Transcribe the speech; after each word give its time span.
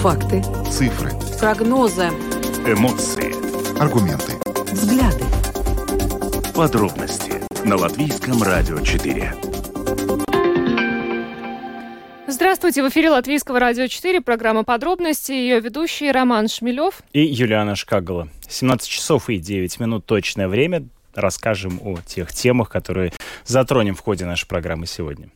Факты. 0.00 0.42
Цифры. 0.70 1.10
Прогнозы. 1.38 2.06
Эмоции. 2.64 3.34
Аргументы. 3.78 4.32
Взгляды. 4.72 5.22
Подробности 6.54 7.34
на 7.66 7.76
Латвийском 7.76 8.42
радио 8.42 8.80
4. 8.80 9.34
Здравствуйте, 12.28 12.82
в 12.82 12.88
эфире 12.88 13.10
Латвийского 13.10 13.60
радио 13.60 13.88
4, 13.88 14.22
программа 14.22 14.64
«Подробности», 14.64 15.32
ее 15.32 15.60
ведущий 15.60 16.10
Роман 16.10 16.48
Шмелев 16.48 17.02
и 17.12 17.20
Юлиана 17.20 17.76
Шкагала. 17.76 18.30
17 18.48 18.88
часов 18.88 19.28
и 19.28 19.36
9 19.36 19.80
минут 19.80 20.06
точное 20.06 20.48
время. 20.48 20.88
Расскажем 21.14 21.78
о 21.84 21.98
тех 22.06 22.32
темах, 22.32 22.70
которые 22.70 23.12
затронем 23.44 23.94
в 23.94 24.00
ходе 24.00 24.24
нашей 24.24 24.46
программы 24.46 24.86
сегодня. 24.86 25.28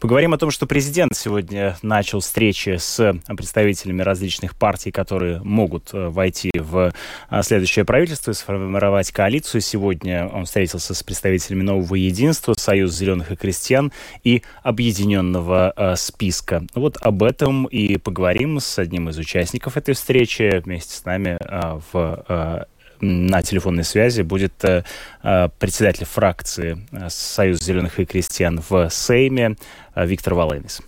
Поговорим 0.00 0.32
о 0.32 0.38
том, 0.38 0.50
что 0.50 0.66
президент 0.66 1.14
сегодня 1.14 1.76
начал 1.82 2.20
встречи 2.20 2.76
с 2.78 3.20
представителями 3.26 4.02
различных 4.02 4.56
партий, 4.56 4.90
которые 4.90 5.40
могут 5.42 5.92
э, 5.92 6.08
войти 6.08 6.50
в 6.54 6.92
а, 7.28 7.42
следующее 7.42 7.84
правительство 7.84 8.30
и 8.30 8.34
сформировать 8.34 9.12
коалицию. 9.12 9.60
Сегодня 9.60 10.26
он 10.26 10.46
встретился 10.46 10.94
с 10.94 11.02
представителями 11.02 11.62
Нового 11.62 11.94
Единства, 11.94 12.54
Союз 12.56 12.94
зеленых 12.94 13.30
и 13.32 13.36
крестьян 13.36 13.92
и 14.24 14.42
Объединенного 14.62 15.72
э, 15.76 15.96
списка. 15.96 16.64
Вот 16.74 16.96
об 17.00 17.22
этом 17.22 17.66
и 17.66 17.98
поговорим 17.98 18.58
с 18.58 18.78
одним 18.78 19.08
из 19.10 19.18
участников 19.18 19.76
этой 19.76 19.94
встречи. 19.94 20.62
Вместе 20.64 20.94
с 20.94 21.04
нами 21.04 21.36
э, 21.40 21.80
в 21.92 22.66
на 23.00 23.42
телефонной 23.42 23.84
связи 23.84 24.22
будет 24.22 24.64
э, 24.64 24.84
э, 25.22 25.48
председатель 25.58 26.04
фракции 26.04 26.86
э, 26.92 27.08
Союза 27.08 27.64
зеленых 27.64 27.98
и 27.98 28.04
крестьян 28.04 28.62
в 28.68 28.88
Сейме 28.90 29.56
Виктор 29.96 30.34
Валенис. 30.34 30.80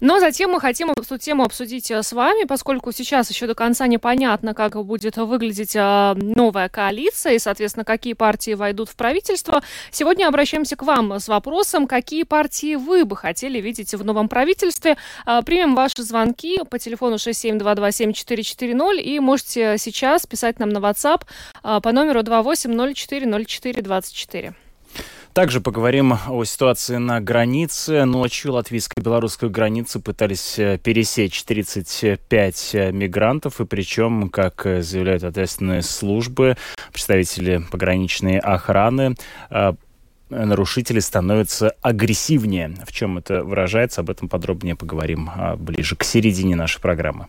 Но 0.00 0.20
затем 0.20 0.50
мы 0.50 0.60
хотим 0.60 0.90
эту 0.90 1.18
тему 1.18 1.44
обсудить 1.44 1.90
э, 1.90 2.02
с 2.02 2.12
вами, 2.12 2.44
поскольку 2.44 2.92
сейчас 2.92 3.30
еще 3.30 3.46
до 3.46 3.54
конца 3.54 3.86
непонятно, 3.86 4.52
как 4.54 4.82
будет 4.84 5.16
выглядеть 5.16 5.76
э, 5.76 6.14
новая 6.14 6.68
коалиция 6.68 7.34
и, 7.34 7.38
соответственно, 7.38 7.84
какие 7.84 8.14
партии 8.14 8.54
войдут 8.54 8.88
в 8.88 8.96
правительство. 8.96 9.62
Сегодня 9.90 10.26
обращаемся 10.26 10.76
к 10.76 10.82
вам 10.82 11.18
с 11.18 11.28
вопросом, 11.28 11.86
какие 11.86 12.24
партии 12.24 12.76
вы 12.76 13.04
бы 13.04 13.16
хотели 13.16 13.60
видеть 13.60 13.94
в 13.94 14.04
новом 14.04 14.28
правительстве. 14.28 14.96
Э, 15.26 15.42
примем 15.44 15.74
ваши 15.74 16.02
звонки 16.02 16.60
по 16.68 16.78
телефону 16.78 17.16
67227440 17.16 19.00
и 19.00 19.18
можете 19.20 19.76
сейчас 19.78 20.26
писать 20.26 20.58
нам 20.58 20.70
на 20.70 20.78
WhatsApp 20.78 21.22
по 21.62 21.92
номеру 21.92 22.20
28040424. 22.20 24.54
Также 25.32 25.60
поговорим 25.60 26.14
о 26.28 26.44
ситуации 26.44 26.96
на 26.96 27.20
границе. 27.20 28.04
Ночью 28.04 28.52
латвийско-белорусскую 28.52 29.50
границу 29.50 30.00
пытались 30.00 30.58
э, 30.58 30.78
пересечь 30.78 31.44
35 31.44 32.70
э, 32.74 32.92
мигрантов, 32.92 33.60
и 33.60 33.64
причем, 33.64 34.30
как 34.30 34.66
э, 34.66 34.82
заявляют 34.82 35.22
ответственные 35.22 35.82
службы, 35.82 36.56
представители 36.92 37.62
пограничной 37.70 38.38
охраны, 38.38 39.14
нарушители 40.30 41.00
становятся 41.00 41.74
агрессивнее. 41.80 42.74
В 42.86 42.92
чем 42.92 43.18
это 43.18 43.42
выражается, 43.42 44.00
об 44.00 44.10
этом 44.10 44.28
подробнее 44.28 44.76
поговорим 44.76 45.30
а, 45.34 45.56
ближе 45.56 45.96
к 45.96 46.04
середине 46.04 46.56
нашей 46.56 46.80
программы. 46.80 47.26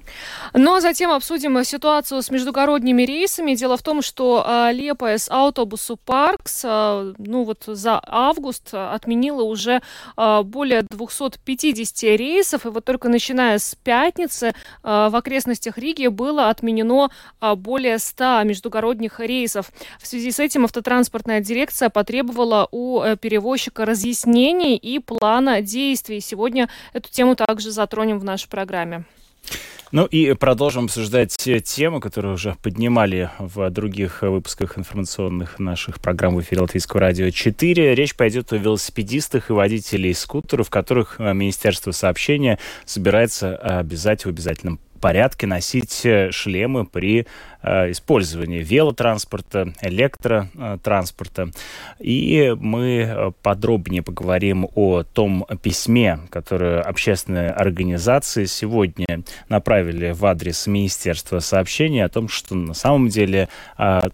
Ну 0.53 0.75
а 0.75 0.81
затем 0.81 1.11
обсудим 1.11 1.63
ситуацию 1.63 2.21
с 2.21 2.29
междугородними 2.29 3.03
рейсами. 3.03 3.55
Дело 3.55 3.77
в 3.77 3.83
том, 3.83 4.01
что 4.01 4.43
а, 4.45 4.71
Лепес 4.71 5.27
Автобусу 5.29 5.97
Паркс 5.97 6.61
а, 6.65 7.13
ну 7.17 7.43
вот 7.43 7.63
за 7.65 8.01
август 8.05 8.73
отменила 8.73 9.43
уже 9.43 9.81
более 10.15 10.83
250 10.83 12.03
рейсов, 12.17 12.65
и 12.65 12.69
вот 12.69 12.85
только 12.85 13.09
начиная 13.09 13.59
с 13.59 13.75
пятницы 13.75 14.53
в 14.83 15.15
окрестностях 15.15 15.77
Риги 15.77 16.07
было 16.07 16.49
отменено 16.49 17.09
более 17.57 17.99
100 17.99 18.43
междугородних 18.43 19.19
рейсов. 19.19 19.71
В 19.99 20.07
связи 20.07 20.31
с 20.31 20.39
этим 20.39 20.65
автотранспортная 20.65 21.41
дирекция 21.41 21.89
потребовала 21.89 22.67
у 22.71 22.88
Э, 22.97 23.15
перевозчика 23.15 23.85
разъяснений 23.85 24.75
и 24.75 24.99
плана 24.99 25.61
действий. 25.61 26.19
Сегодня 26.19 26.69
эту 26.93 27.09
тему 27.09 27.35
также 27.35 27.71
затронем 27.71 28.19
в 28.19 28.23
нашей 28.23 28.49
программе. 28.49 29.03
Ну 29.91 30.05
и 30.05 30.33
продолжим 30.33 30.85
обсуждать 30.85 31.35
те 31.35 31.59
темы, 31.59 31.99
которые 31.99 32.33
уже 32.33 32.55
поднимали 32.61 33.31
в 33.39 33.71
других 33.71 34.21
выпусках 34.21 34.77
информационных 34.77 35.57
наших 35.57 35.99
программ 35.99 36.35
в 36.35 36.41
эфире 36.41 36.61
Латвийского 36.61 37.01
радио 37.01 37.31
4. 37.31 37.95
Речь 37.95 38.15
пойдет 38.15 38.53
о 38.53 38.57
велосипедистах 38.57 39.49
и 39.49 39.53
водителей 39.53 40.13
скутеров, 40.13 40.69
которых 40.69 41.15
э, 41.19 41.33
Министерство 41.33 41.91
сообщения 41.91 42.59
собирается 42.85 43.55
обязать 43.55 44.25
в 44.25 44.29
обязательном 44.29 44.79
порядке 44.99 45.47
носить 45.47 46.05
э, 46.05 46.29
шлемы 46.31 46.85
при 46.85 47.25
э, 47.61 47.91
использовании 47.91 48.63
велотранспорта, 48.63 49.73
электротранспорта. 49.81 51.51
И 51.99 52.55
мы 52.59 52.87
э, 52.87 53.31
подробнее 53.41 54.01
поговорим 54.01 54.67
о 54.75 55.03
том 55.03 55.45
письме, 55.61 56.19
которое 56.29 56.81
общественные 56.81 57.49
организации 57.49 58.45
сегодня 58.45 59.23
направили 59.49 60.11
в 60.11 60.25
адрес 60.25 60.67
Министерства 60.67 61.39
сообщения 61.39 62.05
о 62.05 62.09
том, 62.09 62.27
что 62.27 62.55
на 62.55 62.73
самом 62.73 63.09
деле 63.09 63.49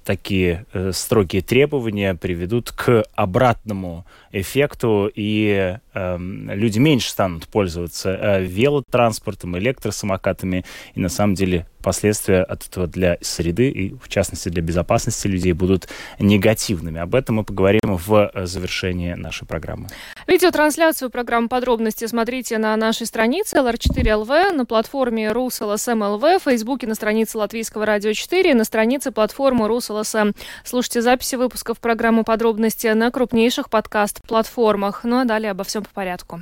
такие 0.03 0.66
строгие 0.91 1.41
требования 1.41 2.16
приведут 2.16 2.72
к 2.72 3.03
обратному 3.16 4.05
эффекту, 4.39 5.09
и 5.13 5.78
э, 5.94 6.17
люди 6.19 6.79
меньше 6.79 7.09
станут 7.09 7.47
пользоваться 7.47 8.09
э, 8.09 8.44
велотранспортом, 8.44 9.57
электросамокатами, 9.57 10.66
и 10.94 11.00
на 11.00 11.09
самом 11.09 11.35
деле 11.35 11.66
последствия 11.85 12.41
от 12.41 12.66
этого 12.66 12.88
для 12.88 13.18
среды 13.22 13.69
и, 13.69 13.94
в 13.94 14.09
частности, 14.09 14.50
для 14.50 14.63
безопасности 14.63 15.28
людей 15.28 15.53
будут 15.53 15.88
негативными. 16.18 17.00
Об 17.00 17.13
этом 17.13 17.35
мы 17.35 17.44
поговорим 17.44 17.81
в 17.84 18.31
э, 18.34 18.46
завершении 18.47 19.13
нашей 19.13 19.46
программы. 19.46 19.88
Видеотрансляцию 20.25 21.12
программы 21.12 21.47
«Подробности» 21.47 22.07
смотрите 22.07 22.57
на 22.57 22.75
нашей 22.75 23.06
странице 23.06 23.57
LR4LV, 23.57 24.53
на 24.53 24.66
платформе 24.66 25.28
RusLSM.LV, 25.28 26.40
в 26.40 26.44
Фейсбуке 26.44 26.88
на 26.88 26.96
странице 26.96 27.38
Латвийского 27.38 27.85
радио 27.85 28.13
4 28.13 28.56
на 28.56 28.63
странице 28.63 29.12
платформы 29.12 29.67
RusLSM. 29.67 30.35
Слушайте 30.63 31.03
записи 31.03 31.35
выпусков 31.35 31.79
программы 31.79 32.23
«Подробности» 32.23 32.88
на 32.88 33.12
крупнейших 33.12 33.69
подкаст-платформах. 33.69 35.03
Ну 35.03 35.19
а 35.19 35.25
далее 35.25 35.52
обо 35.52 35.63
всем 35.63 35.84
по 35.84 35.90
порядку. 35.91 36.41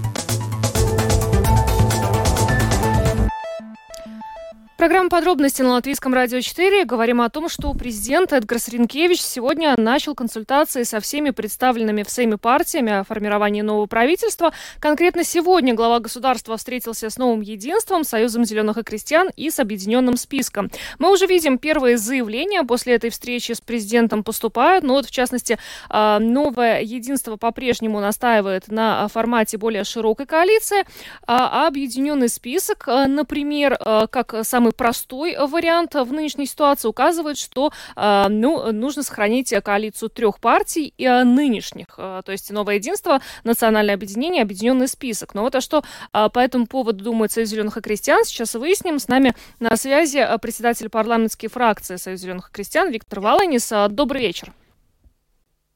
Программа 4.81 5.11
«Подробности» 5.11 5.61
на 5.61 5.73
Латвийском 5.73 6.11
радио 6.11 6.41
4. 6.41 6.85
Говорим 6.85 7.21
о 7.21 7.29
том, 7.29 7.49
что 7.49 7.71
президент 7.75 8.33
Эдгар 8.33 8.57
Сринкевич 8.57 9.21
сегодня 9.21 9.75
начал 9.77 10.15
консультации 10.15 10.81
со 10.81 10.99
всеми 10.99 11.29
представленными 11.29 12.01
в 12.01 12.09
Сейме 12.09 12.39
партиями 12.39 12.91
о 12.91 13.03
формировании 13.03 13.61
нового 13.61 13.85
правительства. 13.85 14.53
Конкретно 14.79 15.23
сегодня 15.23 15.75
глава 15.75 15.99
государства 15.99 16.57
встретился 16.57 17.11
с 17.11 17.19
новым 17.19 17.41
единством, 17.41 18.03
Союзом 18.03 18.43
зеленых 18.43 18.79
и 18.79 18.83
крестьян 18.83 19.29
и 19.35 19.51
с 19.51 19.59
объединенным 19.59 20.17
списком. 20.17 20.71
Мы 20.97 21.11
уже 21.11 21.27
видим 21.27 21.59
первые 21.59 21.99
заявления 21.99 22.63
после 22.63 22.95
этой 22.95 23.11
встречи 23.11 23.51
с 23.51 23.61
президентом 23.61 24.23
поступают. 24.23 24.83
Но 24.83 24.93
вот, 24.93 25.05
в 25.05 25.11
частности, 25.11 25.59
а, 25.89 26.17
новое 26.17 26.81
единство 26.81 27.35
по-прежнему 27.37 27.99
настаивает 27.99 28.67
на 28.69 29.07
формате 29.09 29.59
более 29.59 29.83
широкой 29.83 30.25
коалиции, 30.25 30.87
а 31.27 31.67
объединенный 31.67 32.29
список, 32.29 32.87
а, 32.87 33.05
например, 33.05 33.77
а, 33.79 34.07
как 34.07 34.33
самый 34.41 34.70
самый 34.71 34.73
простой 34.73 35.35
вариант 35.37 35.95
в 35.95 36.11
нынешней 36.11 36.45
ситуации 36.45 36.87
указывает, 36.87 37.37
что 37.37 37.71
э, 37.95 38.27
ну, 38.29 38.71
нужно 38.71 39.03
сохранить 39.03 39.53
коалицию 39.63 40.09
трех 40.09 40.39
партий 40.39 40.93
и 40.97 41.05
э, 41.05 41.23
нынешних, 41.23 41.95
э, 41.97 42.21
то 42.25 42.31
есть 42.31 42.51
Новое 42.51 42.75
единство, 42.75 43.21
Национальное 43.43 43.95
объединение, 43.95 44.43
Объединенный 44.43 44.87
список. 44.87 45.33
Но 45.33 45.41
вот 45.41 45.55
а 45.55 45.61
что 45.61 45.83
э, 46.13 46.29
по 46.33 46.39
этому 46.39 46.67
поводу 46.67 47.03
думает 47.03 47.31
Союз 47.31 47.49
зеленых 47.49 47.77
и 47.77 47.81
крестьян, 47.81 48.23
сейчас 48.23 48.55
выясним. 48.55 48.99
С 48.99 49.07
нами 49.07 49.33
на 49.59 49.75
связи 49.77 50.25
председатель 50.41 50.89
парламентской 50.89 51.47
фракции 51.47 51.97
Союза 51.97 52.23
зеленых 52.23 52.49
и 52.49 52.53
крестьян 52.53 52.91
Виктор 52.91 53.19
Валанис. 53.19 53.71
Добрый 53.89 54.21
вечер. 54.21 54.53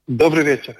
Добрый 0.06 0.44
вечер. 0.44 0.76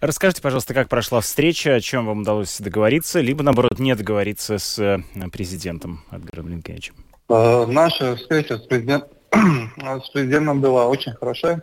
Расскажите, 0.00 0.42
пожалуйста, 0.42 0.74
как 0.74 0.88
прошла 0.88 1.20
встреча, 1.20 1.74
о 1.74 1.80
чем 1.80 2.06
вам 2.06 2.20
удалось 2.20 2.60
договориться, 2.60 3.20
либо, 3.20 3.42
наоборот, 3.42 3.80
не 3.80 3.96
договориться 3.96 4.58
с 4.58 5.02
президентом 5.32 6.04
Эдгаром 6.12 6.48
Линкевичем. 6.48 6.94
Э, 7.28 7.66
наша 7.66 8.16
встреча 8.16 8.56
с, 8.56 8.62
президент, 8.62 9.04
с 9.32 10.08
президентом 10.10 10.60
была 10.60 10.86
очень 10.86 11.12
хорошая. 11.12 11.62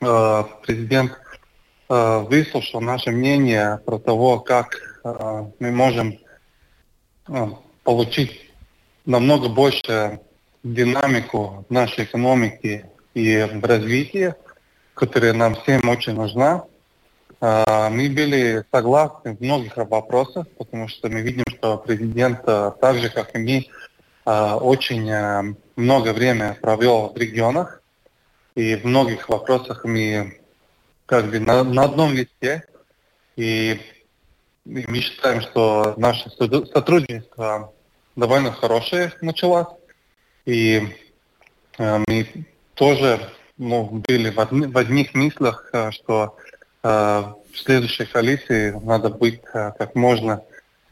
Э, 0.00 0.44
президент 0.62 1.12
э, 1.90 2.18
выслушал 2.20 2.80
наше 2.80 3.10
мнение 3.10 3.80
про 3.84 3.98
того, 3.98 4.40
как 4.40 4.76
мы 5.02 5.70
можем 5.70 6.18
получить 7.84 8.50
намного 9.06 9.48
больше 9.48 10.20
динамику 10.62 11.64
нашей 11.70 12.04
экономики 12.04 12.84
и 13.14 13.48
развития, 13.62 14.36
которая 14.92 15.32
нам 15.32 15.54
всем 15.54 15.88
очень 15.88 16.12
нужна. 16.12 16.64
Мы 17.40 18.10
были 18.14 18.62
согласны 18.70 19.34
в 19.34 19.40
многих 19.40 19.78
вопросах, 19.78 20.46
потому 20.58 20.88
что 20.88 21.08
мы 21.08 21.22
видим, 21.22 21.44
что 21.48 21.78
президент, 21.78 22.44
так 22.44 22.98
же 22.98 23.08
как 23.08 23.34
и 23.34 23.38
мы, 23.38 23.66
очень 24.60 25.56
много 25.76 26.12
времени 26.12 26.56
провел 26.60 27.12
в 27.14 27.16
регионах, 27.16 27.82
и 28.54 28.76
в 28.76 28.84
многих 28.84 29.28
вопросах 29.28 29.84
мы 29.84 30.40
как 31.06 31.30
бы 31.30 31.40
на, 31.40 31.64
на 31.64 31.84
одном 31.84 32.12
листе, 32.12 32.64
и 33.36 33.80
мы 34.64 35.00
считаем, 35.00 35.40
что 35.40 35.94
наше 35.96 36.30
сотрудничество 36.30 37.72
довольно 38.16 38.52
хорошее 38.52 39.12
началось, 39.20 39.66
и 40.44 40.96
э, 41.78 41.98
мы 42.06 42.46
тоже 42.74 43.20
ну, 43.56 44.02
были 44.06 44.30
в, 44.30 44.38
одни, 44.40 44.66
в 44.66 44.76
одних 44.76 45.14
мыслях, 45.14 45.70
э, 45.72 45.90
что 45.90 46.36
э, 46.82 46.88
в 46.88 47.58
следующей 47.58 48.04
коалиции 48.04 48.70
надо 48.84 49.08
быть 49.08 49.40
э, 49.52 49.72
как 49.78 49.94
можно 49.94 50.32
э, 50.32 50.49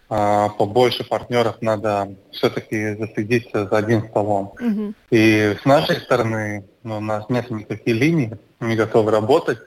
побольше 0.09 1.05
партнеров, 1.05 1.57
надо 1.61 2.15
все-таки 2.33 2.95
засидеться 2.97 3.67
за 3.67 3.77
одним 3.77 4.09
столом. 4.09 4.55
Mm-hmm. 4.59 4.95
И 5.11 5.57
с 5.61 5.65
нашей 5.67 5.97
стороны 5.97 6.65
ну, 6.83 6.97
у 6.97 7.01
нас 7.01 7.29
нет 7.29 7.51
никаких 7.51 7.95
линий, 7.95 8.33
мы 8.61 8.75
готовы 8.75 9.11
работать. 9.11 9.59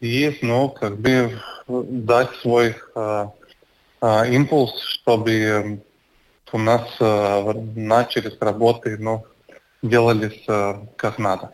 Есть, 0.00 0.42
ну, 0.42 0.68
как 0.68 0.98
бы 0.98 1.38
дать 1.68 2.30
свой 2.36 2.76
э, 2.94 3.26
э, 4.00 4.32
импульс, 4.32 4.80
чтобы 4.80 5.82
у 6.52 6.58
нас 6.58 6.82
э, 7.00 7.52
начались 7.74 8.36
работы, 8.40 8.96
ну, 8.98 9.24
делались 9.82 10.44
э, 10.48 10.74
как 10.96 11.18
надо. 11.18 11.50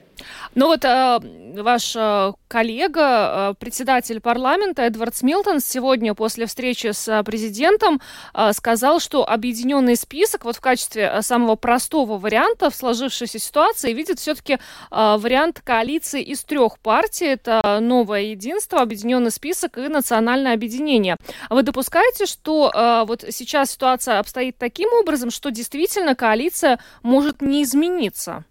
Ну 0.54 0.66
вот 0.66 0.84
э, 0.84 1.18
ваш 1.62 1.94
э, 1.96 2.32
коллега, 2.48 3.50
э, 3.50 3.54
председатель 3.58 4.20
парламента 4.20 4.82
Эдвард 4.82 5.16
Смилтон 5.16 5.60
сегодня 5.60 6.14
после 6.14 6.46
встречи 6.46 6.92
с 6.92 7.08
э, 7.08 7.22
президентом 7.22 8.00
э, 8.34 8.52
сказал, 8.52 9.00
что 9.00 9.28
объединенный 9.28 9.96
список 9.96 10.44
вот 10.44 10.56
в 10.56 10.60
качестве 10.60 11.10
э, 11.12 11.22
самого 11.22 11.56
простого 11.56 12.18
варианта 12.18 12.70
в 12.70 12.74
сложившейся 12.74 13.38
ситуации 13.38 13.92
видит 13.92 14.18
все-таки 14.18 14.54
э, 14.54 14.58
вариант 14.90 15.60
коалиции 15.64 16.22
из 16.22 16.42
трех 16.44 16.78
партий. 16.78 17.26
Это 17.26 17.78
новое 17.80 18.22
единство, 18.22 18.80
объединенный 18.80 19.30
список 19.30 19.78
и 19.78 19.88
национальное 19.88 20.54
объединение. 20.54 21.16
Вы 21.50 21.62
допускаете, 21.62 22.26
что 22.26 22.70
э, 22.74 23.04
вот 23.06 23.24
сейчас 23.30 23.72
ситуация 23.72 24.18
обстоит 24.18 24.58
таким 24.58 24.92
образом, 24.92 25.30
что 25.30 25.50
действительно 25.50 26.14
коалиция 26.14 26.78
может 27.02 27.42
не 27.42 27.62
измениться? 27.62 28.44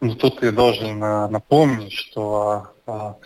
Ну, 0.00 0.14
тут 0.14 0.42
я 0.44 0.52
должен 0.52 1.02
а, 1.02 1.28
напомнить, 1.28 1.92
что 1.92 2.68
а, 2.86 3.16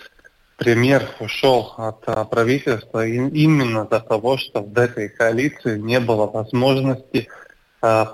премьер 0.56 1.06
ушел 1.20 1.74
от 1.76 2.02
а, 2.06 2.24
правительства 2.24 3.06
именно 3.06 3.86
за 3.90 4.00
того, 4.00 4.38
что 4.38 4.62
в 4.62 4.78
этой 4.78 5.10
коалиции 5.10 5.78
не 5.78 6.00
было 6.00 6.26
возможности 6.26 7.28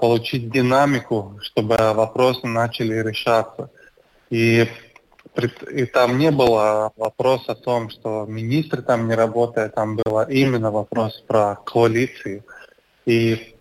получить 0.01 0.51
динамику, 0.51 1.39
чтобы 1.43 1.77
вопросы 1.77 2.47
начали 2.47 2.95
решаться. 3.07 3.71
И, 4.31 4.67
и 5.71 5.85
там 5.85 6.17
не 6.17 6.31
было 6.31 6.91
вопроса 6.97 7.53
о 7.53 7.55
том, 7.55 7.91
что 7.91 8.25
министр 8.27 8.81
там 8.81 9.07
не 9.09 9.15
работает, 9.15 9.75
там 9.75 9.97
было 9.97 10.27
именно 10.31 10.71
вопрос 10.71 11.23
про 11.27 11.57
коалицию. 11.57 12.45
И 13.05 13.59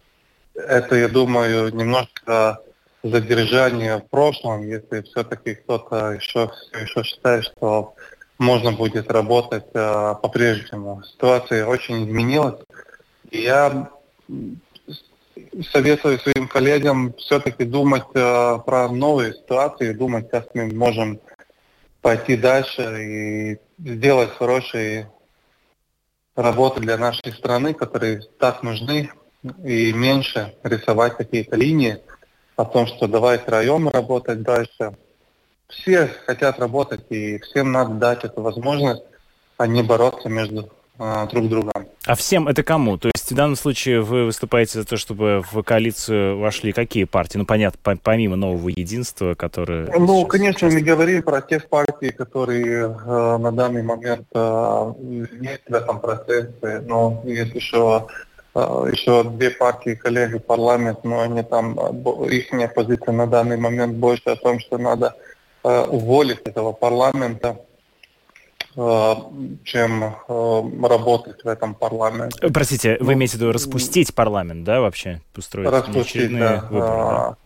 это, 0.56 0.96
я 0.96 1.10
думаю, 1.10 1.76
немножко 1.76 2.62
задержание 3.04 3.98
в 3.98 4.10
прошлом, 4.10 4.68
если 4.68 5.02
все-таки 5.04 5.56
кто-то 5.56 6.12
еще, 6.12 6.52
еще 6.74 7.04
считает, 7.04 7.46
что 7.46 7.96
можно 8.38 8.72
будет 8.72 9.12
работать 9.12 9.66
э, 9.74 10.16
по-прежнему. 10.22 11.04
Ситуация 11.04 11.66
очень 11.66 12.06
изменилась. 12.06 12.62
И 13.32 13.42
я 13.42 13.90
советую 15.72 16.20
своим 16.20 16.48
коллегам 16.48 17.14
все-таки 17.14 17.66
думать 17.66 18.06
э, 18.14 18.58
про 18.66 18.90
новые 18.90 19.34
ситуации, 19.34 19.94
думать, 19.94 20.30
как 20.30 20.54
мы 20.54 20.68
можем 20.74 21.20
пойти 22.02 22.38
дальше 22.38 23.04
и 23.04 23.58
сделать 23.80 24.32
хорошие 24.38 25.12
работы 26.36 26.80
для 26.80 26.98
нашей 26.98 27.34
страны, 27.34 27.74
которые 27.74 28.22
так 28.40 28.64
нужны, 28.64 29.10
и 29.64 29.94
меньше 29.94 30.56
рисовать 30.64 31.18
какие-то 31.18 31.56
линии, 31.56 32.00
о 32.58 32.66
том, 32.66 32.88
что 32.88 33.08
давай 33.08 33.38
втроем 33.38 33.88
работать 33.88 34.42
дальше. 34.42 34.98
Все 35.70 36.10
хотят 36.26 36.60
работать, 36.60 37.06
и 37.10 37.40
всем 37.40 37.72
надо 37.72 37.94
дать 37.94 38.24
эту 38.24 38.42
возможность, 38.42 39.04
а 39.58 39.68
не 39.68 39.84
бороться 39.84 40.28
между 40.28 40.70
а, 40.98 41.28
друг 41.28 41.50
другом. 41.50 41.88
А 42.06 42.16
всем 42.16 42.48
это 42.48 42.64
кому? 42.64 42.98
То 42.98 43.10
есть 43.14 43.32
в 43.32 43.36
данном 43.36 43.56
случае 43.56 44.02
вы 44.02 44.26
выступаете 44.26 44.80
за 44.80 44.86
то, 44.86 44.98
чтобы 44.98 45.44
в 45.52 45.62
коалицию 45.62 46.40
вошли 46.40 46.72
какие 46.72 47.04
партии? 47.04 47.38
Ну, 47.38 47.46
понятно, 47.46 47.98
помимо 48.02 48.36
нового 48.36 48.70
единства, 48.70 49.36
которое... 49.36 49.88
Ну, 49.96 50.26
конечно, 50.26 50.70
мы 50.70 50.82
говорим 50.82 51.22
про 51.22 51.42
тех 51.42 51.68
партий, 51.68 52.12
которые 52.12 52.86
э, 52.86 53.38
на 53.38 53.52
данный 53.52 53.84
момент 53.84 54.28
э, 54.34 54.94
есть 55.42 55.64
в 55.68 55.74
этом 55.74 56.00
процессе, 56.00 56.82
но 56.88 57.22
есть 57.26 57.54
еще 57.54 58.08
еще 58.92 59.24
две 59.24 59.50
партии 59.52 59.96
коллеги 59.96 60.40
парламент, 60.40 61.04
но 61.04 61.22
они 61.22 61.44
там, 61.44 61.78
их 62.26 62.74
позиция 62.74 63.14
на 63.14 63.28
данный 63.28 63.58
момент 63.58 63.96
больше 63.98 64.30
о 64.30 64.36
том, 64.36 64.60
что 64.60 64.78
надо 64.78 65.16
а, 65.64 65.84
уволить 65.84 66.42
этого 66.46 66.72
парламента, 66.72 67.60
а, 68.76 69.32
чем 69.64 70.16
работать 70.28 71.44
в 71.44 71.48
этом 71.48 71.76
парламенте. 71.76 72.50
Простите, 72.50 72.98
вы 73.00 73.06
ну, 73.06 73.14
имеете 73.14 73.38
в 73.38 73.42
виду 73.42 73.52
распустить 73.52 74.16
парламент, 74.16 74.64
да, 74.64 74.82
вообще? 74.82 75.22
Устроить 75.36 75.70
распустить, 75.70 76.38
да. 76.38 76.68
Выборы, 76.70 76.88
да? 76.88 77.38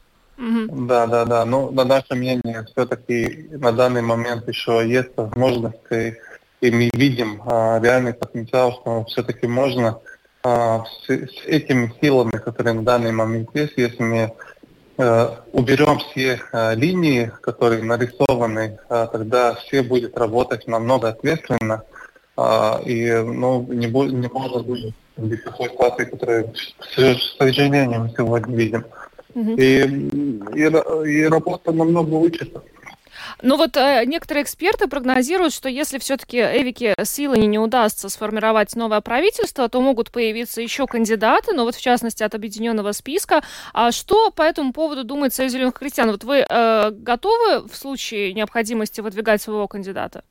Да, 0.41 1.07
да, 1.07 1.25
да. 1.25 1.45
Ну, 1.45 1.71
на 1.71 1.85
наше 1.85 2.15
мнение, 2.15 2.65
все-таки 2.71 3.47
на 3.51 3.71
данный 3.71 4.01
момент 4.01 4.47
еще 4.47 4.83
есть 4.87 5.11
возможность, 5.15 5.77
и, 5.91 6.15
и 6.61 6.71
мы 6.71 6.89
видим 6.93 7.41
а, 7.45 7.79
реальный 7.79 8.13
потенциал, 8.13 8.73
что 8.73 9.05
все-таки 9.05 9.45
можно 9.45 9.89
а, 9.89 9.99
с, 10.43 11.07
с 11.07 11.45
этими 11.45 11.93
силами, 12.01 12.31
которые 12.31 12.73
на 12.73 12.83
данный 12.83 13.11
момент 13.11 13.49
есть, 13.53 13.73
если 13.77 14.03
мы 14.03 14.33
э, 14.97 15.29
уберем 15.53 15.99
все 15.99 16.41
э, 16.51 16.75
линии, 16.75 17.31
которые 17.41 17.83
нарисованы, 17.83 18.79
э, 18.89 19.07
тогда 19.11 19.55
все 19.55 19.83
будет 19.83 20.17
работать 20.17 20.67
намного 20.67 21.09
ответственно, 21.09 21.83
э, 22.37 22.83
и 22.85 23.11
ну, 23.11 23.65
не, 23.69 23.87
будет, 23.87 24.13
не 24.13 24.27
может 24.27 24.65
быть 24.65 24.95
такой 25.43 25.69
ситуации, 25.69 26.05
которую, 26.05 26.53
к 26.79 27.19
сожалению, 27.37 28.01
мы 28.01 28.13
сегодня 28.17 28.55
видим. 28.55 28.85
Mm-hmm. 29.33 29.55
И, 29.57 30.59
и, 30.59 31.19
и 31.19 31.23
работа 31.27 31.71
намного 31.71 32.15
лучше. 32.15 32.51
Ну 33.41 33.57
вот 33.57 33.75
э, 33.75 34.03
некоторые 34.05 34.43
эксперты 34.43 34.87
прогнозируют, 34.87 35.53
что 35.53 35.67
если 35.67 35.97
все-таки 35.97 36.37
Эвике 36.37 36.93
Силани 37.03 37.47
не 37.47 37.57
удастся 37.57 38.07
сформировать 38.07 38.75
новое 38.75 39.01
правительство, 39.01 39.67
то 39.67 39.81
могут 39.81 40.11
появиться 40.11 40.61
еще 40.61 40.85
кандидаты, 40.85 41.53
но 41.53 41.63
вот 41.63 41.75
в 41.75 41.81
частности 41.81 42.21
от 42.21 42.35
объединенного 42.35 42.91
списка. 42.91 43.41
А 43.73 43.91
что 43.91 44.29
по 44.29 44.43
этому 44.43 44.73
поводу 44.73 45.03
думает 45.03 45.33
Союз 45.33 45.53
зеленых 45.53 45.73
крестьян? 45.73 46.11
Вот 46.11 46.23
вы 46.23 46.45
э, 46.47 46.91
готовы 46.91 47.67
в 47.67 47.75
случае 47.75 48.33
необходимости 48.33 49.01
выдвигать 49.01 49.41
своего 49.41 49.67
кандидата? 49.67 50.23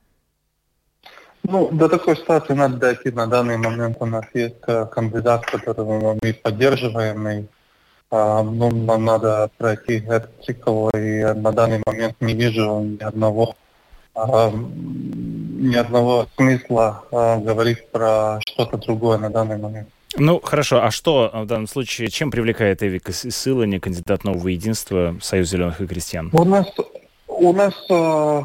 Ну, 1.42 1.68
до 1.72 1.88
такой 1.88 2.16
ситуации 2.16 2.52
надо 2.52 2.76
дойти. 2.76 3.10
На 3.10 3.26
данный 3.26 3.56
момент 3.56 3.96
у 3.98 4.06
нас 4.06 4.24
есть 4.34 4.62
э, 4.68 4.86
кандидат, 4.86 5.46
которого 5.46 6.16
мы 6.22 6.32
поддерживаем, 6.32 7.28
и 7.28 7.44
ну, 8.10 8.70
нам 8.70 9.04
надо 9.04 9.50
пройти 9.56 10.04
этот 10.06 10.30
цикл, 10.44 10.88
и 10.90 11.22
на 11.34 11.52
данный 11.52 11.82
момент 11.86 12.16
не 12.20 12.34
вижу 12.34 12.80
ни 12.80 13.02
одного 13.02 13.54
а, 14.14 14.52
ни 14.52 15.76
одного 15.76 16.26
смысла 16.36 17.04
а, 17.12 17.38
говорить 17.38 17.90
про 17.90 18.40
что-то 18.46 18.78
другое 18.78 19.18
на 19.18 19.30
данный 19.30 19.58
момент. 19.58 19.88
Ну, 20.16 20.40
хорошо. 20.40 20.82
А 20.82 20.90
что 20.90 21.30
в 21.32 21.46
данном 21.46 21.68
случае, 21.68 22.08
чем 22.08 22.30
привлекает 22.30 22.82
Эвик 22.82 23.10
Сылани, 23.12 23.78
кандидат 23.78 24.24
нового 24.24 24.48
единства 24.48 25.16
Союз 25.22 25.48
зеленых 25.48 25.80
и 25.80 25.86
крестьян? 25.86 26.30
У 26.32 26.44
нас 26.44 26.66
у 27.40 27.52
нас 27.54 27.74
э, 27.88 28.42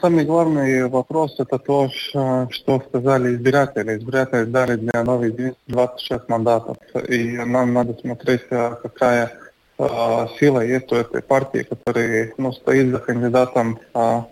самый 0.00 0.24
главный 0.24 0.86
вопрос 0.86 1.34
это 1.38 1.58
то, 1.58 1.88
что 1.88 2.82
сказали 2.88 3.34
избиратели. 3.34 3.96
Избиратели 3.96 4.44
дали 4.44 4.76
для 4.76 5.02
новой 5.02 5.54
26 5.66 6.28
мандатов. 6.28 6.76
И 7.08 7.38
нам 7.38 7.72
надо 7.72 7.94
смотреть, 7.98 8.42
э, 8.50 8.76
какая 8.82 9.32
э, 9.78 10.26
сила 10.38 10.60
есть 10.60 10.92
у 10.92 10.96
этой 10.96 11.22
партии, 11.22 11.66
которая 11.68 12.32
ну, 12.36 12.52
стоит 12.52 12.90
за 12.90 12.98
кандидатом, 12.98 13.80
э, 13.94 14.22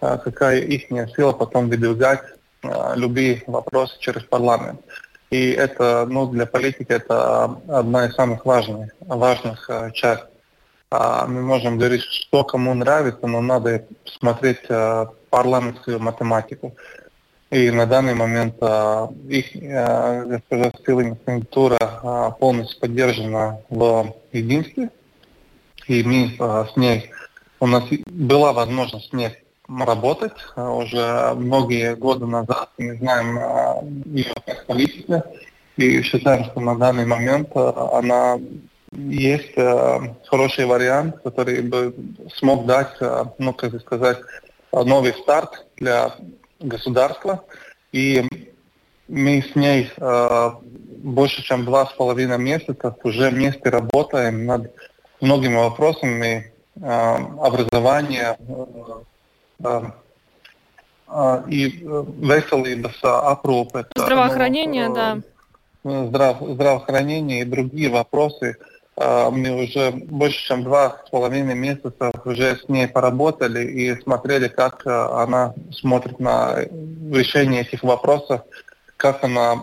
какая 0.00 0.60
их 0.60 0.88
сила 1.14 1.32
потом 1.32 1.68
выдвигать 1.68 2.22
э, 2.62 2.68
любые 2.96 3.44
вопросы 3.46 3.94
через 4.00 4.24
парламент. 4.24 4.80
И 5.30 5.50
это 5.50 6.06
ну, 6.10 6.26
для 6.26 6.46
политики 6.46 6.90
это 6.90 7.44
одна 7.68 8.06
из 8.06 8.14
самых 8.14 8.44
важных, 8.44 8.90
важных 9.00 9.70
э, 9.70 9.92
частей. 9.92 10.33
А, 10.96 11.26
мы 11.26 11.42
можем 11.42 11.76
говорить, 11.76 12.02
что 12.02 12.44
кому 12.44 12.72
нравится, 12.72 13.26
но 13.26 13.40
надо 13.40 13.84
смотреть 14.04 14.60
а, 14.68 15.10
парламентскую 15.28 15.98
математику. 15.98 16.76
И 17.50 17.70
на 17.70 17.86
данный 17.86 18.14
момент 18.14 18.54
их 19.28 19.52
госпожа 19.52 20.72
Силина 20.84 21.16
кандидатура 21.16 22.36
полностью 22.40 22.80
поддержана 22.80 23.60
в 23.68 24.12
единстве. 24.32 24.90
И 25.86 26.02
мы 26.02 26.32
с 26.66 26.76
ней, 26.76 27.10
у 27.60 27.66
нас 27.66 27.84
была 28.06 28.52
возможность 28.52 29.10
с 29.10 29.12
ней 29.12 29.36
работать 29.68 30.32
уже 30.56 31.34
многие 31.36 31.94
годы 31.94 32.26
назад. 32.26 32.70
Мы 32.78 32.96
знаем 32.96 33.38
ее 34.06 34.34
как 34.46 34.66
политика 34.66 35.24
и 35.76 36.02
считаем, 36.02 36.46
что 36.46 36.58
на 36.60 36.76
данный 36.76 37.06
момент 37.06 37.50
она 37.54 38.38
есть 38.96 39.52
э, 39.56 40.14
хороший 40.26 40.66
вариант, 40.66 41.16
который 41.22 41.62
бы 41.62 41.94
смог 42.36 42.66
дать, 42.66 42.94
э, 43.00 43.24
ну, 43.38 43.52
как 43.52 43.80
сказать, 43.80 44.18
новый 44.72 45.12
старт 45.14 45.66
для 45.76 46.14
государства. 46.60 47.44
И 47.92 48.24
мы 49.08 49.42
с 49.42 49.54
ней 49.54 49.90
э, 49.96 50.50
больше, 51.02 51.42
чем 51.42 51.64
два 51.64 51.86
с 51.86 51.92
половиной 51.92 52.38
месяца 52.38 52.96
уже 53.02 53.30
вместе 53.30 53.68
работаем 53.68 54.46
над 54.46 54.72
многими 55.20 55.56
вопросами 55.56 56.52
э, 56.76 56.80
образования 56.80 58.36
э, 59.58 59.82
э, 61.08 61.42
и 61.48 61.84
veselības 61.84 63.02
aprūpe. 63.02 63.86
Здравоохранение, 63.94 64.88
ну, 64.88 64.94
да. 64.94 65.18
Здрав, 65.84 66.38
здравоохранение 66.40 67.42
и 67.42 67.44
другие 67.44 67.90
вопросы– 67.90 68.56
мы 68.96 69.64
уже 69.64 69.90
больше 69.90 70.46
чем 70.46 70.62
два 70.62 71.02
с 71.06 71.10
половиной 71.10 71.54
месяца 71.54 72.12
уже 72.24 72.56
с 72.56 72.68
ней 72.68 72.86
поработали 72.86 73.64
и 73.64 74.00
смотрели, 74.02 74.48
как 74.48 74.86
а, 74.86 75.22
она 75.22 75.54
смотрит 75.72 76.20
на 76.20 76.60
решение 77.10 77.62
этих 77.62 77.82
вопросов, 77.82 78.42
как 78.96 79.24
она 79.24 79.62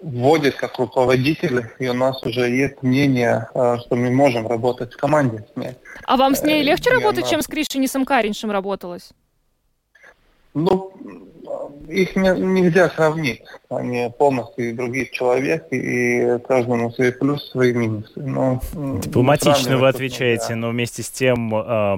вводит 0.00 0.54
как 0.54 0.78
руководитель, 0.78 1.66
и 1.80 1.88
у 1.88 1.94
нас 1.94 2.22
уже 2.22 2.48
есть 2.48 2.82
мнение, 2.82 3.48
а, 3.54 3.78
что 3.78 3.96
мы 3.96 4.10
можем 4.10 4.46
работать 4.46 4.94
в 4.94 4.96
команде 4.96 5.44
с 5.52 5.56
ней. 5.56 5.72
А 6.04 6.16
вам 6.16 6.36
с 6.36 6.42
ней 6.42 6.62
легче 6.62 6.90
и 6.90 6.92
работать, 6.92 7.24
она... 7.24 7.30
чем 7.30 7.42
с 7.42 7.46
Кришинисом 7.48 8.04
Кариншем 8.04 8.52
работалось? 8.52 9.10
Ну, 10.54 10.92
их 11.88 12.16
не, 12.16 12.30
нельзя 12.38 12.90
сравнить. 12.90 13.42
Они 13.68 14.10
полностью 14.18 14.74
другие 14.74 15.08
человек, 15.10 15.66
и 15.70 16.38
каждому 16.46 16.90
свои 16.90 17.12
плюсы, 17.12 17.46
свои 17.50 17.72
минусы. 17.72 18.12
Но, 18.16 18.60
Дипломатично 19.02 19.76
вы 19.76 19.88
отвечаете, 19.88 20.50
да. 20.50 20.56
но 20.56 20.70
вместе 20.70 21.02
с 21.02 21.10
тем 21.10 21.54
э, 21.54 21.96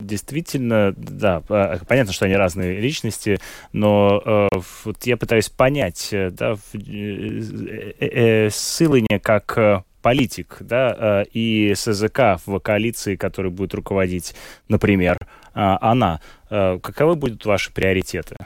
действительно, 0.00 0.94
да, 0.96 1.42
понятно, 1.86 2.12
что 2.12 2.26
они 2.26 2.34
разные 2.34 2.80
личности, 2.80 3.38
но 3.72 4.22
э, 4.24 4.48
вот 4.84 5.02
я 5.04 5.16
пытаюсь 5.16 5.48
понять, 5.48 6.08
да, 6.10 6.56
э, 6.74 6.78
э, 6.78 8.46
э, 8.46 8.50
Сылыня 8.50 9.18
как 9.20 9.84
политик, 10.02 10.58
да, 10.60 11.24
и 11.32 11.72
СЗК 11.74 12.38
в 12.44 12.58
коалиции, 12.60 13.16
который 13.16 13.50
будет 13.50 13.74
руководить, 13.74 14.34
например, 14.68 15.16
она. 15.54 16.20
Каковы 16.48 17.14
будут 17.14 17.46
ваши 17.46 17.72
приоритеты? 17.72 18.36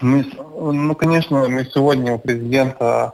Мы, 0.00 0.24
ну, 0.34 0.94
конечно, 0.94 1.48
мы 1.48 1.64
сегодня 1.64 2.14
у 2.14 2.18
президента 2.18 3.12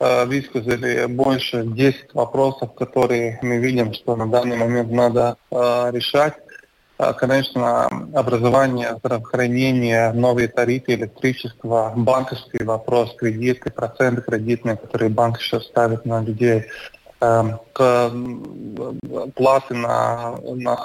э, 0.00 0.24
высказали 0.24 1.06
больше 1.06 1.64
10 1.64 2.14
вопросов, 2.14 2.74
которые 2.74 3.38
мы 3.42 3.58
видим, 3.58 3.92
что 3.94 4.16
на 4.16 4.26
данный 4.26 4.56
момент 4.56 4.90
надо 4.90 5.36
э, 5.50 5.90
решать. 5.92 6.34
Э, 6.98 7.12
конечно, 7.12 7.86
образование, 8.14 8.94
здравоохранение, 8.98 10.12
новые 10.12 10.48
тарифы, 10.48 10.94
электричество, 10.94 11.92
банковский 11.96 12.62
вопрос, 12.62 13.14
кредиты, 13.16 13.70
проценты 13.70 14.22
кредитные, 14.22 14.76
которые 14.76 15.10
банк 15.10 15.40
сейчас 15.40 15.64
ставит 15.64 16.04
на 16.04 16.22
людей, 16.22 16.66
э, 17.20 17.42
к, 17.72 18.12
платы 19.34 19.74
на, 19.74 20.36
на 20.42 20.78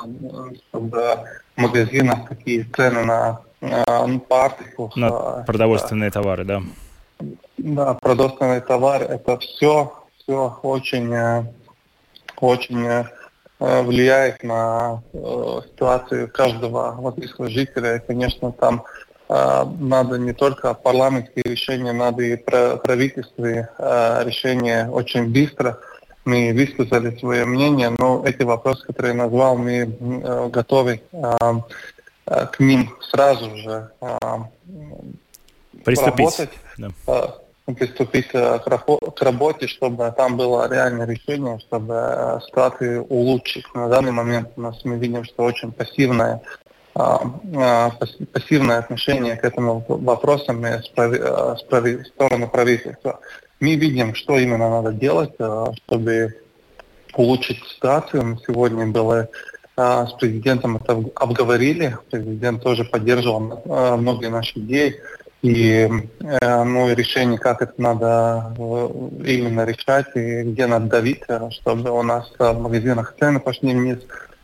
в 0.74 1.26
магазинах, 1.56 2.28
какие 2.28 2.64
цены 2.64 3.04
на 3.04 3.42
ну, 3.62 4.20
партику. 4.22 4.92
На 4.96 5.44
продовольственные 5.46 6.10
товары, 6.12 6.44
да? 6.44 6.62
Да, 7.58 7.94
продовольственные 7.96 8.62
товары, 8.62 9.06
это 9.06 9.38
все, 9.38 9.94
все 10.18 10.60
очень, 10.64 11.14
э, 11.14 11.44
очень 12.40 12.88
э, 12.88 13.06
влияет 13.60 14.44
на 14.44 15.04
э, 15.14 15.62
ситуацию 15.66 16.32
каждого 16.32 16.96
латвийского 17.00 17.50
жителя. 17.50 17.98
И, 17.98 18.06
конечно, 18.06 18.52
там 18.52 18.84
э, 19.28 19.66
надо 19.80 20.18
не 20.18 20.34
только 20.34 20.74
парламентские 20.74 21.44
решения, 21.44 21.92
надо 21.92 22.24
и 22.24 22.36
правительственные 22.38 23.70
э, 23.78 24.24
решения 24.26 24.90
очень 24.90 25.32
быстро. 25.32 25.80
Мы 26.26 26.54
высказали 26.54 27.18
свое 27.18 27.46
мнение, 27.46 27.92
но 27.98 28.24
эти 28.26 28.44
вопросы, 28.44 28.86
которые 28.86 29.14
я 29.16 29.24
назвал, 29.24 29.58
мы 29.58 29.74
э, 30.00 30.50
готовы 30.50 31.02
э, 31.12 31.32
Э, 32.30 32.46
к 32.46 32.60
ним 32.60 32.96
сразу 33.02 33.56
же 33.58 33.90
э, 34.02 34.18
приступить, 35.84 36.20
работать, 36.20 36.50
да. 36.78 37.36
Э, 37.70 37.74
приступить 37.74 38.28
к 38.28 39.22
работе, 39.22 39.68
чтобы 39.68 40.14
там 40.16 40.38
было 40.38 40.72
реальное 40.72 41.06
решение, 41.06 41.60
чтобы 41.60 42.40
ситуацию 42.46 43.04
улучшить. 43.06 43.66
На 43.74 43.88
данный 43.90 44.12
момент 44.12 44.50
у 44.56 44.62
нас 44.62 44.84
мы 44.84 44.98
видим, 44.98 45.24
что 45.24 45.44
очень 45.44 45.72
пассивное 45.72 46.42
пассивное 48.34 48.80
отношение 48.80 49.38
к 49.38 49.46
этому 49.46 49.86
вопросу 49.88 50.52
с, 50.52 50.90
прави, 50.90 52.04
с 52.04 52.08
стороны 52.10 52.48
правительства. 52.48 53.20
Мы 53.62 53.76
видим, 53.76 54.16
что 54.16 54.38
именно 54.38 54.70
надо 54.70 54.92
делать, 54.92 55.34
чтобы 55.86 56.36
улучшить 57.14 57.64
ситуацию. 57.68 58.26
Мы 58.26 58.38
сегодня 58.46 58.88
было 58.88 59.30
а, 59.78 60.08
с 60.08 60.14
президентом 60.14 60.76
это 60.76 61.02
обговорили. 61.16 61.98
Президент 62.12 62.62
тоже 62.62 62.84
поддерживал 62.84 63.64
а, 63.70 63.96
многие 63.96 64.30
наши 64.30 64.60
идеи. 64.60 65.00
И 65.42 65.88
э, 66.20 66.64
ну, 66.66 66.94
решение, 66.94 67.40
как 67.40 67.62
это 67.62 67.74
надо 67.78 68.54
э, 68.58 68.90
именно 69.26 69.64
решать 69.64 70.08
и 70.16 70.44
где 70.44 70.68
надо 70.68 70.88
давить, 70.88 71.22
э, 71.30 71.50
чтобы 71.52 71.92
у 71.92 72.04
нас 72.04 72.30
в 72.38 72.54
магазинах 72.54 73.16
цены 73.18 73.40
пошли 73.40 73.74
вниз, 73.74 74.00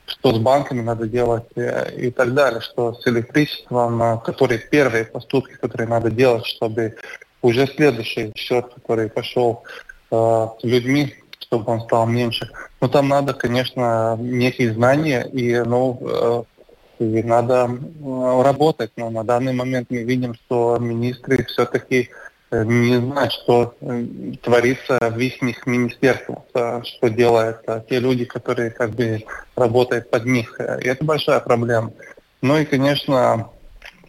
что 0.06 0.34
с 0.34 0.38
банками 0.38 0.82
надо 0.82 1.08
делать 1.08 1.50
и 1.56 2.12
так 2.12 2.34
далее, 2.34 2.62
что 2.62 2.94
с 2.94 3.06
электричеством, 3.08 4.22
которые 4.22 4.60
первые 4.60 5.04
поступки, 5.04 5.54
которые 5.54 5.88
надо 5.88 6.12
делать, 6.12 6.46
чтобы 6.46 6.96
уже 7.42 7.68
следующий 7.68 8.32
счет, 8.36 8.68
который 8.74 9.10
пошел 9.10 9.64
с 10.12 10.58
людьми, 10.62 11.16
чтобы 11.40 11.72
он 11.72 11.82
стал 11.82 12.06
меньше. 12.06 12.52
Но 12.82 12.88
там 12.88 13.08
надо, 13.08 13.34
конечно, 13.34 14.16
некие 14.20 14.74
знания 14.74 15.24
и, 15.24 15.60
ну, 15.62 16.46
и 17.00 17.24
надо 17.24 17.70
э, 17.70 18.42
работать. 18.44 18.92
Но 18.96 19.10
на 19.10 19.24
данный 19.24 19.54
момент 19.54 19.90
мы 19.90 20.04
видим, 20.04 20.36
что 20.36 20.78
министры 20.80 21.46
все-таки 21.46 22.10
э, 22.52 22.64
не 22.64 22.98
знают, 22.98 23.34
что 23.34 23.76
творится 24.42 25.00
в 25.02 25.18
их 25.20 25.42
министерствах, 25.66 26.40
что 26.52 27.10
делают 27.10 27.62
те 27.90 28.00
люди, 28.00 28.26
которые 28.26 28.72
как 28.72 28.92
бы 28.92 29.24
работают 29.56 30.10
под 30.10 30.26
них. 30.26 30.60
И 30.60 30.88
это 30.88 31.04
большая 31.04 31.40
проблема. 31.40 31.92
Ну 32.42 32.58
и, 32.58 32.66
конечно, 32.66 33.50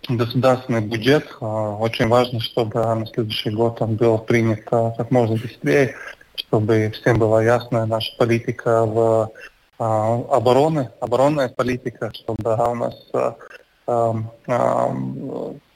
государственный 0.09 0.83
бюджет. 0.83 1.27
Очень 1.41 2.09
важно, 2.09 2.41
чтобы 2.41 2.75
на 2.75 3.07
следующий 3.07 3.51
год 3.51 3.81
он 3.81 3.97
был 3.97 4.19
принят 4.19 4.65
как 4.65 5.11
можно 5.11 5.37
быстрее 5.37 5.95
чтобы 6.37 6.93
всем 6.95 7.19
была 7.19 7.43
ясная 7.43 7.87
наша 7.87 8.15
политика 8.17 8.85
в 8.85 8.99
а, 8.99 9.31
обороны, 9.79 10.91
оборонная 11.01 11.49
политика, 11.49 12.13
чтобы 12.15 12.55
у 12.55 12.75
нас 12.75 12.95
а, 13.13 13.37
а, 13.87 14.97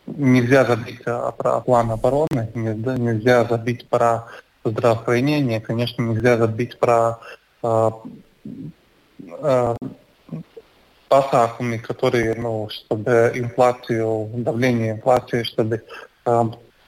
нельзя 0.07 0.65
забыть 0.65 1.05
про 1.05 1.61
план 1.61 1.91
обороны, 1.91 2.51
нельзя 2.55 3.45
забыть 3.45 3.89
про 3.89 4.27
здравоохранение, 4.65 5.61
конечно, 5.61 6.03
нельзя 6.03 6.37
забыть 6.37 6.79
про 6.79 7.19
pasākumi, 11.11 11.79
которые, 11.79 12.35
ну, 12.37 12.69
чтобы 12.71 13.33
инфляцию, 13.35 14.31
давление 14.35 14.93
инфляции, 14.93 15.43
чтобы 15.43 15.83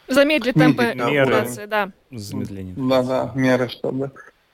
Замедлить 0.08 0.54
темпы 0.54 0.92
меры, 0.94 1.46
да. 1.66 1.90
Замедление. 2.10 2.74
Да, 2.76 3.02
да, 3.02 3.32
меры, 3.34 3.68
чтобы... 3.68 4.12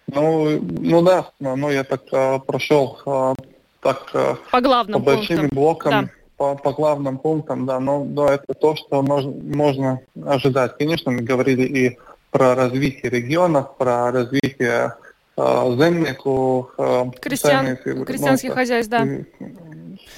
Ну, 0.08 0.60
ну 0.60 1.02
да, 1.02 1.30
ну 1.38 1.70
я 1.70 1.84
так 1.84 2.02
а, 2.12 2.38
прошел 2.38 2.98
а, 3.04 3.34
так 3.80 4.10
а, 4.14 4.36
по 4.50 4.60
главным 4.60 5.00
по 5.00 5.12
большим 5.12 5.36
пунктам. 5.36 5.56
блокам, 5.56 5.90
да. 5.90 6.10
по, 6.36 6.54
по 6.54 6.72
главным 6.72 7.18
пунктам, 7.18 7.66
да, 7.66 7.78
но 7.78 8.04
да, 8.04 8.34
это 8.34 8.54
то, 8.54 8.74
что 8.74 9.02
можно, 9.02 9.30
можно 9.30 10.00
ожидать. 10.24 10.78
Конечно, 10.78 11.10
мы 11.10 11.20
говорили 11.20 11.62
и 11.62 11.98
про 12.30 12.54
развитие 12.54 13.10
регионов, 13.10 13.76
про 13.76 14.10
развитие 14.10 14.94
э, 15.36 15.76
земнику, 15.78 16.70
э, 16.78 17.04
Крестьян, 17.20 17.76
крестьянских 17.76 18.50
ну, 18.50 18.54
хозяйств, 18.54 18.90
да. 18.90 19.06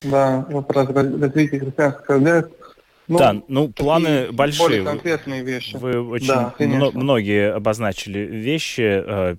да, 0.03 0.63
про 0.63 0.87
развитие 0.87 1.61
крестьянских 1.61 2.07
хозяйств 2.07 2.60
Ну, 3.11 3.19
да, 3.19 3.43
ну 3.49 3.69
планы 3.69 4.31
большие. 4.31 4.63
Более 4.63 4.85
конкретные 4.85 5.43
вещи. 5.43 5.75
Вы 5.75 6.01
очень 6.01 6.29
да, 6.29 6.55
многие 6.95 7.53
обозначили 7.53 8.21
вещи 8.21 9.03
э, 9.05 9.37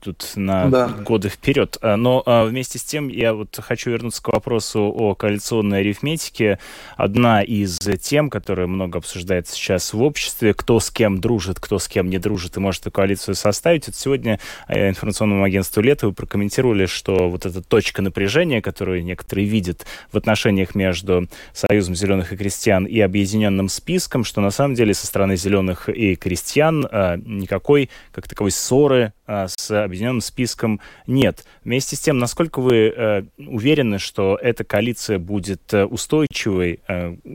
тут 0.00 0.32
на 0.34 0.66
да. 0.66 0.88
годы 0.88 1.28
вперед. 1.28 1.78
Э, 1.82 1.94
но 1.94 2.24
э, 2.26 2.44
вместе 2.46 2.80
с 2.80 2.82
тем 2.82 3.06
я 3.06 3.32
вот 3.32 3.56
хочу 3.62 3.90
вернуться 3.90 4.20
к 4.24 4.26
вопросу 4.26 4.92
о 4.92 5.14
коалиционной 5.14 5.82
арифметике. 5.82 6.58
Одна 6.96 7.42
из 7.42 7.78
тем, 8.00 8.28
которая 8.28 8.66
много 8.66 8.98
обсуждается 8.98 9.54
сейчас 9.54 9.92
в 9.92 10.02
обществе, 10.02 10.52
кто 10.52 10.80
с 10.80 10.90
кем 10.90 11.20
дружит, 11.20 11.60
кто 11.60 11.78
с 11.78 11.86
кем 11.86 12.10
не 12.10 12.18
дружит 12.18 12.56
и 12.56 12.60
может 12.60 12.80
эту 12.80 12.90
коалицию 12.90 13.36
составить. 13.36 13.86
Это 13.86 13.96
сегодня 13.96 14.40
информационному 14.68 15.44
агентству 15.44 15.80
«Лето» 15.80 16.08
вы 16.08 16.12
прокомментировали, 16.12 16.86
что 16.86 17.30
вот 17.30 17.46
эта 17.46 17.62
точка 17.62 18.02
напряжения, 18.02 18.60
которую 18.60 19.04
некоторые 19.04 19.46
видят 19.46 19.86
в 20.10 20.16
отношениях 20.16 20.74
между 20.74 21.28
Союзом 21.52 21.94
зеленых 21.94 22.32
и 22.32 22.36
крестьян 22.36 22.84
и 22.84 22.98
объединенным 23.12 23.68
списком, 23.68 24.24
что 24.24 24.40
на 24.40 24.50
самом 24.50 24.74
деле 24.74 24.94
со 24.94 25.06
стороны 25.06 25.36
зеленых 25.36 25.90
и 25.90 26.16
крестьян 26.16 26.88
а, 26.90 27.16
никакой, 27.18 27.90
как 28.10 28.26
таковой, 28.26 28.50
ссоры 28.50 29.12
а, 29.26 29.48
с 29.48 29.70
объединенным 29.84 30.22
списком 30.22 30.80
нет. 31.06 31.44
Вместе 31.62 31.94
с 31.94 32.00
тем, 32.00 32.18
насколько 32.18 32.60
вы 32.60 32.88
а, 32.88 33.24
уверены, 33.36 33.98
что 33.98 34.38
эта 34.40 34.64
коалиция 34.64 35.18
будет 35.18 35.74
а, 35.74 35.84
устойчивой, 35.84 36.80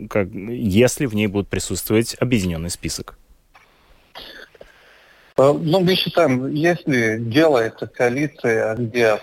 как, 0.10 0.30
если 0.32 1.06
в 1.06 1.14
ней 1.14 1.28
будет 1.28 1.48
присутствовать 1.48 2.16
объединенный 2.20 2.72
список? 2.72 3.20
Ну, 5.38 5.80
мы 5.82 5.94
считаем, 5.94 6.52
если 6.52 7.20
делается 7.20 7.86
коалиция, 7.86 8.74
где 8.76 9.20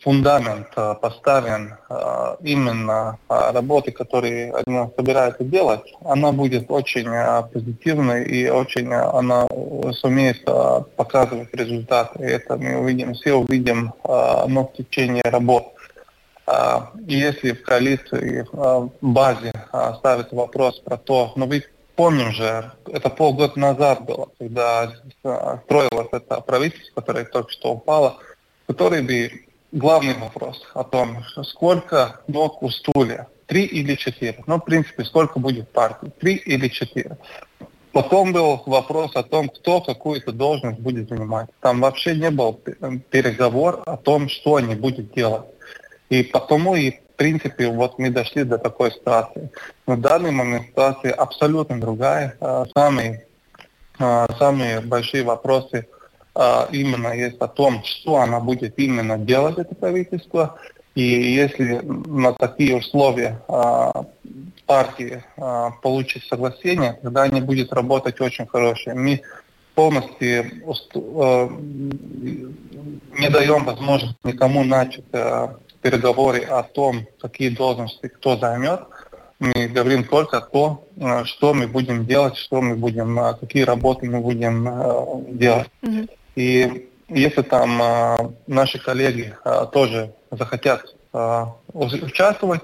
фундамент 0.00 0.68
э, 0.76 0.94
поставлен 1.00 1.74
э, 1.88 2.36
именно 2.42 3.18
работы, 3.28 3.92
которые 3.92 4.52
они 4.54 4.90
собираются 4.96 5.44
делать, 5.44 5.82
она 6.04 6.32
будет 6.32 6.70
очень 6.70 7.08
э, 7.08 7.42
позитивной 7.52 8.24
и 8.24 8.48
очень 8.48 8.92
она 8.92 9.46
сумеет 9.92 10.44
показывать 10.96 11.54
результаты. 11.54 12.22
Это 12.24 12.56
мы 12.56 12.78
увидим, 12.78 13.14
все 13.14 13.34
увидим 13.34 13.92
но 14.04 14.66
в 14.66 14.72
течение 14.76 15.22
работ. 15.24 15.74
И 17.06 17.14
если 17.14 17.52
в 17.52 17.62
коалиции 17.62 18.46
в 18.52 18.90
базе 19.00 19.52
ставится 19.98 20.34
вопрос 20.34 20.80
про 20.80 20.96
то, 20.96 21.32
ну 21.36 21.46
вы 21.46 21.64
помним 21.96 22.32
же, 22.32 22.72
это 22.86 23.10
полгода 23.10 23.58
назад 23.58 24.04
было, 24.04 24.28
когда 24.38 24.92
строилось 25.20 26.08
это 26.12 26.40
правительство, 26.40 27.00
которое 27.00 27.24
только 27.24 27.50
что 27.52 27.72
упало, 27.72 28.16
который 28.66 29.02
бы 29.02 29.30
главный 29.72 30.14
вопрос 30.14 30.62
о 30.74 30.84
том, 30.84 31.24
сколько 31.44 32.20
ног 32.26 32.62
у 32.62 32.70
стулья, 32.70 33.28
три 33.46 33.64
или 33.64 33.94
четыре. 33.94 34.42
Ну, 34.46 34.56
в 34.56 34.64
принципе, 34.64 35.04
сколько 35.04 35.38
будет 35.38 35.68
партий, 35.70 36.10
три 36.18 36.34
или 36.34 36.68
четыре. 36.68 37.16
Потом 37.92 38.32
был 38.32 38.62
вопрос 38.66 39.16
о 39.16 39.24
том, 39.24 39.48
кто 39.48 39.80
какую-то 39.80 40.32
должность 40.32 40.78
будет 40.78 41.08
занимать. 41.08 41.48
Там 41.60 41.80
вообще 41.80 42.14
не 42.14 42.30
был 42.30 42.54
переговор 43.10 43.82
о 43.84 43.96
том, 43.96 44.28
что 44.28 44.56
они 44.56 44.76
будут 44.76 45.12
делать. 45.12 45.46
И 46.08 46.22
потому 46.22 46.76
и 46.76 46.92
в 46.92 47.16
принципе 47.16 47.68
вот 47.68 47.98
мы 47.98 48.10
дошли 48.10 48.44
до 48.44 48.58
такой 48.58 48.92
ситуации. 48.92 49.50
На 49.86 49.96
данный 49.96 50.30
момент 50.30 50.68
ситуация 50.68 51.12
абсолютно 51.12 51.80
другая. 51.80 52.36
А, 52.40 52.64
самые, 52.74 53.26
а, 53.98 54.26
самые 54.38 54.80
большие 54.80 55.24
вопросы– 55.24 55.86
именно 56.72 57.12
есть 57.12 57.38
о 57.38 57.48
том, 57.48 57.82
что 57.84 58.16
она 58.16 58.40
будет 58.40 58.78
именно 58.78 59.18
делать, 59.18 59.58
это 59.58 59.74
правительство. 59.74 60.58
И 60.94 61.02
если 61.02 61.80
на 61.84 62.32
такие 62.32 62.76
условия 62.76 63.40
а, 63.48 64.06
партии 64.66 65.22
а, 65.36 65.70
получит 65.82 66.24
согласие, 66.24 66.98
тогда 67.02 67.22
они 67.22 67.40
будут 67.40 67.72
работать 67.72 68.20
очень 68.20 68.46
хорошие. 68.46 68.94
Мы 68.94 69.22
полностью 69.74 70.50
не 73.18 73.28
даем 73.30 73.64
возможность 73.64 74.18
никому 74.24 74.64
начать 74.64 75.04
переговоры 75.80 76.40
о 76.40 76.62
том, 76.62 77.06
какие 77.20 77.50
должности 77.50 78.08
кто 78.08 78.36
займет. 78.36 78.80
Мы 79.38 79.68
говорим 79.68 80.04
только 80.04 80.38
о 80.38 80.40
том, 80.42 80.84
что 81.24 81.54
мы 81.54 81.66
будем 81.66 82.04
делать, 82.04 82.36
что 82.36 82.60
мы 82.60 82.74
будем, 82.76 83.18
какие 83.40 83.62
работы 83.62 84.10
мы 84.10 84.20
будем 84.20 84.68
делать. 85.38 85.70
И 86.36 86.88
если 87.08 87.42
там 87.42 87.82
а, 87.82 88.32
наши 88.46 88.78
коллеги 88.78 89.34
а, 89.44 89.66
тоже 89.66 90.14
захотят 90.30 90.94
а, 91.12 91.56
участвовать, 91.72 92.62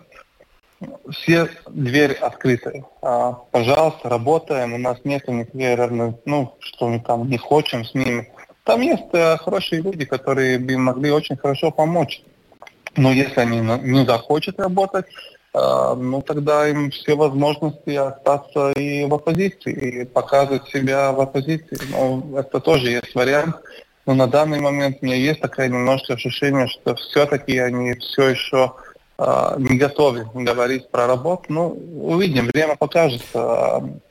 все 1.10 1.48
двери 1.68 2.14
открыты. 2.14 2.84
А, 3.02 3.32
пожалуйста, 3.50 4.08
работаем. 4.08 4.74
У 4.74 4.78
нас 4.78 4.98
нет 5.04 5.26
никаких, 5.28 6.18
ну, 6.24 6.54
что 6.60 6.88
мы 6.88 7.00
там 7.00 7.28
не 7.28 7.38
хотим 7.38 7.84
с 7.84 7.94
ними. 7.94 8.30
Там 8.64 8.80
есть 8.80 9.04
а, 9.12 9.36
хорошие 9.38 9.82
люди, 9.82 10.04
которые 10.04 10.58
бы 10.58 10.76
могли 10.76 11.10
очень 11.10 11.36
хорошо 11.36 11.70
помочь. 11.70 12.22
Но 12.96 13.12
если 13.12 13.40
они 13.40 13.60
не 13.60 14.04
захотят 14.06 14.58
работать, 14.58 15.06
ну 15.96 16.20
тогда 16.20 16.68
им 16.68 16.90
все 16.90 17.14
возможности 17.14 17.90
остаться 17.90 18.72
и 18.72 19.06
в 19.06 19.14
оппозиции, 19.14 19.72
и 19.72 20.04
показывать 20.04 20.68
себя 20.68 21.12
в 21.12 21.20
оппозиции. 21.20 21.78
Ну, 21.90 22.36
это 22.36 22.60
тоже 22.60 22.90
есть 22.90 23.14
вариант. 23.14 23.56
Но 24.04 24.14
на 24.14 24.26
данный 24.26 24.60
момент 24.60 24.98
у 25.00 25.06
меня 25.06 25.16
есть 25.16 25.40
такое 25.40 25.68
немножко 25.68 26.14
ощущение, 26.14 26.68
что 26.68 26.94
все-таки 26.94 27.58
они 27.58 27.94
все 27.94 28.28
еще 28.28 28.72
э, 29.18 29.54
не 29.58 29.78
готовы 29.78 30.28
говорить 30.34 30.90
про 30.90 31.06
работу. 31.06 31.44
Ну, 31.48 31.68
увидим, 32.02 32.46
время 32.46 32.76
покажет. 32.76 33.24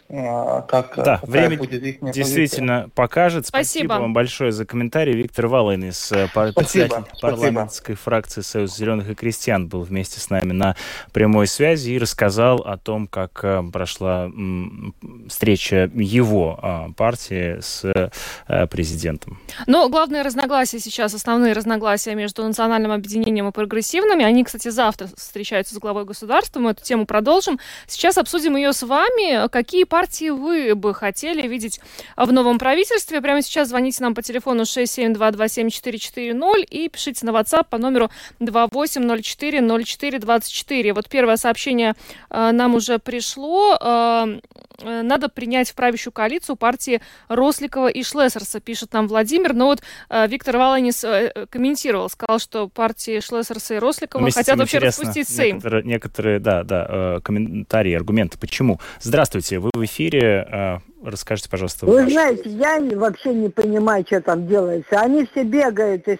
Э, 0.07 0.61
как 0.67 0.93
да, 0.97 1.19
время 1.23 1.57
будет 1.57 1.81
их 1.81 1.97
действительно 1.99 2.81
позиция. 2.81 2.91
покажет. 2.93 3.47
Спасибо. 3.47 3.85
Спасибо 3.85 3.93
вам 4.01 4.13
большое 4.13 4.51
за 4.51 4.63
комментарий. 4.63 5.13
Виктор 5.13 5.47
Валын 5.47 5.85
из 5.85 6.11
э, 6.11 6.27
председателя 6.31 7.05
парламентской 7.19 7.95
фракции 7.95 8.41
Союз 8.41 8.75
зеленых 8.77 9.09
и 9.09 9.15
крестьян 9.15 9.67
был 9.67 9.81
вместе 9.81 10.19
с 10.19 10.29
нами 10.29 10.51
на 10.51 10.75
прямой 11.11 11.47
связи 11.47 11.91
и 11.91 11.97
рассказал 11.97 12.57
о 12.57 12.77
том, 12.77 13.07
как 13.07 13.39
э, 13.43 13.63
прошла 13.73 14.29
встреча 15.27 15.89
его 15.95 16.59
а, 16.61 16.89
партии 16.95 17.59
с 17.59 18.11
президентом. 18.69 19.39
Но 19.65 19.89
главное 19.89 20.23
разногласие 20.23 20.79
сейчас, 20.79 21.13
основные 21.13 21.53
разногласия 21.53 22.15
между 22.15 22.43
национальным 22.43 22.91
объединением 22.91 23.47
и 23.47 23.51
прогрессивными, 23.51 24.23
они, 24.23 24.43
кстати, 24.43 24.69
завтра 24.69 25.09
встречаются 25.15 25.75
с 25.75 25.77
главой 25.77 26.05
государства, 26.05 26.59
мы 26.59 26.71
эту 26.71 26.83
тему 26.83 27.05
продолжим. 27.05 27.59
Сейчас 27.87 28.17
обсудим 28.17 28.55
ее 28.55 28.73
с 28.73 28.83
вами. 28.83 29.47
Какие 29.49 29.85
партии 29.95 30.29
вы 30.29 30.75
бы 30.75 30.93
хотели 30.93 31.47
видеть 31.47 31.79
в 32.17 32.29
новом 32.33 32.59
правительстве? 32.59 33.21
Прямо 33.21 33.41
сейчас 33.41 33.69
звоните 33.69 34.03
нам 34.03 34.13
по 34.13 34.21
телефону 34.21 34.63
672274440 34.63 36.65
и 36.69 36.89
пишите 36.89 37.25
на 37.25 37.29
WhatsApp 37.29 37.67
по 37.69 37.77
номеру 37.77 38.11
28040424. 38.41 40.93
Вот 40.93 41.07
первое 41.07 41.37
сообщение 41.37 41.93
э, 42.29 42.51
нам 42.51 42.75
уже 42.75 42.99
пришло. 42.99 43.77
Э, 44.81 45.01
надо 45.01 45.29
принять 45.29 45.69
в 45.69 45.75
правящую 45.75 46.13
коалицию 46.13 46.55
партии 46.55 47.01
Росликова 47.27 47.87
и 47.87 48.03
Шлессерса, 48.03 48.59
пишет 48.59 48.93
нам 48.93 49.07
Владимир. 49.07 49.53
Но 49.53 49.67
вот 49.67 49.81
э, 50.09 50.27
Виктор 50.27 50.57
Валанис 50.57 51.03
э, 51.03 51.45
комментировал, 51.49 52.09
сказал, 52.09 52.39
что 52.39 52.67
партии 52.67 53.19
Шлессерса 53.19 53.75
и 53.75 53.79
Росликова 53.79 54.21
Вместе 54.21 54.39
хотят 54.39 54.57
вообще 54.57 54.79
распустить 54.79 55.27
Сейм. 55.27 55.55
Некоторые, 55.55 55.83
некоторые, 55.83 56.39
да, 56.39 56.63
да, 56.63 57.19
комментарии, 57.23 57.93
аргументы. 57.93 58.37
Почему? 58.37 58.79
Здравствуйте, 59.01 59.59
вы 59.59 59.71
в 59.73 59.83
эфире. 59.85 60.81
Расскажите, 61.05 61.49
пожалуйста. 61.49 61.85
Вы 61.85 62.09
знаете, 62.09 62.49
я 62.49 62.79
вообще 62.95 63.33
не 63.33 63.49
понимаю, 63.49 64.03
что 64.05 64.21
там 64.21 64.47
делается. 64.47 64.99
Они 64.99 65.25
все 65.25 65.43
бегают 65.43 66.07
из 66.07 66.19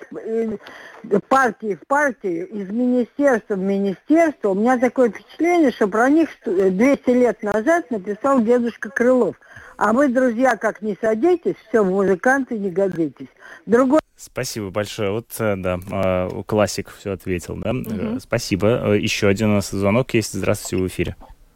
партии 1.28 1.76
в 1.76 1.88
партию, 1.88 2.48
из 2.48 2.70
министерства 2.70 3.56
в 3.56 3.60
министерство. 3.60 4.50
У 4.50 4.56
меня 4.56 4.78
такое 4.78 5.10
впечатление, 5.10 5.72
что 5.72 5.88
про 5.88 6.10
них 6.10 6.30
200 6.46 7.10
лет 7.12 7.44
назад 7.44 7.90
написал 7.92 8.42
дедушка 8.42 8.90
Крылов. 8.90 9.36
А 9.78 9.92
вы, 9.92 10.08
друзья, 10.08 10.56
как 10.56 10.82
не 10.82 10.98
садитесь, 11.00 11.56
все, 11.68 11.84
музыканты 11.84 12.58
не 12.58 12.70
годитесь. 12.70 13.28
Другой 13.66 14.00
Спасибо 14.18 14.70
большое. 14.70 15.12
Вот, 15.12 15.28
э, 15.40 15.56
да, 15.58 15.78
а, 15.92 16.44
классик 16.44 16.90
все 16.98 17.12
ответил, 17.12 17.58
да? 17.58 17.72
Угу. 17.72 18.22
Спасибо. 18.22 18.94
Э, 18.94 18.98
Еще 18.98 19.28
один 19.28 19.50
у 19.50 19.56
нас 19.56 19.70
звонок 19.70 20.14
есть. 20.14 20.34
Здравствуйте, 20.34 20.84
в 20.84 20.88
эфире. 20.88 21.16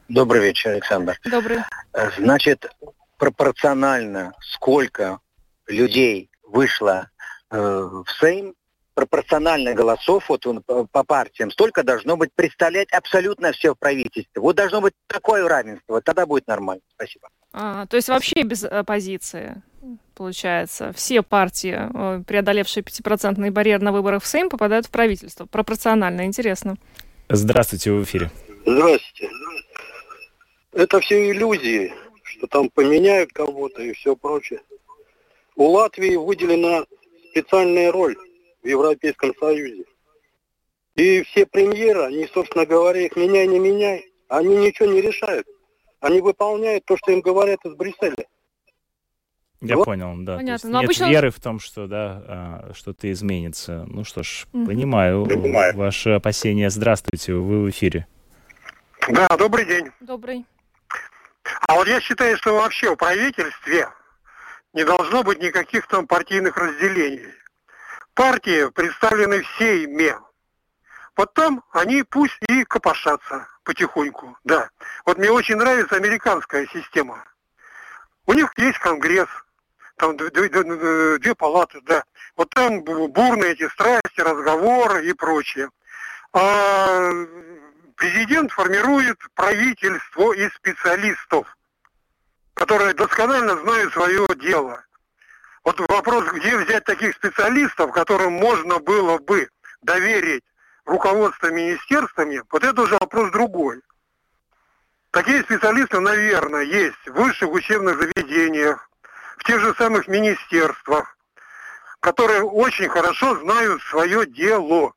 Добрый 0.10 0.42
вечер, 0.42 0.72
Александр. 0.72 1.18
Добрый. 1.24 1.60
Значит, 2.18 2.70
пропорционально 3.20 4.34
сколько 4.42 5.20
людей 5.68 6.32
вышло 6.44 7.10
э, 7.52 7.58
в 7.58 8.06
Сейм, 8.20 8.56
пропорционально 8.96 9.74
голосов 9.74 10.26
вот 10.30 10.46
он, 10.48 10.64
по 10.64 11.04
партиям, 11.04 11.52
столько 11.52 11.84
должно 11.84 12.18
быть 12.18 12.34
представлять 12.34 12.92
абсолютно 12.92 13.52
все 13.52 13.74
в 13.74 13.78
правительстве. 13.78 14.42
Вот 14.42 14.56
должно 14.56 14.82
быть 14.82 14.94
такое 15.08 15.48
равенство, 15.48 15.94
вот 15.94 16.04
тогда 16.04 16.26
будет 16.26 16.48
нормально. 16.48 16.82
Спасибо. 16.96 17.30
А, 17.54 17.86
то 17.86 17.98
есть 17.98 18.10
вообще 18.10 18.42
без 18.44 18.64
оппозиции, 18.64 19.62
получается. 20.16 20.92
Все 20.94 21.22
партии, 21.22 21.78
э, 21.78 22.24
преодолевшие 22.26 22.84
пятипроцентный 22.84 23.52
барьер 23.52 23.82
на 23.82 23.92
выборах 23.92 24.24
в 24.24 24.28
Сейм, 24.28 24.50
попадают 24.50 24.88
в 24.88 24.90
правительство. 24.90 25.46
Пропорционально. 25.46 26.26
Интересно. 26.26 26.76
Здравствуйте, 27.30 27.92
в 27.92 28.04
эфире. 28.04 28.32
Здравствуйте. 28.66 29.30
Это 30.74 31.00
все 31.00 31.32
иллюзии, 31.32 31.94
что 32.40 32.48
там 32.48 32.70
поменяют 32.70 33.34
кого-то 33.34 33.84
и 33.84 33.92
все 33.94 34.16
прочее. 34.16 34.62
У 35.58 35.66
Латвии 35.66 36.16
выделена 36.16 36.86
специальная 37.32 37.92
роль 37.92 38.16
в 38.64 38.68
Европейском 38.68 39.34
Союзе. 39.38 39.84
И 40.96 41.22
все 41.24 41.46
премьеры, 41.46 42.04
они, 42.04 42.28
собственно 42.34 42.66
говоря, 42.66 43.02
их 43.02 43.16
меняй, 43.18 43.46
не 43.46 43.60
меняй, 43.60 44.06
они 44.30 44.56
ничего 44.56 44.90
не 44.90 45.02
решают. 45.02 45.48
Они 46.00 46.22
выполняют 46.22 46.86
то, 46.86 46.96
что 46.96 47.12
им 47.12 47.20
говорят 47.20 47.60
из 47.66 47.74
Брюсселя. 47.76 48.26
Я 49.62 49.76
Вот. 49.76 49.84
понял, 49.86 50.14
да. 50.20 50.38
Понятно. 50.38 50.70
Но 50.70 50.80
нет 50.80 50.86
обычно- 50.90 51.10
веры 51.10 51.32
в 51.32 51.42
том, 51.42 51.60
что 51.60 51.88
да, 51.88 52.24
а, 52.26 52.72
что-то 52.74 53.12
изменится. 53.12 53.86
Ну 53.90 54.06
что 54.06 54.24
ж, 54.24 54.48
Мгм. 54.54 54.66
понимаю, 54.66 55.26
Понимаю. 55.26 55.76
ваши 55.76 56.12
опасения. 56.12 56.70
Здравствуйте, 56.70 57.34
вы 57.34 57.64
в 57.64 57.70
эфире. 57.70 58.08
Да, 59.10 59.28
добрый 59.38 59.66
день. 59.66 59.88
Добрый. 60.00 60.46
А 61.68 61.76
вот 61.76 61.88
я 61.88 62.00
считаю, 62.02 62.38
что 62.38 62.56
вообще 62.56 62.92
в 62.92 62.96
правительстве 62.96 63.90
не 64.74 64.84
должно 64.84 65.24
быть 65.24 65.42
никаких 65.42 65.88
там 65.88 66.08
партийных 66.08 66.58
разделений. 66.58 67.34
Партии 68.14 68.70
представлены 68.70 69.42
все 69.44 69.84
ими. 69.84 70.16
Потом 71.16 71.64
они 71.72 72.04
пусть 72.04 72.38
и 72.48 72.64
копошатся 72.64 73.48
потихоньку, 73.64 74.38
да. 74.44 74.70
Вот 75.06 75.18
мне 75.18 75.32
очень 75.32 75.58
нравится 75.58 75.96
американская 75.96 76.66
система. 76.68 77.24
У 78.26 78.34
них 78.34 78.52
есть 78.58 78.80
конгресс, 78.80 79.28
там 79.98 80.16
д- 80.16 80.30
д- 80.30 80.50
д- 80.50 81.18
две 81.20 81.36
палаты, 81.36 81.82
да. 81.82 82.04
Вот 82.38 82.50
там 82.52 82.84
бу- 82.84 83.08
бурные 83.08 83.52
эти 83.52 83.68
страсти, 83.70 84.22
разговоры 84.22 85.06
и 85.08 85.14
прочее. 85.14 85.70
А 86.32 87.12
президент 88.00 88.52
формирует 88.54 89.20
правительство 89.36 90.32
из 90.32 90.52
специалистов, 90.54 91.46
которые 92.54 92.94
досконально 92.94 93.58
знают 93.58 93.94
свое 93.94 94.26
дело. 94.38 94.82
Вот 95.66 95.80
вопрос, 95.82 96.26
где 96.32 96.58
взять 96.58 96.86
таких 96.86 97.14
специалистов, 97.16 97.92
которым 97.92 98.34
можно 98.34 98.80
было 98.80 99.18
бы 99.18 99.50
доверить 99.82 100.44
руководство 100.86 101.52
министерствами, 101.52 102.42
вот 102.50 102.64
это 102.64 102.82
уже 102.82 102.98
вопрос 102.98 103.32
другой. 103.32 103.82
Такие 105.12 105.44
специалисты, 105.44 106.00
наверное, 106.00 106.64
есть 106.64 107.06
в 107.06 107.14
высших 107.14 107.52
учебных 107.52 108.00
заведениях, 108.00 108.90
в 109.38 109.44
тех 109.44 109.60
же 109.60 109.74
самых 109.76 110.08
министерствах, 110.08 111.18
которые 112.00 112.44
очень 112.44 112.88
хорошо 112.88 113.36
знают 113.40 113.82
свое 113.84 114.26
дело. 114.26 114.94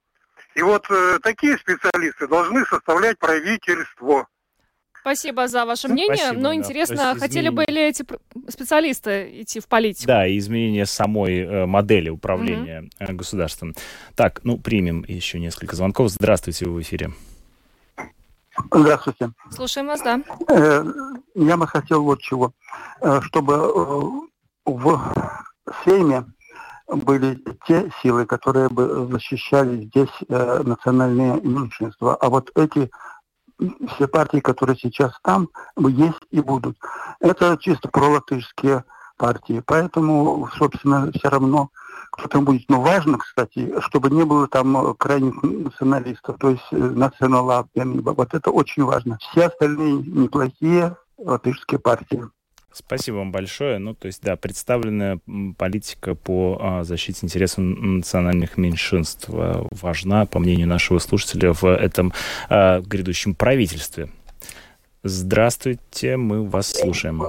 И 0.54 0.62
вот 0.62 0.84
э, 0.90 1.18
такие 1.22 1.56
специалисты 1.58 2.28
должны 2.28 2.64
составлять 2.66 3.18
правительство. 3.18 4.26
Спасибо 5.00 5.48
за 5.48 5.64
ваше 5.64 5.88
мнение. 5.88 6.16
Спасибо, 6.16 6.40
Но 6.40 6.48
да. 6.50 6.54
интересно, 6.54 7.08
есть 7.10 7.20
хотели 7.20 7.48
бы 7.48 7.64
ли 7.64 7.88
эти 7.88 8.04
специалисты 8.48 9.42
идти 9.42 9.58
в 9.58 9.66
политику? 9.66 10.06
Да, 10.06 10.26
и 10.26 10.38
изменение 10.38 10.86
самой 10.86 11.40
э, 11.40 11.66
модели 11.66 12.08
управления 12.08 12.88
э, 13.00 13.12
государством. 13.12 13.74
Так, 14.14 14.40
ну, 14.44 14.58
примем 14.58 15.04
еще 15.08 15.40
несколько 15.40 15.74
звонков. 15.74 16.10
Здравствуйте, 16.10 16.66
вы 16.66 16.74
в 16.74 16.82
эфире. 16.82 17.10
Здравствуйте. 18.70 19.30
Слушаем 19.50 19.88
вас, 19.88 20.02
да. 20.02 20.20
Э, 20.48 20.84
Я 21.34 21.56
бы 21.56 21.66
хотел 21.66 22.04
вот 22.04 22.20
чего. 22.20 22.52
Э, 23.00 23.20
Чтобы 23.22 23.54
э, 23.54 24.70
в 24.70 25.14
Сейме 25.84 26.26
были 26.92 27.42
те 27.66 27.90
силы, 28.02 28.26
которые 28.26 28.68
бы 28.68 29.08
защищали 29.10 29.84
здесь 29.86 30.10
э, 30.28 30.62
национальные 30.64 31.40
меньшинства. 31.40 32.16
А 32.16 32.28
вот 32.28 32.50
эти 32.54 32.90
все 33.94 34.08
партии, 34.08 34.40
которые 34.40 34.76
сейчас 34.76 35.12
там, 35.22 35.48
есть 35.76 36.20
и 36.30 36.40
будут. 36.40 36.76
Это 37.20 37.56
чисто 37.60 37.88
пролатышские 37.88 38.84
партии. 39.16 39.62
Поэтому, 39.64 40.48
собственно, 40.58 41.10
все 41.12 41.28
равно 41.28 41.70
кто 42.12 42.28
там 42.28 42.44
будет. 42.44 42.68
Но 42.68 42.80
важно, 42.82 43.18
кстати, 43.18 43.72
чтобы 43.80 44.10
не 44.10 44.24
было 44.24 44.46
там 44.46 44.76
э, 44.76 44.94
крайних 44.98 45.42
националистов, 45.42 46.36
то 46.38 46.50
есть 46.50 46.66
э, 46.70 46.76
националапиан. 46.76 48.02
Вот 48.02 48.34
это 48.34 48.50
очень 48.50 48.84
важно. 48.84 49.18
Все 49.18 49.46
остальные 49.46 49.94
неплохие 49.94 50.96
латышские 51.16 51.78
партии. 51.80 52.24
Спасибо 52.74 53.16
вам 53.16 53.32
большое. 53.32 53.78
Ну, 53.78 53.94
то 53.94 54.06
есть, 54.06 54.22
да, 54.22 54.36
представленная 54.36 55.18
политика 55.58 56.14
по 56.14 56.58
а, 56.60 56.84
защите 56.84 57.20
интересов 57.22 57.58
национальных 57.58 58.56
меньшинств 58.56 59.26
а, 59.28 59.66
важна, 59.70 60.26
по 60.26 60.38
мнению 60.38 60.68
нашего 60.68 60.98
слушателя, 60.98 61.52
в 61.52 61.64
этом 61.64 62.12
а, 62.48 62.80
грядущем 62.80 63.34
правительстве. 63.34 64.08
Здравствуйте, 65.02 66.16
мы 66.16 66.46
вас 66.48 66.70
слушаем. 66.70 67.22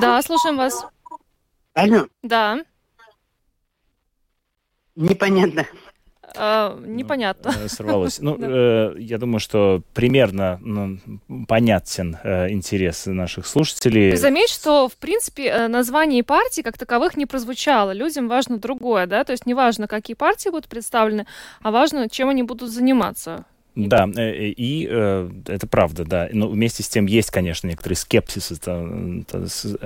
Да, 0.00 0.20
слушаем 0.22 0.56
вас. 0.56 0.86
Алло, 1.74 2.06
Да. 2.22 2.58
непонятно. 4.96 5.66
Э, 6.36 6.76
непонятно. 6.84 7.52
Э, 7.64 7.68
Сорвалось. 7.68 8.20
Ну, 8.20 8.36
э, 8.40 8.94
я 8.98 9.18
думаю, 9.18 9.40
что 9.40 9.82
примерно 9.92 10.58
ну, 10.62 10.98
понятен 11.46 12.16
э, 12.22 12.50
интерес 12.50 13.06
наших 13.06 13.46
слушателей. 13.46 14.10
Ты 14.10 14.16
заметь, 14.16 14.50
что, 14.50 14.88
в 14.88 14.96
принципе, 14.96 15.44
э, 15.44 15.68
названий 15.68 16.22
партий 16.22 16.62
как 16.62 16.78
таковых 16.78 17.16
не 17.16 17.26
прозвучало. 17.26 17.92
Людям 17.92 18.28
важно 18.28 18.58
другое, 18.58 19.06
да? 19.06 19.24
То 19.24 19.32
есть 19.32 19.46
не 19.46 19.54
важно, 19.54 19.86
какие 19.86 20.14
партии 20.14 20.50
будут 20.50 20.68
представлены, 20.68 21.26
а 21.62 21.70
важно, 21.70 22.08
чем 22.08 22.28
они 22.28 22.42
будут 22.42 22.70
заниматься. 22.70 23.44
Да, 23.76 24.08
э, 24.16 24.20
э, 24.20 24.48
и 24.50 24.86
э, 24.88 25.30
это 25.48 25.66
правда, 25.66 26.04
да. 26.04 26.28
Но 26.32 26.48
вместе 26.48 26.82
с 26.84 26.88
тем 26.88 27.06
есть, 27.06 27.30
конечно, 27.30 27.66
некоторый 27.66 27.94
скепсис, 27.94 28.52
это, 28.52 28.88
это 29.22 29.48
с- 29.48 29.76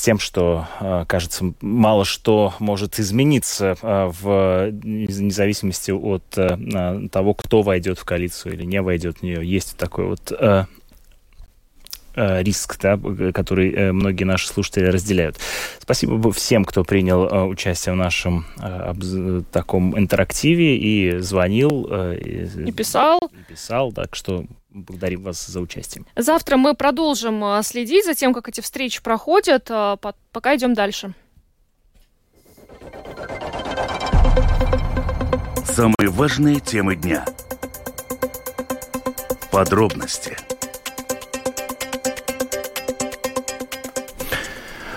тем, 0.00 0.18
что, 0.18 0.66
кажется, 1.06 1.52
мало 1.60 2.04
что 2.04 2.54
может 2.58 2.98
измениться 2.98 3.76
в 3.82 4.70
нез- 4.70 5.20
независимости 5.20 5.90
от 5.90 6.24
того, 7.10 7.34
кто 7.34 7.62
войдет 7.62 7.98
в 7.98 8.04
коалицию 8.04 8.54
или 8.54 8.64
не 8.64 8.80
войдет 8.80 9.18
в 9.18 9.22
нее. 9.22 9.46
Есть 9.46 9.76
такой 9.76 10.06
вот 10.06 10.32
риск, 12.16 12.78
да, 12.80 12.96
б- 12.96 13.32
который 13.32 13.72
э, 13.72 13.92
многие 13.92 14.24
наши 14.24 14.48
слушатели 14.48 14.86
разделяют. 14.86 15.36
Спасибо 15.78 16.32
всем, 16.32 16.64
кто 16.64 16.82
принял 16.84 17.26
э, 17.26 17.44
участие 17.44 17.92
в 17.94 17.96
нашем 17.96 18.46
э, 18.62 19.42
таком 19.52 19.98
интерактиве 19.98 20.76
и 20.76 21.18
звонил. 21.18 21.86
э, 21.90 22.18
И 22.66 22.72
писал. 22.72 23.18
и 23.32 23.52
писал, 23.52 23.92
так 23.92 24.14
что 24.16 24.44
благодарим 24.70 25.22
вас 25.22 25.46
за 25.46 25.60
участие. 25.60 26.04
Завтра 26.16 26.56
мы 26.56 26.74
продолжим 26.74 27.42
э, 27.44 27.62
следить 27.62 28.04
за 28.04 28.14
тем, 28.14 28.34
как 28.34 28.48
эти 28.48 28.60
встречи 28.60 29.02
проходят. 29.02 29.70
э, 29.70 29.96
по- 30.00 30.14
Пока 30.32 30.56
идем 30.56 30.74
дальше. 30.74 31.12
Самые 35.66 36.08
важные 36.08 36.60
темы 36.60 36.96
дня. 36.96 37.24
Подробности. 39.50 40.36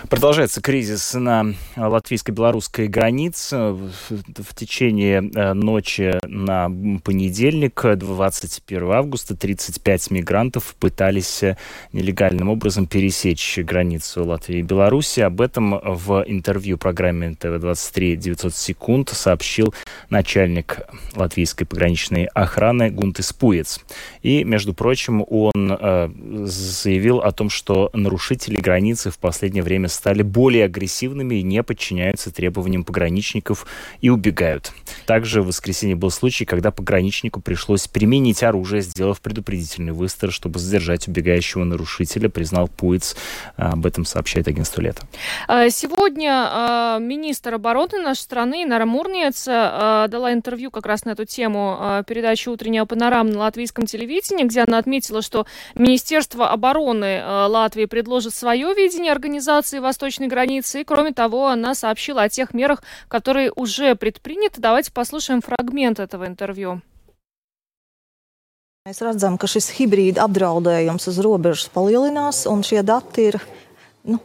Продолжается 0.10 0.60
кризис 0.60 1.13
на 1.13 1.54
латвийско-белорусской 1.88 2.88
границе. 2.88 3.72
В, 3.72 4.56
течение 4.56 5.30
э, 5.34 5.54
ночи 5.54 6.20
на 6.26 6.70
понедельник, 7.04 7.82
21 7.96 8.92
августа, 8.92 9.36
35 9.36 10.12
мигрантов 10.12 10.76
пытались 10.80 11.44
э, 11.44 11.58
нелегальным 11.94 12.50
образом 12.50 12.88
пересечь 12.88 13.60
границу 13.60 14.26
Латвии 14.26 14.60
и 14.60 14.63
Беларуси. 14.63 15.22
Об 15.22 15.42
этом 15.42 15.80
в 15.84 16.24
интервью 16.28 16.78
программе 16.78 17.36
ТВ-23 17.36 18.15
900 18.15 18.54
секунд 18.54 19.10
сообщил 19.10 19.74
начальник 20.10 20.80
латвийской 21.15 21.65
пограничной 21.65 22.26
охраны 22.26 22.89
Гунтес 22.89 23.34
Пуец. 23.34 23.80
И, 24.22 24.44
между 24.44 24.74
прочим, 24.74 25.24
он 25.28 25.78
э, 25.80 26.10
заявил 26.46 27.20
о 27.20 27.32
том, 27.32 27.50
что 27.50 27.89
нарушители 27.94 28.58
границы 28.58 29.12
в 29.12 29.18
последнее 29.20 29.63
время 29.63 29.88
стали 29.88 30.22
более 30.22 30.65
агрессивными 30.65 31.36
и 31.36 31.44
не 31.44 31.63
подчиняются 31.70 32.32
требованиям 32.32 32.84
пограничников 32.84 33.68
и 34.02 34.10
убегают. 34.10 34.72
Также 35.06 35.44
в 35.44 35.46
воскресенье 35.46 35.96
был 35.96 36.10
случай, 36.10 36.44
когда 36.44 36.72
пограничнику 36.72 37.42
пришлось 37.42 37.88
применить 37.88 38.42
оружие, 38.42 38.82
сделав 38.82 39.22
предупредительный 39.22 39.94
выстрел, 39.94 40.32
чтобы 40.32 40.58
задержать 40.58 41.08
убегающего 41.08 41.64
нарушителя, 41.66 42.28
признал 42.28 42.68
Пуиц. 42.68 43.16
Об 43.56 43.86
этом 43.86 44.04
сообщает 44.04 44.48
агентство 44.48 44.82
«Лето». 44.82 45.04
Э, 45.48 45.70
Сегодня 45.70 46.50
э, 46.52 46.98
министр 47.02 47.54
обороны 47.54 48.02
нашей 48.02 48.22
страны 48.22 48.64
Инара 48.64 48.88
Мурниец 48.88 49.48
э, 49.48 50.08
дала 50.10 50.34
интервью 50.34 50.72
как 50.72 50.88
раз 50.88 51.06
на 51.06 51.12
эту 51.12 51.26
тему 51.26 52.04
передачи 52.08 52.50
«Утренняя 52.50 52.86
панорама» 52.86 53.30
на 53.30 53.40
латвийском 53.40 53.86
телевидении, 53.86 54.46
где 54.46 54.62
она 54.62 54.80
отметила, 54.80 55.22
что 55.22 55.46
Министерство 55.76 56.50
обороны 56.50 57.22
Латвии 57.24 57.86
предложит 57.86 58.34
свое 58.34 58.74
видение 58.74 59.12
организации 59.12 59.78
восточной 59.78 60.28
границы. 60.28 60.82
И, 60.82 60.84
кроме 60.84 61.12
того, 61.12 61.54
она 61.59 61.75
сообщила 61.75 62.23
о 62.23 62.29
тех 62.29 62.55
мерах, 62.55 62.83
которые 63.09 63.53
уже 63.55 63.95
предприняты. 63.95 64.61
Давайте 64.61 64.93
послушаем 64.93 65.43
фрагмент 65.43 66.01
этого 66.01 66.27
интервью. 66.27 66.81
Mēs 68.85 68.99
redzam, 69.01 69.38
ka 69.40 69.49
šis 69.49 69.71
hibrīda 69.79 70.27
apdraudējums 70.27 71.09
uz 71.09 71.19
robežas 71.25 71.71
palielinās, 71.73 72.43
un 72.45 72.61
šie 72.61 72.83
dati 72.85 73.31
ir 73.31 73.38
nu, 74.05 74.19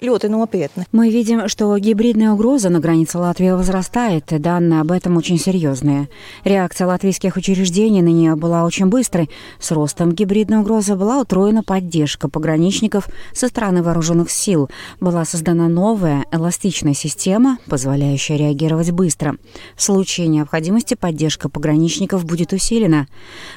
ļoti 0.00 0.28
nopietны. 0.28 0.86
Мы 0.92 1.10
видим, 1.10 1.48
что 1.48 1.76
гибридная 1.76 2.32
угроза 2.32 2.70
на 2.70 2.80
границе 2.80 3.18
Латвии 3.18 3.50
возрастает, 3.50 4.32
и 4.32 4.38
данные 4.38 4.80
об 4.80 4.92
этом 4.92 5.16
очень 5.16 5.38
серьезные. 5.38 6.08
Реакция 6.44 6.86
латвийских 6.86 7.36
учреждений 7.36 8.02
на 8.02 8.08
нее 8.08 8.36
была 8.36 8.64
очень 8.64 8.86
быстрой. 8.86 9.30
С 9.58 9.70
ростом 9.70 10.12
гибридной 10.12 10.58
угрозы 10.58 10.94
была 10.94 11.20
утроена 11.20 11.62
поддержка 11.62 12.28
пограничников 12.28 13.08
со 13.32 13.48
стороны 13.48 13.82
вооруженных 13.82 14.30
сил. 14.30 14.70
Была 15.00 15.24
создана 15.24 15.68
новая 15.68 16.24
эластичная 16.30 16.94
система, 16.94 17.58
позволяющая 17.66 18.36
реагировать 18.36 18.90
быстро. 18.90 19.36
В 19.76 19.82
случае 19.82 20.28
необходимости 20.28 20.94
поддержка 20.94 21.48
пограничников 21.48 22.24
будет 22.24 22.52
усилена. 22.52 23.06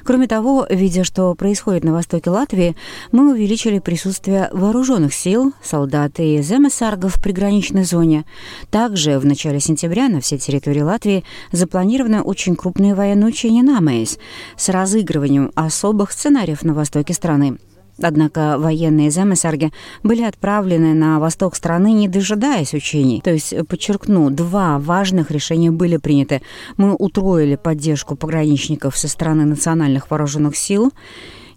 Кроме 0.04 0.28
того, 0.28 0.66
видя, 0.70 1.04
что 1.04 1.34
происходит 1.36 1.84
на 1.84 1.94
востоке 1.94 2.30
Латвии, 2.30 2.76
мы 3.12 3.32
увеличили 3.32 3.80
присутствие 3.80 4.50
вооруженных 4.52 5.14
сил, 5.14 5.54
солдат 5.64 6.20
и 6.38 6.42
Земесарга 6.42 7.08
в 7.08 7.22
приграничной 7.22 7.84
зоне. 7.84 8.26
Также 8.70 9.20
в 9.20 9.26
начале 9.26 9.60
сентября 9.60 10.10
на 10.10 10.22
всей 10.22 10.38
территории 10.38 10.82
Латвии 10.82 11.24
запланированы 11.52 12.22
очень 12.22 12.56
крупные 12.56 12.96
военные 12.96 13.28
учения 13.28 13.64
на 13.64 13.80
МЭС 13.82 14.18
с 14.56 14.70
разыгрыванием 14.70 15.52
особых 15.56 16.12
сценариев 16.12 16.64
на 16.64 16.74
востоке 16.74 17.14
страны. 17.14 17.58
Однако 18.02 18.58
военные 18.58 19.12
замесарги 19.12 19.72
были 20.04 20.24
отправлены 20.24 20.94
на 20.94 21.20
восток 21.20 21.56
страны, 21.56 21.92
не 21.94 22.08
дожидаясь 22.08 22.74
учений. 22.74 23.22
То 23.22 23.32
есть, 23.32 23.54
подчеркну, 23.68 24.30
два 24.30 24.80
важных 24.80 25.32
решения 25.32 25.72
были 25.72 25.98
приняты. 25.98 26.42
Мы 26.78 26.96
утроили 26.96 27.56
поддержку 27.56 28.16
пограничников 28.16 28.98
со 28.98 29.08
стороны 29.08 29.46
национальных 29.46 30.10
вооруженных 30.10 30.56
сил 30.56 30.92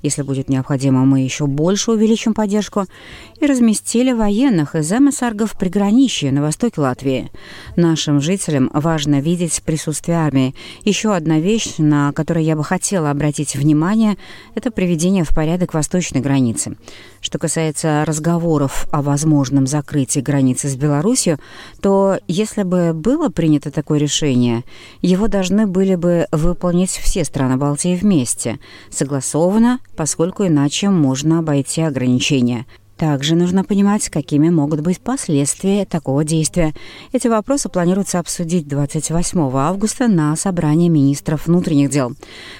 если 0.04 0.20
будет 0.20 0.50
необходимо, 0.50 1.06
мы 1.06 1.20
еще 1.20 1.46
больше 1.46 1.92
увеличим 1.92 2.34
поддержку, 2.34 2.84
и 3.40 3.46
разместили 3.46 4.12
военных 4.12 4.74
из 4.74 4.90
МСРГ 4.92 5.46
в 5.46 5.58
приграничье 5.58 6.30
на 6.30 6.42
востоке 6.42 6.80
Латвии. 6.80 7.30
Нашим 7.74 8.20
жителям 8.20 8.70
важно 8.72 9.20
видеть 9.20 9.62
присутствие 9.62 10.18
армии. 10.18 10.54
Еще 10.84 11.14
одна 11.14 11.40
вещь, 11.40 11.74
на 11.78 12.12
которую 12.12 12.44
я 12.44 12.54
бы 12.54 12.62
хотела 12.62 13.10
обратить 13.10 13.56
внимание, 13.56 14.18
это 14.54 14.70
приведение 14.70 15.24
в 15.24 15.30
порядок 15.30 15.72
восточной 15.72 16.20
границы. 16.20 16.76
Что 17.22 17.38
касается 17.38 18.04
разговоров 18.04 18.86
о 18.92 19.00
возможном 19.00 19.66
закрытии 19.66 20.20
границы 20.20 20.68
с 20.68 20.76
Беларусью, 20.76 21.38
то 21.80 22.18
если 22.28 22.62
бы 22.62 22.92
было 22.92 23.30
принято 23.30 23.70
такое 23.70 23.98
решение, 23.98 24.64
его 25.00 25.28
должны 25.28 25.66
были 25.66 25.94
бы 25.94 26.26
выполнить 26.30 26.90
все 26.90 27.24
страны 27.24 27.56
Балтии 27.56 27.96
вместе, 27.96 28.58
согласованно, 28.90 29.80
поскольку 29.96 30.46
иначе 30.46 30.90
можно 30.90 31.38
обойти 31.38 31.83
ограничения. 31.83 32.66
Также 32.96 33.35
нужно 33.35 33.64
понимать, 33.64 34.09
какими 34.09 34.50
могут 34.50 34.80
быть 34.80 35.00
последствия 35.00 35.85
такого 35.85 36.22
действия. 36.22 36.74
Эти 37.12 37.26
вопросы 37.26 37.68
планируется 37.68 38.20
обсудить 38.20 38.68
28 38.68 39.40
августа 39.57 40.07
на 40.07 40.37
собрании 40.37 40.88
министров 40.88 41.46
внутренних 41.46 41.90
дел. 41.90 42.12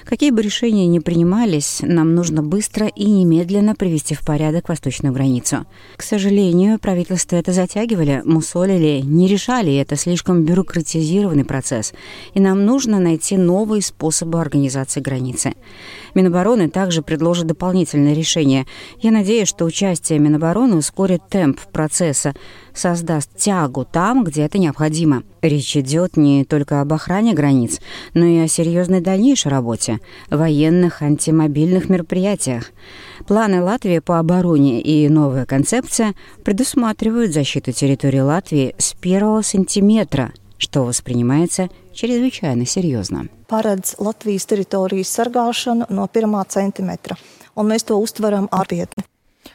Какие 0.03 0.31
бы 0.31 0.41
решения 0.41 0.87
ни 0.87 0.99
принимались, 0.99 1.79
нам 1.81 2.15
нужно 2.15 2.43
быстро 2.43 2.87
и 2.87 3.05
немедленно 3.05 3.75
привести 3.75 4.13
в 4.13 4.25
порядок 4.25 4.67
восточную 4.67 5.13
границу. 5.13 5.65
К 5.95 6.03
сожалению, 6.03 6.79
правительство 6.79 7.37
это 7.37 7.53
затягивали, 7.53 8.21
мусолили, 8.25 9.01
не 9.03 9.27
решали 9.27 9.75
это 9.75 9.95
слишком 9.95 10.43
бюрократизированный 10.43 11.45
процесс, 11.45 11.93
и 12.33 12.41
нам 12.41 12.65
нужно 12.65 12.99
найти 12.99 13.37
новые 13.37 13.81
способы 13.81 14.41
организации 14.41 14.99
границы. 14.99 15.53
Минобороны 16.13 16.69
также 16.69 17.01
предложит 17.01 17.47
дополнительное 17.47 18.13
решение. 18.13 18.65
Я 18.99 19.11
надеюсь, 19.11 19.47
что 19.47 19.65
участие 19.65 20.19
Минобороны 20.25 20.75
ускорит 20.75 21.21
темп 21.29 21.59
процесса, 21.71 22.33
создаст 22.73 23.29
тягу 23.37 23.85
там, 23.85 24.23
где 24.23 24.41
это 24.41 24.57
необходимо. 24.57 25.21
Речь 25.43 25.77
идет 25.77 26.17
не 26.17 26.43
только 26.43 26.81
об 26.81 26.91
охране 26.93 27.33
границ, 27.33 27.79
но 28.15 28.25
и 28.25 28.39
о 28.39 28.47
серьезной 28.47 29.01
дальнейшей 29.01 29.51
работе, 29.51 29.99
военных 30.31 31.03
антимобильных 31.03 31.89
мероприятиях. 31.89 32.71
Планы 33.27 33.61
Латвии 33.61 33.99
по 33.99 34.17
обороне 34.17 34.81
и 34.81 35.07
новая 35.09 35.45
концепция 35.45 36.15
предусматривают 36.43 37.31
защиту 37.31 37.71
территории 37.71 38.19
Латвии 38.19 38.75
с 38.79 38.93
первого 38.93 39.43
сантиметра, 39.43 40.33
что 40.57 40.83
воспринимается 40.85 41.69
чрезвычайно 41.93 42.65
серьезно. 42.65 43.27
Paredz 43.47 43.93
Latvijas 44.01 44.47
teritorijas 44.49 45.11
sargāšanu 45.13 45.85
no 45.93 46.07
pirmā 46.09 46.41
centimetra, 46.49 47.13
un 47.53 47.69
mēs 47.69 47.85
to 47.85 47.99
uztveram 48.01 48.49
ārvietni. 48.49 49.05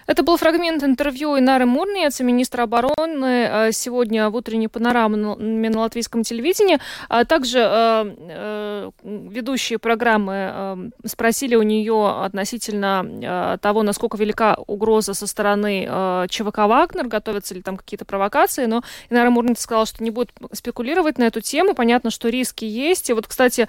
Это 0.06 0.22
был 0.22 0.36
фрагмент 0.36 0.82
интервью 0.82 1.38
Инары 1.38 1.66
Мурниец, 1.66 2.18
министра 2.20 2.64
обороны, 2.64 3.68
э, 3.68 3.72
сегодня 3.72 4.28
в 4.28 4.34
утренней 4.34 4.68
панораме 4.68 5.16
на 5.16 5.80
латвийском 5.80 6.24
телевидении. 6.24 6.78
А 7.08 7.24
также 7.24 7.60
э, 7.60 8.16
э, 8.18 8.90
ведущие 9.02 9.78
программы 9.78 10.90
спросили 11.06 11.54
у 11.54 11.62
нее 11.62 12.24
относительно 12.24 13.58
того, 13.62 13.82
насколько 13.82 14.16
велика 14.16 14.56
угроза 14.66 15.14
со 15.14 15.26
стороны 15.26 16.26
ЧВК 16.28 16.58
«Вагнер», 16.58 17.06
готовятся 17.06 17.54
ли 17.54 17.62
там 17.62 17.76
какие-то 17.76 18.04
провокации, 18.04 18.66
но 18.66 18.82
Инара 19.10 19.30
Мурниец 19.30 19.60
сказала, 19.60 19.86
что 19.86 20.02
не 20.02 20.10
будет 20.10 20.32
спекулировать 20.52 21.18
на 21.18 21.24
эту 21.24 21.40
тему. 21.40 21.74
Понятно, 21.74 22.10
что 22.10 22.28
риски 22.28 22.64
есть. 22.64 23.10
И 23.10 23.12
вот, 23.12 23.26
кстати, 23.26 23.68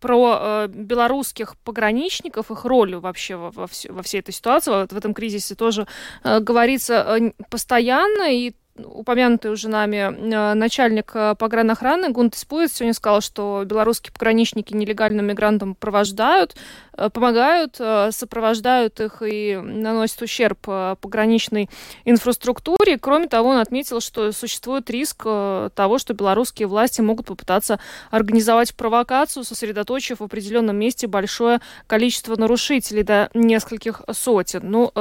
про 0.00 0.38
э, 0.40 0.68
белорусских 0.68 1.56
пограничников, 1.58 2.50
их 2.50 2.64
роль 2.64 2.96
вообще 2.96 3.36
во, 3.36 3.50
во, 3.50 3.66
во 3.88 4.02
всей 4.02 4.20
этой 4.20 4.32
ситуации, 4.32 4.70
вот 4.70 4.92
в 4.92 4.96
этом 4.96 5.14
кризисе 5.14 5.54
тоже 5.54 5.86
э, 6.24 6.40
говорится 6.40 7.18
э, 7.18 7.32
постоянно, 7.50 8.32
и 8.32 8.54
упомянутый 8.84 9.50
уже 9.50 9.68
нами 9.68 9.96
э, 9.96 10.54
начальник 10.54 11.12
э, 11.14 11.34
погранохраны 11.38 12.10
Гунт 12.10 12.34
Испуец 12.34 12.72
сегодня 12.72 12.94
сказал, 12.94 13.20
что 13.20 13.62
белорусские 13.64 14.12
пограничники 14.12 14.74
нелегальным 14.74 15.26
мигрантам 15.26 15.74
провождают, 15.74 16.56
э, 16.96 17.10
помогают, 17.10 17.76
сопровождают 17.76 19.00
их 19.00 19.22
и 19.22 19.56
наносят 19.56 20.22
ущерб 20.22 20.58
пограничной 21.00 21.68
инфраструктуре. 22.04 22.98
Кроме 22.98 23.28
того, 23.28 23.50
он 23.50 23.58
отметил, 23.58 24.00
что 24.00 24.32
существует 24.32 24.90
риск 24.90 25.24
того, 25.24 25.98
что 25.98 26.14
белорусские 26.14 26.68
власти 26.68 27.00
могут 27.00 27.26
попытаться 27.26 27.78
организовать 28.10 28.74
провокацию, 28.74 29.44
сосредоточив 29.44 30.20
в 30.20 30.24
определенном 30.24 30.76
месте 30.76 31.06
большое 31.06 31.60
количество 31.86 32.36
нарушителей 32.36 33.02
до 33.02 33.30
нескольких 33.34 34.02
сотен. 34.12 34.60
Ну, 34.64 34.92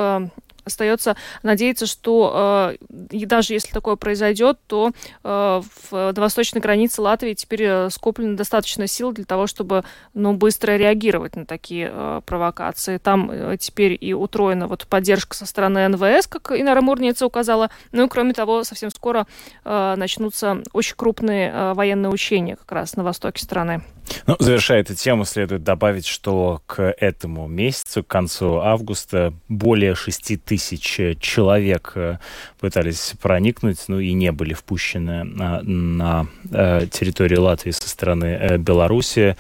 Остается 0.66 1.16
надеяться, 1.44 1.86
что 1.86 2.76
э, 2.80 2.86
даже 2.90 3.54
если 3.54 3.72
такое 3.72 3.96
произойдет, 3.96 4.58
то 4.68 4.92
э, 5.24 5.62
в, 5.64 5.92
на 5.92 6.22
восточной 6.22 6.60
границе 6.60 7.02
Латвии 7.02 7.34
теперь 7.34 7.64
э, 7.64 7.90
скоплено 7.90 8.36
достаточно 8.36 8.88
сил 8.88 9.12
для 9.12 9.26
того, 9.26 9.48
чтобы 9.48 9.84
ну, 10.14 10.34
быстро 10.34 10.74
реагировать 10.74 11.36
на 11.36 11.46
такие 11.46 11.92
э, 11.92 12.22
провокации. 12.26 12.98
Там 12.98 13.30
э, 13.32 13.58
теперь 13.60 13.98
и 14.00 14.14
утроена 14.14 14.68
вот 14.68 14.88
поддержка 14.88 15.36
со 15.36 15.46
стороны 15.46 15.88
НВС, 15.88 16.28
как 16.28 16.52
Инара 16.52 16.82
Мурница 16.82 17.26
указала. 17.26 17.70
Ну 17.92 18.06
и 18.06 18.10
кроме 18.10 18.34
того, 18.34 18.64
совсем 18.64 18.90
скоро 18.90 19.28
э, 19.64 19.96
начнутся 19.98 20.64
очень 20.74 20.96
крупные 20.96 21.52
э, 21.52 21.74
военные 21.74 22.10
учения 22.10 22.56
как 22.56 22.72
раз 22.72 22.96
на 22.96 23.04
востоке 23.04 23.44
страны. 23.44 23.84
Ну, 24.28 24.36
завершая 24.40 24.82
эту 24.82 24.96
тему, 24.96 25.26
следует 25.26 25.64
добавить, 25.64 26.06
что 26.06 26.62
к 26.66 26.82
этому 27.00 27.48
месяцу, 27.48 28.04
к 28.04 28.08
концу 28.08 28.60
августа, 28.60 29.34
более 29.48 29.96
6 29.96 30.44
тысяч 30.44 30.55
человек 30.58 31.92
э, 31.96 32.18
пытались 32.60 33.14
проникнуть, 33.22 33.80
ну 33.88 34.00
и 34.00 34.14
не 34.14 34.32
были 34.32 34.54
впущены 34.54 35.24
на, 35.24 35.62
на 35.62 36.28
э, 36.52 36.88
территорию 36.92 37.44
Латвии 37.44 37.72
со 37.72 37.90
стороны 37.90 38.26
э, 38.26 38.58
Беларуси. 38.58 39.36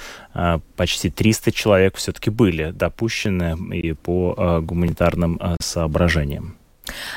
Почти 0.75 1.09
300 1.09 1.53
человек 1.53 1.95
все-таки 1.95 2.29
были 2.29 2.71
допущены 2.71 3.55
и 3.73 3.93
по 3.93 4.59
гуманитарным 4.61 5.39
соображениям. 5.61 6.57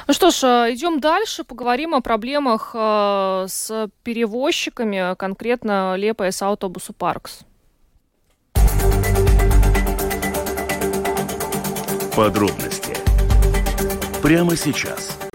Ну 0.06 0.14
что 0.14 0.30
ж, 0.30 0.44
идем 0.72 1.00
дальше, 1.00 1.44
поговорим 1.44 1.94
о 1.94 2.00
проблемах 2.00 2.70
э, 2.74 3.46
с 3.48 3.88
перевозчиками, 4.02 5.14
конкретно 5.16 5.96
Лепес 5.96 6.42
Автобусу 6.42 6.92
Паркс. 6.92 7.40
Подробности 12.16 12.77
прямо 14.22 14.56
сейчас. 14.56 15.27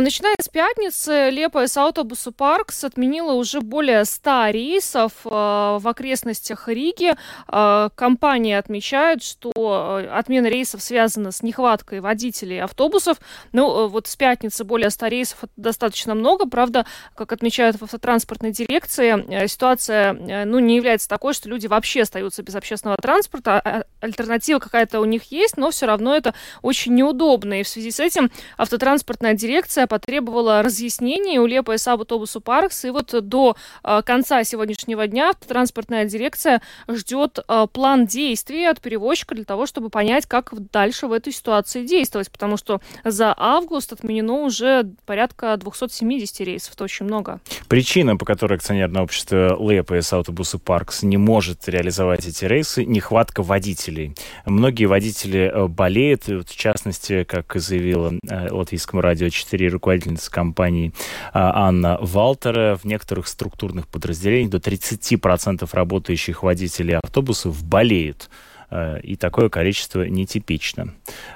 Начиная 0.00 0.36
с 0.40 0.48
пятницы, 0.48 1.30
Лепойс 1.30 1.76
Автобусу 1.76 2.30
Паркс 2.30 2.84
отменила 2.84 3.32
уже 3.32 3.60
более 3.60 4.04
100 4.04 4.50
рейсов 4.50 5.12
а, 5.24 5.80
в 5.80 5.88
окрестностях 5.88 6.68
Риги. 6.68 7.14
А, 7.48 7.88
компания 7.96 8.58
отмечает, 8.58 9.24
что 9.24 10.06
отмена 10.12 10.46
рейсов 10.46 10.84
связана 10.84 11.32
с 11.32 11.42
нехваткой 11.42 11.98
водителей 11.98 12.62
автобусов. 12.62 13.18
Ну, 13.52 13.88
вот 13.88 14.06
с 14.06 14.14
пятницы 14.14 14.62
более 14.62 14.88
100 14.88 15.06
рейсов 15.08 15.38
достаточно 15.56 16.14
много. 16.14 16.46
Правда, 16.46 16.86
как 17.16 17.32
отмечают 17.32 17.80
в 17.80 17.82
автотранспортной 17.82 18.52
дирекции, 18.52 19.48
ситуация 19.48 20.44
ну, 20.44 20.60
не 20.60 20.76
является 20.76 21.08
такой, 21.08 21.34
что 21.34 21.48
люди 21.48 21.66
вообще 21.66 22.02
остаются 22.02 22.44
без 22.44 22.54
общественного 22.54 22.98
транспорта. 22.98 23.84
Альтернатива 24.00 24.60
какая-то 24.60 25.00
у 25.00 25.04
них 25.06 25.32
есть, 25.32 25.56
но 25.56 25.72
все 25.72 25.86
равно 25.86 26.14
это 26.14 26.34
очень 26.62 26.94
неудобно. 26.94 27.58
И 27.58 27.62
в 27.64 27.68
связи 27.68 27.90
с 27.90 27.98
этим 27.98 28.30
автотранспортная 28.56 29.34
дирекция 29.34 29.71
дирекция 29.72 29.86
потребовала 29.86 30.62
разъяснений 30.62 31.38
у 31.38 31.46
Лепа 31.46 31.72
и 31.72 31.78
Сабутобусу 31.78 32.42
Паркс. 32.42 32.84
И 32.84 32.90
вот 32.90 33.14
до 33.26 33.56
э, 33.82 34.02
конца 34.04 34.44
сегодняшнего 34.44 35.06
дня 35.06 35.32
транспортная 35.32 36.04
дирекция 36.04 36.60
ждет 36.88 37.38
э, 37.48 37.66
план 37.72 38.06
действий 38.06 38.66
от 38.66 38.82
перевозчика 38.82 39.34
для 39.34 39.44
того, 39.44 39.64
чтобы 39.64 39.88
понять, 39.88 40.26
как 40.26 40.52
дальше 40.70 41.06
в 41.06 41.12
этой 41.12 41.32
ситуации 41.32 41.86
действовать. 41.86 42.30
Потому 42.30 42.58
что 42.58 42.82
за 43.02 43.34
август 43.34 43.92
отменено 43.92 44.42
уже 44.44 44.90
порядка 45.06 45.56
270 45.56 46.40
рейсов. 46.40 46.74
Это 46.74 46.84
очень 46.84 47.06
много. 47.06 47.40
Причина, 47.68 48.16
по 48.16 48.26
которой 48.26 48.54
акционерное 48.54 49.02
общество 49.02 49.56
Лепа 49.58 49.96
и 49.96 50.02
Саутобусы 50.02 50.58
Паркс 50.58 51.02
не 51.02 51.16
может 51.16 51.66
реализовать 51.66 52.26
эти 52.26 52.44
рейсы, 52.44 52.84
нехватка 52.84 53.42
водителей. 53.42 54.14
Многие 54.44 54.84
водители 54.84 55.50
э, 55.50 55.66
болеют, 55.66 56.26
в 56.26 56.54
частности, 56.54 57.24
как 57.24 57.54
заявила 57.54 58.12
Латвийскому 58.22 59.00
радио 59.00 59.30
4 59.30 59.51
4 59.52 59.68
руководительница 59.68 60.30
компании 60.30 60.92
а, 61.32 61.68
Анна 61.68 61.98
Валтера. 62.00 62.76
В 62.76 62.84
некоторых 62.84 63.28
структурных 63.28 63.86
подразделениях 63.86 64.50
до 64.50 64.58
30% 64.58 65.68
работающих 65.72 66.42
водителей 66.42 66.96
автобусов 66.96 67.62
болеют 67.62 68.30
а, 68.70 68.96
и 68.96 69.16
такое 69.16 69.50
количество 69.50 70.08
нетипично. 70.08 70.94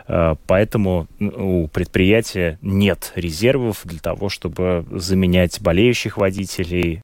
А, 0.09 0.37
поэтому 0.47 1.09
у 1.21 1.69
предприятия 1.69 2.59
нет 2.63 3.13
резервов 3.17 3.83
для 3.85 3.99
того, 3.99 4.31
чтобы 4.31 4.87
заменять 4.91 5.61
болеющих 5.61 6.17
водителей, 6.17 7.03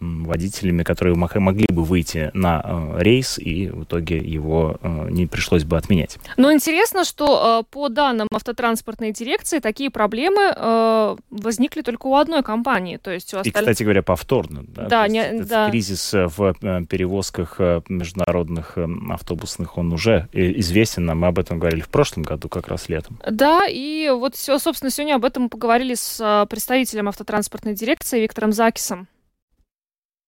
водителями, 0.00 0.82
которые 0.82 1.14
могли 1.16 1.66
бы 1.68 1.84
выйти 1.84 2.30
на 2.34 2.62
э, 2.64 3.02
рейс, 3.02 3.38
и 3.38 3.68
в 3.68 3.84
итоге 3.84 4.18
его 4.18 4.78
э, 4.80 5.08
не 5.10 5.26
пришлось 5.26 5.64
бы 5.64 5.76
отменять. 5.76 6.18
Но 6.36 6.52
интересно, 6.52 7.04
что 7.04 7.60
э, 7.60 7.70
по 7.70 7.88
данным 7.88 8.28
автотранспортной 8.32 9.12
дирекции 9.12 9.58
такие 9.58 9.90
проблемы 9.90 11.16
возникли 11.30 11.82
только 11.82 12.06
у 12.06 12.14
одной 12.16 12.42
компании. 12.42 12.96
То 12.96 13.10
есть 13.10 13.34
у 13.34 13.38
остальных... 13.38 13.56
И, 13.56 13.58
кстати 13.58 13.82
говоря, 13.82 14.02
повторно. 14.02 14.64
Да, 14.66 14.86
да, 14.86 15.08
не, 15.08 15.42
да. 15.42 15.70
Кризис 15.70 16.12
в 16.12 16.54
перевозках 16.88 17.58
международных 17.88 18.78
автобусных, 19.10 19.76
он 19.78 19.92
уже 19.92 20.28
известен 20.32 21.06
нам. 21.06 21.20
Мы 21.20 21.28
об 21.28 21.38
этом 21.38 21.58
говорили 21.58 21.80
в 21.80 21.88
прошлом 21.88 22.22
году, 22.22 22.48
как 22.48 22.68
раз 22.68 22.88
летом. 22.88 23.18
Да, 23.28 23.66
и 23.68 24.10
вот, 24.10 24.36
собственно, 24.36 24.90
сегодня 24.90 25.16
об 25.16 25.24
этом 25.24 25.48
поговорили 25.48 25.94
с 25.94 26.46
представителем 26.48 27.08
автотранспортной 27.08 27.74
дирекции 27.74 28.20
Виктором 28.20 28.52
Закисом. 28.52 29.08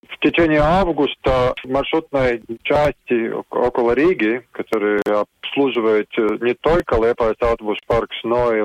В 0.09 0.19
течение 0.19 0.61
августа 0.61 1.55
маршрутной 1.65 2.43
части 2.62 3.33
около 3.51 3.93
Риги, 3.93 4.43
которые 4.53 5.01
обслуживают 5.03 6.09
э, 6.19 6.38
не 6.41 6.55
только 6.55 6.97
Liepājas 6.97 7.37
autobusu 7.41 7.79
parks, 7.87 8.17
но 8.25 8.55
и 8.55 8.61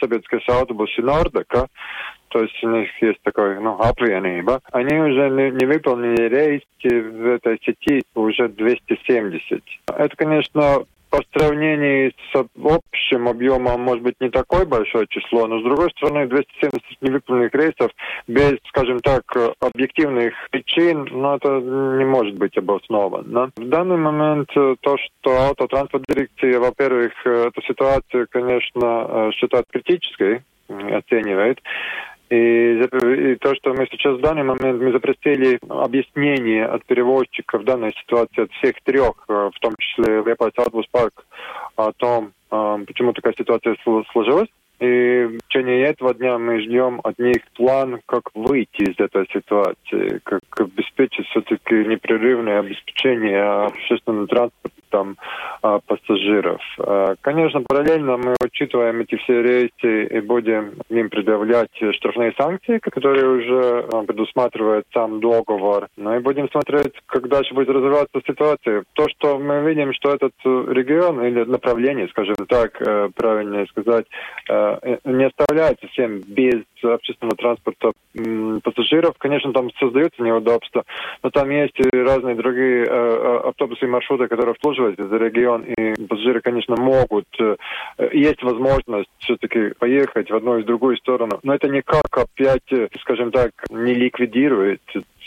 Sabiedriskais 0.00 0.40
autobuss 0.48 0.90
и 0.98 1.02
Nordeka, 1.02 1.68
то 2.28 2.40
есть 2.40 2.64
у 2.64 2.70
них 2.70 2.88
есть 3.02 3.20
такой, 3.22 3.60
ну, 3.60 3.78
apvienība. 3.78 4.60
Они 4.72 4.98
уже 4.98 5.28
не, 5.30 5.50
не 5.50 5.66
выполнили 5.66 6.28
рейсы 6.28 7.02
в 7.02 7.26
этой 7.26 7.60
сети 7.62 8.02
уже 8.14 8.48
270. 8.48 9.62
Это, 9.86 10.16
конечно, 10.16 10.84
по 11.12 11.20
сравнению 11.34 12.12
с 12.32 12.44
общим 12.64 13.28
объемом, 13.28 13.82
может 13.82 14.02
быть, 14.02 14.14
не 14.18 14.30
такое 14.30 14.64
большое 14.64 15.06
число, 15.08 15.46
но, 15.46 15.60
с 15.60 15.62
другой 15.62 15.90
стороны, 15.90 16.26
270 16.26 17.02
невыполненных 17.02 17.54
рейсов 17.54 17.90
без, 18.26 18.54
скажем 18.68 18.98
так, 19.00 19.22
объективных 19.60 20.32
причин, 20.50 21.06
ну, 21.10 21.34
это 21.34 21.60
не 21.60 22.06
может 22.06 22.36
быть 22.36 22.56
обосновано. 22.56 23.50
В 23.56 23.68
данный 23.68 23.98
момент 23.98 24.48
э, 24.56 24.76
то, 24.80 24.96
что 24.96 25.32
Autotransporta 25.50 26.04
direkcija, 26.08 26.58
во-первых, 26.58 27.12
э, 27.26 27.48
эту 27.48 27.60
ситуацию, 27.62 28.26
конечно, 28.30 29.06
э, 29.08 29.30
считает 29.34 29.66
критической, 29.70 30.40
оценивает. 30.68 31.58
И, 32.32 33.36
то, 33.42 33.54
что 33.56 33.74
мы 33.74 33.86
сейчас 33.90 34.16
в 34.16 34.22
данный 34.22 34.42
момент 34.42 34.80
мы 34.80 34.90
запросили 34.90 35.58
объяснение 35.68 36.64
от 36.64 36.82
перевозчиков 36.86 37.62
данной 37.64 37.92
ситуации, 37.92 38.44
от 38.44 38.52
всех 38.52 38.76
трех, 38.84 39.12
э, 39.28 39.50
в 39.54 39.60
том 39.60 39.74
числе 39.78 40.22
Liepājas 40.22 40.54
autobusu 40.56 40.86
parks, 40.90 41.26
о 41.76 41.92
том, 41.92 42.32
э, 42.50 42.78
почему 42.86 43.12
такая 43.12 43.34
ситуация 43.36 43.76
сложилась. 44.12 44.48
И 44.80 45.26
в 45.26 45.46
течение 45.46 45.82
этого 45.82 46.14
дня 46.14 46.38
мы 46.38 46.62
ждем 46.62 47.02
от 47.04 47.18
них 47.18 47.42
план, 47.54 48.00
как 48.06 48.30
выйти 48.34 48.90
из 48.90 48.98
этой 48.98 49.28
ситуации, 49.30 50.18
как 50.24 50.40
обеспечить 50.58 51.26
все-таки 51.26 51.84
непрерывное 51.84 52.60
обеспечение 52.60 53.42
общественного 53.42 54.26
транспорта 54.26 54.71
там 54.92 55.16
а, 55.62 55.80
пассажиров. 55.80 56.60
А, 56.78 57.14
конечно, 57.20 57.62
параллельно 57.62 58.16
мы 58.18 58.36
учитываем 58.44 59.00
эти 59.00 59.16
все 59.16 59.42
рейсы 59.42 60.04
и 60.04 60.20
будем 60.20 60.74
им 60.90 61.08
предъявлять 61.08 61.70
штрафные 61.96 62.32
санкции, 62.38 62.78
которые 62.78 63.26
уже 63.26 63.86
а, 63.92 64.02
предусматривает 64.04 64.84
сам 64.92 65.20
договор. 65.20 65.88
Ну 65.96 66.14
и 66.14 66.20
будем 66.20 66.48
смотреть, 66.50 66.92
как 67.06 67.28
дальше 67.28 67.54
будет 67.54 67.70
развиваться 67.70 68.20
ситуация. 68.26 68.84
То, 68.92 69.06
что 69.08 69.38
мы 69.38 69.62
видим, 69.68 69.92
что 69.94 70.14
этот 70.14 70.32
регион 70.44 71.24
или 71.24 71.44
направление, 71.44 72.08
скажем 72.08 72.36
так, 72.48 72.80
э, 72.80 73.08
правильнее 73.14 73.66
сказать, 73.66 74.06
э, 74.48 74.96
не 75.04 75.24
оставляет 75.24 75.80
совсем 75.80 76.20
без 76.26 76.62
общественного 76.84 77.36
транспорта 77.36 77.92
пассажиров. 78.62 79.16
Конечно, 79.18 79.52
там 79.52 79.70
создаются 79.78 80.22
неудобства, 80.22 80.84
но 81.22 81.30
там 81.30 81.50
есть 81.50 81.78
разные 81.92 82.34
другие 82.34 82.84
э, 82.84 83.40
автобусы 83.44 83.84
и 83.84 83.88
маршруты, 83.88 84.28
которые 84.28 84.52
обслуживают 84.52 84.98
за 84.98 85.16
регион, 85.16 85.62
и 85.62 85.94
пассажиры, 86.06 86.40
конечно, 86.40 86.76
могут, 86.76 87.26
э, 87.40 87.56
есть 88.12 88.42
возможность 88.42 89.08
все-таки 89.18 89.74
поехать 89.78 90.30
в 90.30 90.34
одну 90.34 90.58
и 90.58 90.62
в 90.62 90.66
другую 90.66 90.96
сторону, 90.96 91.40
но 91.42 91.54
это 91.54 91.68
никак 91.68 92.06
опять, 92.12 92.70
э, 92.72 92.88
скажем 93.00 93.30
так, 93.30 93.50
не 93.70 93.94
ликвидирует 93.94 94.82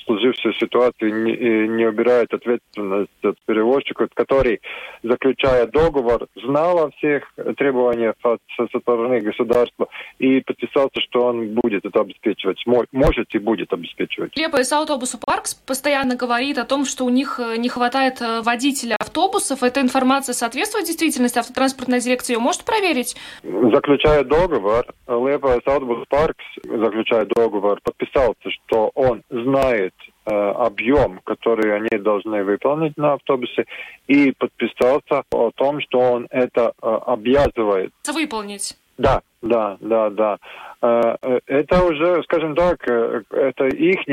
сложившуюся 0.05 0.59
ситуацию 0.59 1.23
не, 1.23 1.67
не 1.67 1.85
убирает 1.85 2.33
ответственность 2.33 3.11
от 3.23 3.37
перевозчика, 3.45 4.07
который, 4.13 4.61
заключая 5.03 5.67
договор, 5.67 6.27
знал 6.35 6.85
о 6.85 6.91
всех 6.91 7.31
требованиях 7.57 8.15
от, 8.23 8.39
со 8.55 8.79
стороны 8.79 9.21
государства 9.21 9.87
и 10.19 10.41
подписался, 10.41 11.01
что 11.01 11.25
он 11.25 11.49
будет 11.55 11.85
это 11.85 12.01
обеспечивать, 12.01 12.63
может 12.65 13.33
и 13.33 13.39
будет 13.39 13.73
обеспечивать. 13.73 14.35
Лепа 14.37 14.61
из 14.61 14.71
автобуса 14.71 15.17
Паркс 15.17 15.53
постоянно 15.55 16.15
говорит 16.15 16.57
о 16.57 16.65
том, 16.65 16.85
что 16.85 17.05
у 17.05 17.09
них 17.09 17.39
э, 17.39 17.57
не 17.57 17.69
хватает 17.69 18.21
э, 18.21 18.41
водителя 18.41 18.95
автобусов. 18.99 19.63
Эта 19.63 19.81
информация 19.81 20.33
соответствует 20.33 20.85
действительности? 20.85 21.39
Автотранспортная 21.39 21.99
дирекция 21.99 22.35
ее 22.35 22.39
может 22.39 22.63
проверить? 22.63 23.15
Заключая 23.43 24.23
договор, 24.23 24.85
Лепа 25.07 25.57
из 25.57 25.67
автобус 25.67 26.05
Паркс, 26.09 26.45
заключая 26.63 27.25
договор, 27.25 27.79
подписался, 27.83 28.49
что 28.49 28.91
он 28.93 29.23
знает 29.29 29.94
объем, 30.31 31.19
который 31.23 31.75
они 31.75 32.01
должны 32.01 32.43
выполнить 32.43 32.97
на 32.97 33.13
автобусе, 33.13 33.65
и 34.07 34.31
подписался 34.31 35.23
о 35.31 35.51
том, 35.51 35.81
что 35.81 35.99
он 35.99 36.27
это 36.29 36.73
э, 36.81 36.99
обязывает. 37.05 37.93
Выполнить. 38.07 38.75
Да, 38.97 39.21
да, 39.41 39.77
да, 39.79 40.09
да. 40.09 40.37
Э, 40.81 41.39
это 41.45 41.83
уже, 41.83 42.23
скажем 42.23 42.55
так, 42.55 42.87
это 42.87 43.67
их 43.67 44.05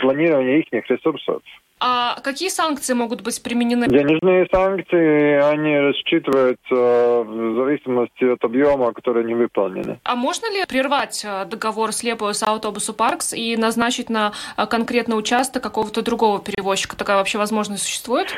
планирование 0.00 0.60
их 0.60 0.90
ресурсов. 0.90 1.42
А 1.78 2.18
какие 2.22 2.48
санкции 2.48 2.94
могут 2.94 3.20
быть 3.20 3.42
применены? 3.42 3.86
Денежные 3.86 4.46
санкции, 4.50 5.34
они 5.52 5.78
рассчитываются 5.78 6.74
в 6.74 7.54
зависимости 7.56 8.24
от 8.24 8.42
объема, 8.44 8.94
который 8.94 9.24
не 9.24 9.34
выполнены. 9.34 9.98
А 10.04 10.16
можно 10.16 10.50
ли 10.50 10.64
прервать 10.66 11.22
э, 11.22 11.44
договор 11.44 11.92
с 11.92 12.02
Лепою 12.02 12.32
с 12.32 12.42
автобусу 12.42 12.94
Паркс 12.94 13.34
и 13.34 13.58
назначить 13.58 14.08
на 14.08 14.32
э, 14.56 14.66
конкретный 14.66 15.18
участок 15.18 15.62
какого-то 15.62 16.00
другого 16.00 16.40
перевозчика? 16.40 16.96
Такая 16.96 17.18
вообще 17.18 17.36
возможность 17.36 17.82
существует? 17.82 18.34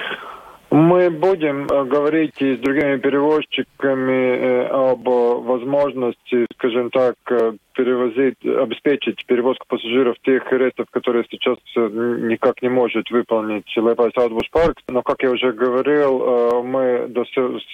Мы 0.70 1.08
будем 1.08 1.66
э, 1.66 1.84
говорить 1.84 2.42
и 2.42 2.56
с 2.56 2.58
другими 2.58 2.98
перевозчиками 2.98 4.12
э, 4.12 4.66
об 4.66 5.02
возможности, 5.08 6.46
скажем 6.54 6.90
так, 6.90 7.14
э, 7.30 7.52
перевозить, 7.72 8.36
обеспечить 8.44 9.24
перевозку 9.24 9.64
пассажиров 9.66 10.16
тех 10.22 10.52
рейсов, 10.52 10.86
которые 10.90 11.24
сейчас 11.30 11.56
никак 11.74 12.60
не 12.60 12.68
может 12.68 13.10
выполнить 13.10 13.64
Liepājas 13.76 14.12
autobusu 14.16 14.49
parks. 14.51 14.76
Но, 14.88 15.02
как 15.02 15.22
я 15.22 15.30
уже 15.30 15.52
говорил, 15.52 16.64
мы 16.64 17.06
до 17.08 17.24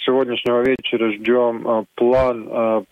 сегодняшнего 0.05 0.61
вечера 0.61 1.11
ждем 1.11 1.87
план 1.95 2.85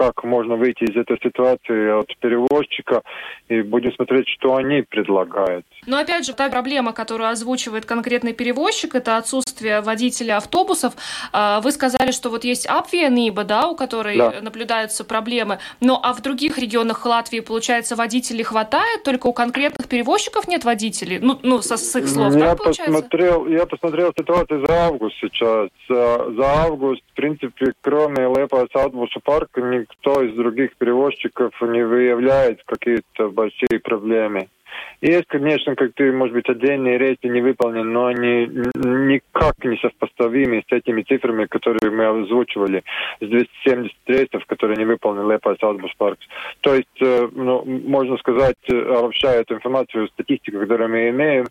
как 0.00 0.24
можно 0.24 0.56
выйти 0.56 0.84
из 0.84 0.96
этой 0.96 1.18
ситуации 1.22 2.00
от 2.00 2.16
перевозчика, 2.20 3.02
и 3.48 3.60
будем 3.60 3.92
смотреть, 3.92 4.28
что 4.28 4.56
они 4.56 4.80
предлагают. 4.80 5.66
Но 5.86 5.98
опять 5.98 6.24
же, 6.24 6.32
та 6.32 6.48
проблема, 6.48 6.94
которую 6.94 7.28
озвучивает 7.28 7.84
конкретный 7.84 8.32
перевозчик, 8.32 8.94
это 8.94 9.18
отсутствие 9.18 9.82
водителя 9.82 10.38
автобусов. 10.38 10.94
А, 11.34 11.60
вы 11.60 11.70
сказали, 11.72 12.12
что 12.12 12.30
вот 12.30 12.44
есть 12.44 12.64
Апвия 12.64 13.10
Ниба, 13.10 13.44
да, 13.44 13.68
у 13.68 13.76
которой 13.76 14.16
да. 14.16 14.40
наблюдаются 14.40 15.04
проблемы. 15.04 15.58
Но 15.82 16.00
а 16.02 16.14
в 16.14 16.22
других 16.22 16.56
регионах 16.56 17.04
Латвии, 17.04 17.40
получается, 17.40 17.94
водителей 17.94 18.42
хватает, 18.42 19.02
только 19.02 19.26
у 19.26 19.34
конкретных 19.34 19.86
перевозчиков 19.86 20.48
нет 20.48 20.64
водителей? 20.64 21.18
Ну, 21.18 21.38
ну 21.42 21.60
со, 21.60 21.76
с 21.76 21.94
их 21.94 22.08
слов, 22.08 22.34
я 22.36 22.56
так 22.56 22.64
посмотрел, 22.64 23.46
Я 23.46 23.66
посмотрел 23.66 24.14
ситуацию 24.16 24.66
за 24.66 24.86
август 24.86 25.16
сейчас. 25.20 25.68
За 25.88 26.46
август, 26.64 27.02
в 27.12 27.16
принципе, 27.16 27.74
кроме 27.82 28.24
Лепас 28.24 28.68
Аутбуса 28.72 29.20
парка, 29.22 29.60
никто 29.90 30.22
из 30.22 30.34
других 30.34 30.76
перевозчиков 30.76 31.52
не 31.62 31.84
выявляет 31.84 32.62
какие-то 32.64 33.28
большие 33.30 33.80
проблемы. 33.82 34.48
Есть, 35.00 35.26
конечно, 35.28 35.74
как 35.74 35.94
ты, 35.94 36.12
может 36.12 36.34
быть, 36.34 36.48
отдельные 36.48 36.98
рейсы 36.98 37.26
не 37.28 37.40
выполнены, 37.40 37.84
но 37.84 38.06
они 38.06 38.46
никак 38.74 39.54
не 39.64 39.76
сопоставимы 39.78 40.62
с 40.68 40.72
этими 40.72 41.02
цифрами, 41.02 41.46
которые 41.46 41.90
мы 41.90 42.22
озвучивали, 42.22 42.84
с 43.20 43.26
270 43.26 43.92
рейсов, 44.06 44.44
которые 44.46 44.76
не 44.76 44.84
выполнены 44.84 45.32
Liepājas 45.32 45.56
autobusu 45.58 45.92
parks. 45.96 46.26
То 46.60 46.74
есть, 46.74 47.00
э, 47.00 47.28
ну, 47.32 47.64
можно 47.64 48.16
сказать, 48.18 48.58
э, 48.70 48.76
обобщая 48.76 49.40
эту 49.40 49.54
информацию, 49.54 50.08
статистику, 50.08 50.60
которую 50.60 50.90
мы 50.90 51.08
имеем, 51.08 51.46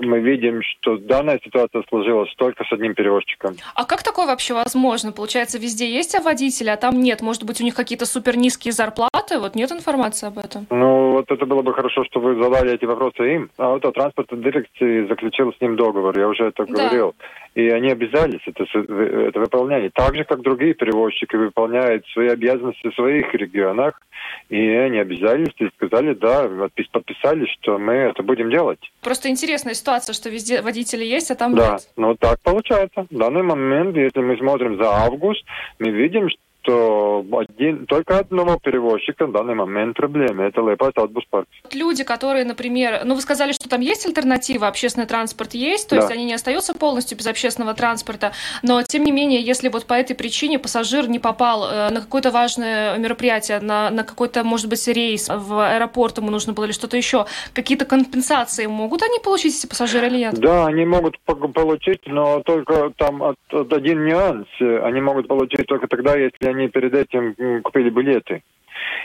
мы 0.00 0.20
видим, 0.20 0.62
что 0.62 0.96
данная 0.96 1.40
ситуация 1.44 1.82
сложилась 1.88 2.32
только 2.36 2.64
с 2.64 2.72
одним 2.72 2.94
перевозчиком. 2.94 3.56
А 3.74 3.84
как 3.84 4.02
такое 4.02 4.26
вообще 4.26 4.54
возможно? 4.54 5.12
Получается, 5.12 5.58
везде 5.58 5.90
есть 5.90 6.18
водители, 6.18 6.68
а 6.68 6.76
там 6.76 7.00
нет? 7.00 7.22
Может 7.22 7.44
быть, 7.44 7.60
у 7.60 7.64
них 7.64 7.74
какие-то 7.74 8.06
супер 8.06 8.36
низкие 8.36 8.72
зарплаты? 8.72 9.38
Вот 9.38 9.54
нет 9.54 9.70
информации 9.72 10.26
об 10.26 10.38
этом? 10.38 10.66
Ну, 10.70 11.12
вот 11.12 11.30
это 11.30 11.46
было 11.46 11.62
бы 11.62 11.72
хорошо, 11.72 12.04
что 12.04 12.20
вы 12.20 12.42
задали 12.42 12.74
эти 12.74 12.84
вопросы 12.84 13.34
им. 13.34 13.50
А 13.56 13.70
вот 13.70 13.82
транспортной 13.82 14.42
дирекции 14.42 15.06
заключил 15.06 15.52
с 15.52 15.60
ним 15.60 15.76
договор, 15.76 16.18
я 16.18 16.28
уже 16.28 16.46
это 16.46 16.64
да. 16.66 16.72
говорил. 16.72 17.14
И 17.54 17.68
они 17.70 17.90
обязались 17.90 18.40
это, 18.46 18.64
это 18.64 19.40
выполнять. 19.40 19.92
Так 19.94 20.14
же, 20.14 20.24
как 20.24 20.42
другие 20.42 20.74
перевозчики 20.74 21.34
выполняют 21.34 22.06
свои 22.08 22.28
обязанности 22.28 22.88
в 22.88 22.94
своих 22.94 23.34
регионах. 23.34 24.00
И 24.48 24.56
они 24.56 24.98
обязались 24.98 25.54
и 25.58 25.68
сказали, 25.76 26.14
да, 26.14 26.48
подписали, 26.92 27.46
что 27.46 27.78
мы 27.78 27.94
это 27.94 28.22
будем 28.22 28.50
делать. 28.50 28.78
Просто 29.02 29.28
интересная 29.28 29.74
ситуация, 29.88 30.12
что 30.12 30.28
везде 30.28 30.60
водители 30.60 31.04
есть, 31.04 31.30
а 31.30 31.34
там 31.34 31.54
да, 31.54 31.72
нет. 31.72 31.88
Да, 31.96 32.02
ну 32.02 32.14
так 32.14 32.40
получается. 32.40 33.06
В 33.10 33.16
данный 33.16 33.42
момент, 33.42 33.96
если 33.96 34.20
мы 34.20 34.36
смотрим 34.36 34.76
за 34.76 34.90
август, 34.90 35.42
мы 35.78 35.90
видим, 35.90 36.28
что 36.28 36.38
что 36.68 37.24
один, 37.32 37.86
только 37.86 38.18
одного 38.18 38.58
перевозчика 38.58 39.26
в 39.26 39.32
данный 39.32 39.54
момент 39.54 39.96
проблемы. 39.96 40.44
Это 40.44 40.60
Лепас 40.60 40.92
Аутбус 40.96 41.24
Парк. 41.30 41.46
Люди, 41.72 42.04
которые, 42.04 42.44
например, 42.44 43.02
ну 43.04 43.14
вы 43.14 43.20
сказали, 43.20 43.52
что 43.52 43.68
там 43.68 43.80
есть 43.80 44.06
альтернатива, 44.06 44.68
общественный 44.68 45.06
транспорт 45.06 45.54
есть, 45.54 45.88
то 45.88 45.96
да. 45.96 46.02
есть 46.02 46.12
они 46.12 46.24
не 46.24 46.34
остаются 46.34 46.74
полностью 46.74 47.16
без 47.16 47.26
общественного 47.26 47.74
транспорта, 47.74 48.32
но 48.62 48.82
тем 48.82 49.04
не 49.04 49.12
менее, 49.12 49.40
если 49.40 49.68
вот 49.68 49.86
по 49.86 49.94
этой 49.94 50.14
причине 50.14 50.58
пассажир 50.58 51.08
не 51.08 51.18
попал 51.18 51.64
э, 51.64 51.90
на 51.90 52.00
какое-то 52.00 52.30
важное 52.30 52.98
мероприятие, 52.98 53.60
на, 53.60 53.90
на 53.90 54.04
какой-то, 54.04 54.44
может 54.44 54.68
быть, 54.68 54.86
рейс 54.88 55.28
в 55.28 55.74
аэропорт 55.74 56.18
ему 56.18 56.30
нужно 56.30 56.52
было 56.52 56.64
или 56.64 56.72
что-то 56.72 56.96
еще, 56.96 57.26
какие-то 57.54 57.86
компенсации 57.86 58.66
могут 58.66 59.02
они 59.02 59.18
получить, 59.20 59.58
эти 59.58 59.66
пассажиры 59.66 60.08
или 60.08 60.18
нет? 60.18 60.34
Да, 60.34 60.66
они 60.66 60.84
могут 60.84 61.18
получить, 61.24 62.06
но 62.06 62.40
только 62.42 62.92
там 62.96 63.22
один 63.50 64.04
нюанс. 64.04 64.46
Они 64.60 65.00
могут 65.00 65.28
получить 65.28 65.66
только 65.66 65.86
тогда, 65.86 66.16
если 66.16 66.46
они 66.46 66.57
они 66.58 66.68
перед 66.68 66.94
этим 66.94 67.62
купили 67.62 67.90
билеты. 67.90 68.42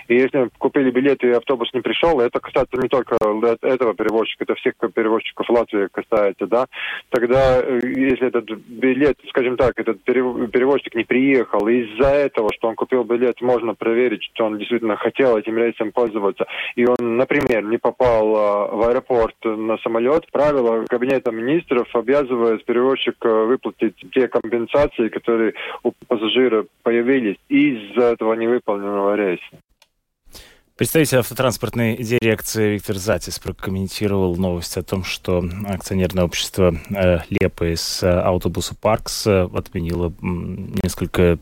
И 0.07 0.15
если 0.15 0.49
купили 0.57 0.91
билеты 0.91 1.27
и 1.27 1.31
автобус 1.31 1.69
не 1.73 1.81
пришел, 1.81 2.19
это 2.19 2.39
касается 2.39 2.77
не 2.77 2.87
только 2.87 3.17
этого 3.61 3.93
перевозчика, 3.93 4.43
это 4.43 4.55
всех 4.55 4.73
перевозчиков 4.93 5.49
Латвии 5.49 5.87
касается, 5.91 6.47
да, 6.47 6.67
тогда, 7.09 7.61
э, 7.61 7.79
если 7.83 8.27
этот 8.27 8.49
билет, 8.49 9.17
скажем 9.29 9.57
так, 9.57 9.73
этот 9.77 10.01
перевозчик 10.03 10.95
не 10.95 11.03
приехал, 11.03 11.67
из-за 11.67 12.09
этого, 12.09 12.49
что 12.53 12.67
он 12.67 12.75
купил 12.75 13.03
билет, 13.03 13.41
можно 13.41 13.73
проверить, 13.73 14.23
что 14.33 14.45
он 14.45 14.57
действительно 14.57 14.97
хотел 14.97 15.37
этим 15.37 15.57
рейсом 15.57 15.91
пользоваться, 15.91 16.45
и 16.75 16.85
он, 16.85 17.17
например, 17.17 17.63
не 17.63 17.77
попал 17.77 18.35
а, 18.35 18.67
в 18.67 18.89
аэропорт 18.89 19.35
на 19.43 19.77
самолет, 19.77 20.27
правило 20.31 20.85
Кабинета 20.87 21.31
министров 21.31 21.87
обязывает 21.95 22.65
перевозчика 22.65 23.45
выплатить 23.45 23.95
те 24.13 24.27
компенсации, 24.27 25.09
которые 25.09 25.53
у 25.83 25.91
пассажира 26.07 26.65
появились 26.83 27.37
из-за 27.49 28.13
этого 28.13 28.33
невыполненного 28.33 29.15
рейса. 29.15 29.43
Представитель 30.75 31.19
автотранспортной 31.19 31.97
дирекции 31.97 32.73
Виктор 32.73 32.97
Затис 32.97 33.37
прокомментировал 33.37 34.35
новость 34.37 34.75
о 34.75 34.81
том, 34.81 35.03
что 35.03 35.47
акционерное 35.67 36.23
общество 36.23 36.75
э, 36.89 37.19
Лепа 37.29 37.71
из 37.71 38.01
э, 38.01 38.09
Автобуса 38.09 38.73
Паркс 38.73 39.27
э, 39.27 39.47
отменило 39.53 40.11
несколько, 40.19 41.37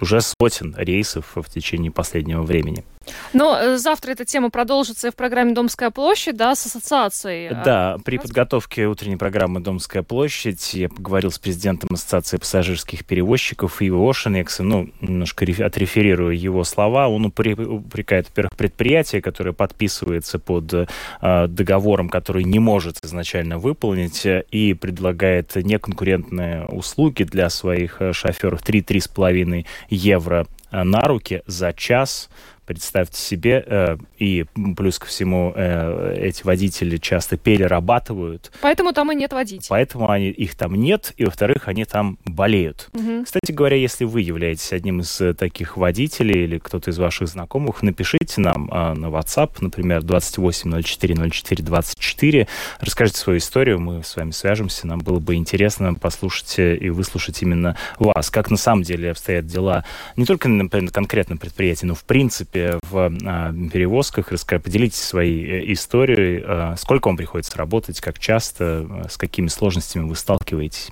уже 0.00 0.20
сотен 0.20 0.74
рейсов 0.76 1.36
в 1.36 1.48
течение 1.48 1.92
последнего 1.92 2.42
времени. 2.42 2.84
Но 3.32 3.58
э, 3.58 3.76
завтра 3.78 4.12
эта 4.12 4.24
тема 4.24 4.50
продолжится 4.50 5.10
в 5.10 5.16
программе 5.16 5.54
«Домская 5.54 5.90
площадь», 5.90 6.36
да, 6.36 6.54
с 6.54 6.66
ассоциацией. 6.66 7.48
Э, 7.48 7.62
да, 7.64 7.96
при 8.04 8.18
подготовке 8.18 8.86
утренней 8.86 9.16
программы 9.16 9.60
«Домская 9.60 10.02
площадь» 10.02 10.74
я 10.74 10.88
поговорил 10.88 11.30
с 11.30 11.38
президентом 11.38 11.90
Ассоциации 11.92 12.36
пассажирских 12.36 13.04
перевозчиков 13.04 13.82
Иво 13.82 14.08
Ошенексом, 14.08 14.68
ну, 14.68 14.90
немножко 15.00 15.44
отреферирую 15.44 16.38
его 16.38 16.64
слова. 16.64 17.08
Он 17.08 17.26
упрекает, 17.26 18.28
во-первых, 18.28 18.56
предприятие, 18.56 19.20
которое 19.22 19.52
подписывается 19.52 20.38
под 20.38 20.72
э, 20.72 20.86
договором, 21.48 22.08
который 22.08 22.44
не 22.44 22.58
может 22.58 23.04
изначально 23.04 23.58
выполнить, 23.58 24.26
и 24.50 24.74
предлагает 24.74 25.56
неконкурентные 25.56 26.66
услуги 26.66 27.24
для 27.24 27.50
своих 27.50 28.00
шоферов 28.12 28.62
3-3,5 28.62 29.66
евро 29.90 30.46
на 30.70 31.02
руки 31.02 31.42
за 31.46 31.72
час 31.72 32.28
представьте 32.66 33.18
себе, 33.18 33.64
э, 33.66 33.96
и 34.18 34.44
плюс 34.76 34.98
ко 34.98 35.06
всему 35.06 35.52
э, 35.54 36.16
эти 36.20 36.42
водители 36.44 36.96
часто 36.96 37.36
перерабатывают. 37.36 38.50
Поэтому 38.60 38.92
там 38.92 39.12
и 39.12 39.14
нет 39.14 39.32
водителей. 39.32 39.66
Поэтому 39.68 40.10
они, 40.10 40.30
их 40.30 40.54
там 40.54 40.74
нет, 40.74 41.12
и 41.16 41.24
во-вторых, 41.24 41.68
они 41.68 41.84
там 41.84 42.18
болеют. 42.24 42.88
Угу. 42.92 43.24
Кстати 43.24 43.52
говоря, 43.52 43.76
если 43.76 44.04
вы 44.04 44.22
являетесь 44.22 44.72
одним 44.72 45.00
из 45.00 45.20
э, 45.20 45.34
таких 45.34 45.76
водителей 45.76 46.44
или 46.44 46.58
кто-то 46.58 46.90
из 46.90 46.98
ваших 46.98 47.28
знакомых, 47.28 47.82
напишите 47.82 48.40
нам 48.40 48.70
э, 48.70 48.94
на 48.94 49.06
WhatsApp, 49.06 49.50
например, 49.60 50.00
28040424, 50.02 52.48
расскажите 52.80 53.18
свою 53.18 53.38
историю, 53.38 53.80
мы 53.80 54.02
с 54.02 54.16
вами 54.16 54.30
свяжемся, 54.30 54.86
нам 54.86 55.00
было 55.00 55.20
бы 55.20 55.34
интересно 55.34 55.92
послушать 55.94 56.58
э, 56.58 56.76
и 56.76 56.88
выслушать 56.90 57.42
именно 57.42 57.76
вас, 57.98 58.30
как 58.30 58.50
на 58.50 58.56
самом 58.56 58.82
деле 58.82 59.10
обстоят 59.10 59.46
дела 59.46 59.84
не 60.16 60.24
только 60.24 60.48
на 60.48 60.68
конкретном 60.68 61.38
предприятии, 61.38 61.86
но 61.86 61.94
в 61.94 62.04
принципе 62.04 62.53
принципе, 62.54 62.78
в 62.90 63.12
а, 63.26 63.52
перевозках. 63.72 64.28
Поделитесь 64.28 65.02
своей 65.02 65.44
э, 65.44 65.72
историей. 65.72 66.42
А, 66.46 66.76
сколько 66.76 67.08
вам 67.08 67.16
приходится 67.16 67.56
работать, 67.58 68.00
как 68.00 68.18
часто, 68.18 68.86
а, 68.88 69.08
с 69.08 69.16
какими 69.16 69.48
сложностями 69.48 70.08
вы 70.08 70.16
сталкиваетесь? 70.16 70.90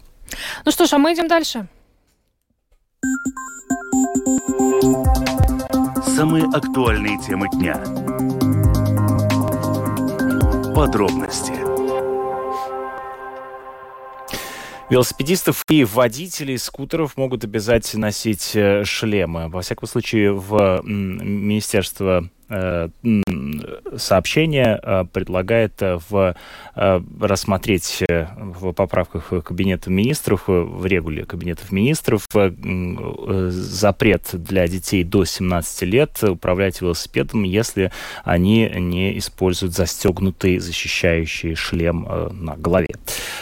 Ну 0.64 0.72
что 0.72 0.86
ж, 0.86 0.92
а 0.92 0.98
мы 0.98 1.14
идем 1.14 1.28
дальше. 1.28 1.66
Самые 6.06 6.44
актуальные 6.44 7.18
темы 7.18 7.48
дня. 7.50 7.76
Подробности 10.74 11.71
Велосипедистов 14.92 15.64
и 15.70 15.84
водителей 15.84 16.58
скутеров 16.58 17.16
могут 17.16 17.44
обязать 17.44 17.94
носить 17.94 18.50
э, 18.54 18.84
шлемы. 18.84 19.48
Во 19.48 19.62
всяком 19.62 19.88
случае, 19.88 20.34
в 20.34 20.82
Министерство 20.84 22.28
сообщение 23.96 24.80
э, 24.82 25.04
предлагает 25.12 25.80
э, 25.82 25.98
в, 26.08 26.34
рассмотреть 26.74 28.02
в 28.08 28.72
поправках 28.72 29.32
Кабинета 29.44 29.90
министров, 29.90 30.44
в 30.46 30.86
регуле 30.86 31.24
Кабинетов 31.24 31.70
министров 31.72 32.26
запрет 33.50 34.30
для 34.32 34.66
детей 34.68 35.04
до 35.04 35.24
17 35.24 35.82
лет 35.82 36.22
управлять 36.22 36.80
велосипедом, 36.80 37.42
если 37.42 37.92
они 38.24 38.70
не 38.76 39.18
используют 39.18 39.74
застегнутый 39.74 40.58
защищающий 40.58 41.54
шлем 41.54 42.08
на 42.30 42.56
голове. 42.56 42.94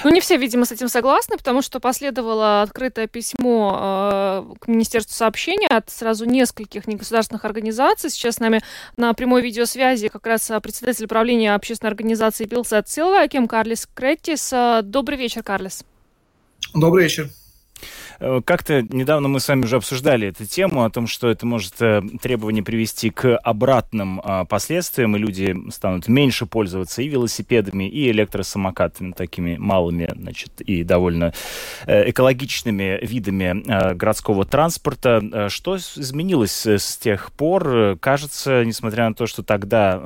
Ну, 0.04 0.10
не 0.10 0.20
все, 0.20 0.36
видимо, 0.36 0.64
с 0.64 0.72
этим 0.72 0.88
согласны, 0.88 1.36
потому 1.36 1.62
что 1.62 1.80
последовало 1.80 2.62
открытое 2.62 3.06
письмо 3.06 4.56
к 4.60 4.68
Министерству 4.68 5.14
сообщения 5.14 5.68
от 5.68 5.90
сразу 5.90 6.24
нескольких 6.24 6.86
негосударственных 6.86 7.44
организаций. 7.44 8.10
Сейчас 8.10 8.36
с 8.36 8.40
нами 8.40 8.62
на 9.00 9.12
прямой 9.14 9.42
видеосвязи 9.42 10.08
как 10.08 10.26
раз 10.26 10.50
а, 10.50 10.60
председатель 10.60 11.08
правления 11.08 11.54
общественной 11.54 11.90
организации 11.90 12.44
Пилсет 12.44 12.88
Силвакем 12.88 13.48
Карлис 13.48 13.88
Креттис. 13.92 14.52
А, 14.52 14.82
добрый 14.82 15.18
вечер, 15.18 15.42
Карлис. 15.42 15.84
Добрый 16.74 17.04
вечер. 17.04 17.30
Э, 18.20 18.40
как-то 18.44 18.82
недавно 18.82 19.28
мы 19.28 19.40
с 19.40 19.48
вами 19.48 19.64
уже 19.64 19.76
обсуждали 19.76 20.28
эту 20.28 20.44
тему 20.44 20.84
о 20.84 20.90
том, 20.90 21.06
что 21.06 21.28
это 21.28 21.46
может 21.46 21.74
э, 21.80 22.02
требование 22.20 22.62
привести 22.62 23.10
к 23.10 23.36
обратным 23.38 24.20
а, 24.22 24.44
последствиям, 24.44 25.16
и 25.16 25.18
люди 25.18 25.56
станут 25.70 26.08
меньше 26.08 26.46
пользоваться 26.46 27.02
и 27.02 27.08
велосипедами, 27.08 27.88
и 27.88 28.10
электросамокатами, 28.10 29.12
такими 29.12 29.56
малыми, 29.56 30.10
значит, 30.14 30.60
и 30.60 30.84
довольно 30.84 31.32
экологичными 31.86 32.98
видами 33.02 33.94
городского 33.94 34.44
транспорта. 34.44 35.48
Что 35.48 35.76
изменилось 35.76 36.66
с 36.66 36.96
тех 36.98 37.32
пор? 37.32 37.96
Кажется, 38.00 38.64
несмотря 38.64 39.08
на 39.08 39.14
то, 39.14 39.26
что 39.26 39.42
тогда 39.42 40.02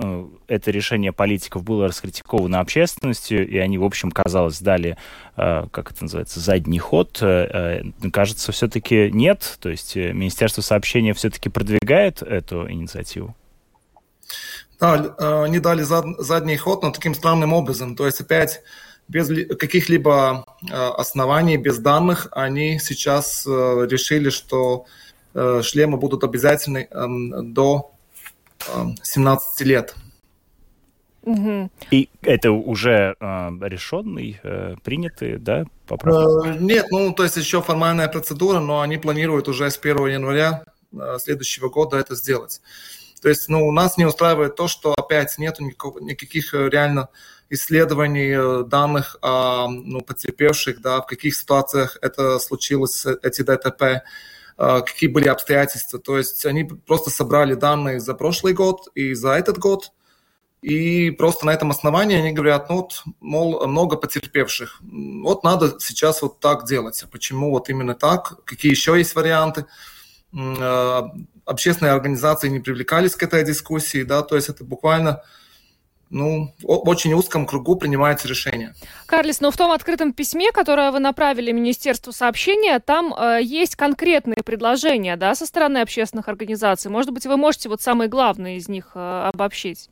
это 0.47 0.71
решение 0.71 1.13
политиков 1.13 1.65
было 1.65 1.89
раскритиковано 1.89 2.61
общественностью, 2.61 3.49
и 3.49 3.57
они, 3.59 3.79
в 3.79 3.85
общем, 3.85 4.11
казалось, 4.11 4.61
дали, 4.61 4.97
как 5.37 5.91
это 5.91 6.05
называется, 6.05 6.41
задний 6.41 6.79
ход 6.79 7.23
кажется, 8.13 8.53
все-таки 8.53 9.11
нет. 9.11 9.57
То 9.61 9.69
есть 9.69 9.97
э, 9.97 10.13
Министерство 10.13 10.63
сообщения 10.63 11.15
все-таки 11.15 11.49
продвигает 11.49 12.23
эту 12.23 12.71
инициативу. 12.71 13.35
Да, 14.81 15.15
э, 15.19 15.45
они 15.45 15.59
дали 15.59 15.83
зад, 15.83 16.05
задний 16.19 16.57
ход, 16.57 16.83
но 16.83 16.91
таким 16.91 17.15
странным 17.15 17.53
образом. 17.53 17.97
То 17.97 18.07
есть 18.07 18.21
опять 18.21 18.63
без 19.09 19.29
каких-либо 19.57 20.45
э, 20.63 20.75
оснований, 20.75 21.57
без 21.57 21.79
данных, 21.79 22.29
они 22.33 22.79
сейчас 22.79 23.45
решили, 23.47 24.31
что 24.31 24.87
шлемы 25.63 25.97
будут 25.97 26.23
обязательны 26.23 26.87
эм, 26.93 27.53
до 27.53 27.91
17 29.03 29.67
лет. 29.67 29.97
Угу. 31.25 31.71
И 31.91 32.11
это 32.23 32.53
уже 32.53 33.17
э, 33.19 33.51
решенный, 33.63 34.39
э, 34.43 34.77
принятый, 34.85 35.39
да, 35.39 35.65
поправки? 35.87 36.49
Э, 36.49 36.57
нет, 36.61 36.87
ну, 36.91 37.15
то 37.15 37.23
есть 37.23 37.37
еще 37.37 37.63
формальная 37.63 38.09
процедура, 38.09 38.61
но 38.61 38.83
они 38.83 38.99
планируют 38.99 39.49
уже 39.49 39.71
с 39.71 39.79
1 39.79 40.07
января 40.07 40.65
э, 40.93 41.17
следующего 41.19 41.71
года 41.71 41.97
это 41.97 42.15
сделать. 42.15 42.61
То 43.23 43.31
есть, 43.31 43.49
ну, 43.49 43.71
нас 43.73 43.97
не 43.97 44.05
устраивает 44.05 44.55
то, 44.55 44.69
что 44.69 44.93
опять 44.93 45.39
нет 45.39 45.59
никаких, 45.61 46.03
никаких 46.03 46.55
э, 46.55 46.69
реально 46.69 47.09
исследований, 47.49 48.35
э, 48.37 48.65
данных 48.65 49.17
о 49.23 49.69
ну, 49.69 50.03
потерпевших, 50.03 50.83
да, 50.83 51.01
в 51.01 51.07
каких 51.07 51.35
ситуациях 51.35 51.97
это 52.03 52.39
случилось, 52.39 53.07
эти 53.23 53.41
ДТП, 53.41 54.05
какие 54.57 55.09
были 55.09 55.29
обстоятельства. 55.29 55.99
То 55.99 56.19
есть 56.19 56.45
они 56.47 56.65
просто 56.65 57.11
собрали 57.11 57.55
данные 57.55 57.99
за 57.99 58.15
прошлый 58.15 58.53
год 58.53 58.89
и 58.95 59.15
за 59.15 59.31
этот 59.31 59.59
год– 59.59 59.91
и 60.65 61.11
просто 61.11 61.45
на 61.45 61.51
этом 61.51 61.71
основании 61.71 62.17
они 62.17 62.33
говорят, 62.33 62.71
ну 62.71 62.77
вот, 62.77 63.03
мол, 63.21 63.67
много 63.67 63.97
потерпевших. 63.97 64.81
Вот 64.81 65.45
надо 65.45 65.77
сейчас 65.79 66.23
вот 66.23 66.41
так 66.41 66.65
делать. 66.67 67.03
А 67.03 67.07
почему 67.07 67.51
вот 67.51 67.69
именно 67.69 67.95
так? 67.95 68.43
Какие 68.47 68.71
еще 68.71 68.97
есть 68.97 69.15
варианты? 69.15 69.67
Э, 70.33 71.03
общественные 71.45 71.93
организации 71.93 72.49
не 72.49 72.61
привлекались 72.61 73.15
к 73.15 73.23
этой 73.23 73.45
дискуссии, 73.45 74.05
да, 74.05 74.23
то 74.23 74.37
есть 74.37 74.49
это 74.49 74.65
буквально 74.65 75.23
ну, 76.09 76.55
в 76.63 76.89
очень 76.89 77.13
узком 77.13 77.45
кругу 77.45 77.77
принимается 77.77 78.27
решение. 78.27 78.75
Карлис, 79.05 79.41
но 79.41 79.51
в 79.51 79.59
том 79.59 79.71
открытом 79.71 80.15
письме, 80.15 80.51
которое 80.51 80.91
вы 80.93 80.99
направили 80.99 81.53
Министерству 81.53 82.11
сообщения, 82.11 82.79
там 82.79 83.13
э, 83.13 83.41
есть 83.43 83.77
конкретные 83.77 84.43
предложения, 84.43 85.17
да, 85.17 85.35
со 85.35 85.45
стороны 85.45 85.79
общественных 85.83 86.27
организаций. 86.29 86.91
Может 86.91 87.11
быть, 87.11 87.27
вы 87.27 87.37
можете 87.37 87.69
вот 87.69 87.83
самые 87.83 88.09
главные 88.09 88.57
из 88.57 88.69
них 88.69 88.93
э, 88.95 89.29
обобщить? 89.31 89.91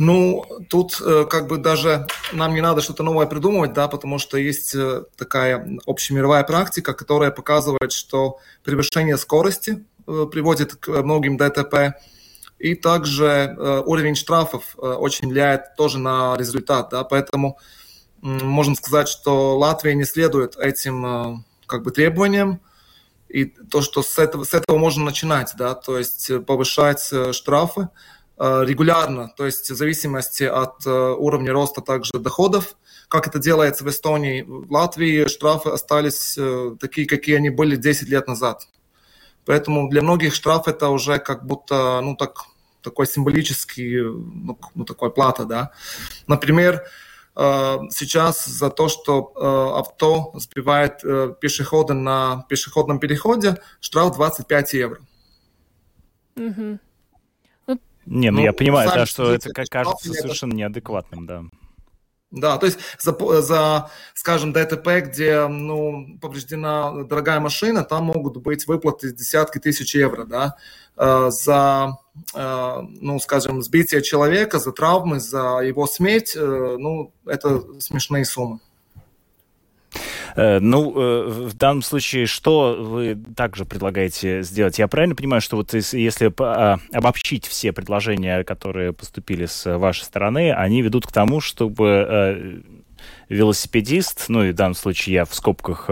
Ну, 0.00 0.46
тут 0.70 0.98
э, 1.02 1.26
как 1.28 1.46
бы 1.46 1.58
даже 1.58 2.06
нам 2.32 2.54
не 2.54 2.62
надо 2.62 2.80
что-то 2.80 3.02
новое 3.02 3.26
придумывать, 3.26 3.74
да, 3.74 3.86
потому 3.86 4.18
что 4.18 4.38
есть 4.38 4.74
э, 4.74 5.02
такая 5.14 5.78
общемировая 5.84 6.42
практика, 6.42 6.94
которая 6.94 7.30
показывает, 7.30 7.92
что 7.92 8.38
превышение 8.64 9.18
скорости 9.18 9.84
э, 10.06 10.26
приводит 10.32 10.76
к 10.76 10.88
многим 11.02 11.36
ДТП, 11.36 12.00
и 12.58 12.74
также 12.74 13.54
уровень 13.86 14.14
штрафов 14.14 14.74
очень 14.76 15.28
влияет 15.28 15.76
тоже 15.76 15.98
на 15.98 16.34
результат, 16.38 16.88
да, 16.90 17.04
поэтому 17.04 17.58
можем 18.22 18.76
сказать, 18.76 19.08
что 19.08 19.58
Латвия 19.58 19.94
не 19.94 20.04
следует 20.04 20.56
этим 20.56 21.44
как 21.66 21.82
бы 21.82 21.90
требованиям, 21.90 22.62
и 23.28 23.44
то, 23.44 23.82
что 23.82 24.02
с 24.02 24.18
этого, 24.18 24.44
с 24.44 24.54
этого 24.54 24.78
можно 24.78 25.04
начинать, 25.04 25.52
да, 25.58 25.74
то 25.74 25.98
есть 25.98 26.30
повышать 26.46 27.10
штрафы, 27.32 27.88
регулярно, 28.40 29.30
то 29.36 29.44
есть 29.44 29.70
в 29.70 29.76
зависимости 29.76 30.44
от 30.44 30.86
э, 30.86 30.90
уровня 30.90 31.52
роста 31.52 31.82
также 31.82 32.12
доходов. 32.14 32.74
Как 33.08 33.26
это 33.26 33.38
делается 33.38 33.84
в 33.84 33.90
Эстонии? 33.90 34.42
В 34.48 34.72
Латвии 34.72 35.26
штрафы 35.28 35.68
остались 35.68 36.38
э, 36.38 36.74
такие, 36.80 37.06
какие 37.06 37.36
они 37.36 37.50
были 37.50 37.76
10 37.76 38.08
лет 38.08 38.26
назад. 38.28 38.66
Поэтому 39.44 39.90
для 39.90 40.00
многих 40.00 40.32
штраф 40.34 40.68
это 40.68 40.88
уже 40.88 41.18
как 41.18 41.44
будто, 41.44 42.00
ну, 42.02 42.16
так, 42.16 42.44
такой 42.82 43.06
символический, 43.06 44.04
ну, 44.04 44.58
ну 44.74 44.84
такой 44.86 45.12
плата, 45.12 45.44
да. 45.44 45.72
Например, 46.26 46.84
сейчас 47.34 48.44
за 48.44 48.70
то, 48.70 48.88
что 48.88 49.32
авто 49.76 50.32
сбивает 50.34 51.00
пешехода 51.40 51.94
на 51.94 52.44
пешеходном 52.48 52.98
переходе, 53.00 53.56
штраф 53.80 54.14
25 54.14 54.72
евро. 54.74 55.00
Mm-hmm. 56.36 56.78
Не, 58.10 58.30
ну, 58.32 58.38
ну 58.38 58.44
я 58.44 58.52
понимаю, 58.52 58.90
да, 58.92 59.06
что 59.06 59.32
это 59.32 59.50
как 59.50 59.68
кажется 59.68 60.12
совершенно 60.12 60.52
неадекватным, 60.52 61.26
да. 61.26 61.44
Да, 62.32 62.58
то 62.58 62.66
есть 62.66 62.78
за, 62.98 63.12
за, 63.40 63.90
скажем, 64.14 64.52
ДТП, 64.52 65.00
где 65.04 65.46
ну, 65.46 66.18
повреждена 66.20 67.04
дорогая 67.04 67.40
машина, 67.40 67.84
там 67.84 68.04
могут 68.04 68.36
быть 68.36 68.66
выплаты 68.66 69.12
десятки 69.12 69.58
тысяч 69.58 69.94
евро, 69.94 70.24
да. 70.24 70.56
Э, 70.96 71.30
за, 71.30 71.98
э, 72.34 72.76
ну, 73.00 73.18
скажем, 73.20 73.62
сбитие 73.62 74.02
человека, 74.02 74.58
за 74.58 74.72
травмы, 74.72 75.18
за 75.18 75.60
его 75.60 75.86
смерть, 75.86 76.34
э, 76.36 76.76
ну, 76.78 77.12
это 77.26 77.80
смешные 77.80 78.24
суммы. 78.24 78.60
Э, 80.36 80.58
ну, 80.60 80.92
э, 80.94 81.28
в 81.28 81.54
данном 81.54 81.82
случае, 81.82 82.26
что 82.26 82.76
вы 82.78 83.18
также 83.36 83.64
предлагаете 83.64 84.42
сделать? 84.42 84.78
Я 84.78 84.88
правильно 84.88 85.14
понимаю, 85.14 85.40
что 85.40 85.56
вот 85.56 85.74
если 85.74 86.32
а, 86.40 86.78
обобщить 86.92 87.46
все 87.46 87.72
предложения, 87.72 88.44
которые 88.44 88.92
поступили 88.92 89.46
с 89.46 89.78
вашей 89.78 90.04
стороны, 90.04 90.52
они 90.52 90.82
ведут 90.82 91.06
к 91.06 91.12
тому, 91.12 91.40
чтобы 91.40 92.06
э, 92.08 92.60
велосипедист, 93.28 94.26
ну 94.28 94.44
и 94.44 94.52
в 94.52 94.54
данном 94.54 94.74
случае 94.74 95.14
я 95.14 95.24
в 95.24 95.34
скобках, 95.34 95.88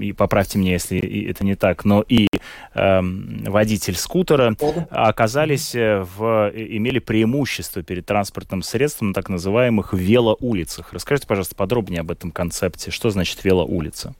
и 0.00 0.12
поправьте 0.12 0.58
меня, 0.58 0.72
если 0.72 1.28
это 1.28 1.44
не 1.44 1.54
так, 1.54 1.84
но 1.84 2.02
и 2.02 2.28
э, 2.76 3.00
водитель 3.48 3.96
скутера 3.96 4.54
оказались 4.90 5.74
э, 5.74 6.00
в, 6.00 6.52
имели 6.54 6.98
преимущество 6.98 7.82
перед 7.82 8.06
транспортным 8.06 8.62
средством 8.62 9.08
на 9.08 9.14
так 9.14 9.28
называемых 9.28 9.92
велоулицах. 9.92 10.92
Расскажите, 10.92 11.26
пожалуйста, 11.26 11.54
подробнее 11.54 12.00
об 12.00 12.10
этом 12.10 12.30
концепте. 12.30 12.90
Что 12.90 13.10
значит 13.10 13.44
велоулица? 13.44 14.14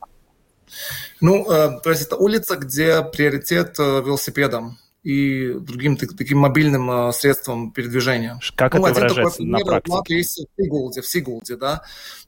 Ну, 1.21 1.51
э, 1.51 1.81
то 1.83 1.91
есть 1.91 2.03
это 2.03 2.17
улица, 2.17 2.57
где 2.57 3.03
приоритет 3.03 3.79
э, 3.79 4.03
велосипедам 4.05 4.79
и 5.03 5.53
другим 5.53 5.97
таким 5.97 6.39
мобильным 6.39 7.13
средством 7.13 7.71
передвижения. 7.71 8.41
Как 8.57 8.75
ну, 8.75 8.87
это 8.87 9.01
выражается 9.01 9.45
на 9.45 9.59
практике? 9.59 10.17
Есть 10.17 10.41
в 10.41 10.63
Сигулде, 10.63 11.01
в 11.01 11.07
Сигулде, 11.07 11.57
да, 11.57 11.83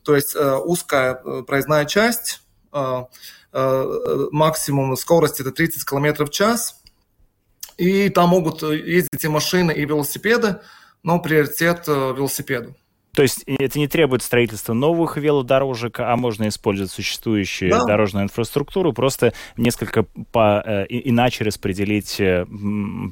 то 0.04 0.14
есть 0.14 0.34
э, 0.36 0.56
узкая 0.56 1.14
проездная 1.14 1.84
часть, 1.84 2.40
э, 2.72 3.02
максимум 3.52 4.96
скорости 4.96 5.40
это 5.40 5.52
30 5.52 5.84
км 5.88 6.26
в 6.26 6.30
час, 6.30 6.82
и 7.78 8.08
там 8.10 8.30
могут 8.30 8.62
ездить 8.62 9.24
и 9.24 9.28
машины, 9.28 9.72
и 9.72 9.84
велосипеды, 9.84 10.60
но 11.02 11.20
приоритет 11.20 11.84
э, 11.86 11.92
велосипеду. 12.16 12.74
То 13.14 13.22
есть 13.22 13.42
это 13.46 13.78
не 13.78 13.88
требует 13.88 14.22
строительства 14.22 14.74
новых 14.74 15.16
велодорожек, 15.16 16.00
а 16.00 16.16
можно 16.16 16.48
использовать 16.48 16.90
существующую 16.90 17.70
да. 17.70 17.84
дорожную 17.84 18.24
инфраструктуру, 18.24 18.92
просто 18.92 19.32
несколько 19.56 20.04
по, 20.30 20.62
э, 20.64 20.86
иначе 20.88 21.44
распределить 21.44 22.20
э, 22.20 22.46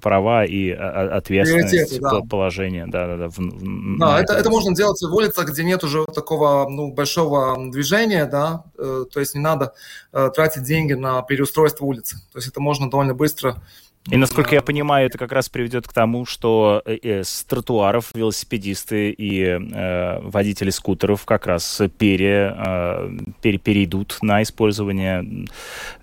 права 0.03 0.45
и 0.45 0.71
а, 0.71 1.17
ответственность, 1.17 2.01
да. 2.01 2.21
положение. 2.29 2.87
Да, 2.87 3.07
да, 3.07 3.17
да, 3.17 3.29
в, 3.29 3.99
да 3.99 4.21
это, 4.21 4.35
это 4.35 4.51
можно 4.51 4.75
делать 4.75 5.01
в 5.01 5.15
улицах, 5.15 5.51
где 5.51 5.65
нет 5.65 5.83
уже 5.83 6.05
такого 6.07 6.69
ну, 6.69 6.93
большого 6.93 7.57
движения, 7.71 8.27
да, 8.27 8.65
э, 8.79 9.05
то 9.13 9.21
есть 9.21 9.35
не 9.35 9.41
надо 9.41 9.75
э, 10.13 10.31
тратить 10.35 10.63
деньги 10.63 10.93
на 10.93 11.23
переустройство 11.23 11.85
улицы. 11.85 12.17
То 12.33 12.39
есть 12.39 12.49
это 12.49 12.61
можно 12.61 12.91
довольно 12.91 13.15
быстро 13.15 13.63
и, 14.11 14.17
насколько 14.17 14.55
я 14.55 14.63
понимаю, 14.63 15.07
это 15.07 15.19
как 15.19 15.33
раз 15.33 15.49
приведет 15.49 15.89
к 15.89 15.93
тому, 15.93 16.27
что 16.27 16.83
э, 16.85 16.99
э, 17.03 17.25
с 17.25 17.45
тротуаров 17.45 18.15
велосипедисты 18.15 19.11
и 19.11 19.43
э, 19.43 20.21
водители 20.21 20.71
скутеров 20.71 21.25
как 21.25 21.47
раз 21.47 21.83
пере, 21.99 22.55
э, 22.57 23.19
пере, 23.43 23.59
перейдут 23.59 24.19
на 24.23 24.43
использование 24.43 25.47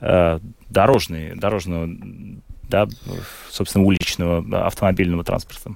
э, 0.02 0.40
дорожной, 0.70 1.36
дорожного, 1.36 1.90
да, 2.64 2.88
собственно, 3.50 3.86
уличного 3.86 4.66
автомобильного 4.66 5.24
транспорта. 5.24 5.76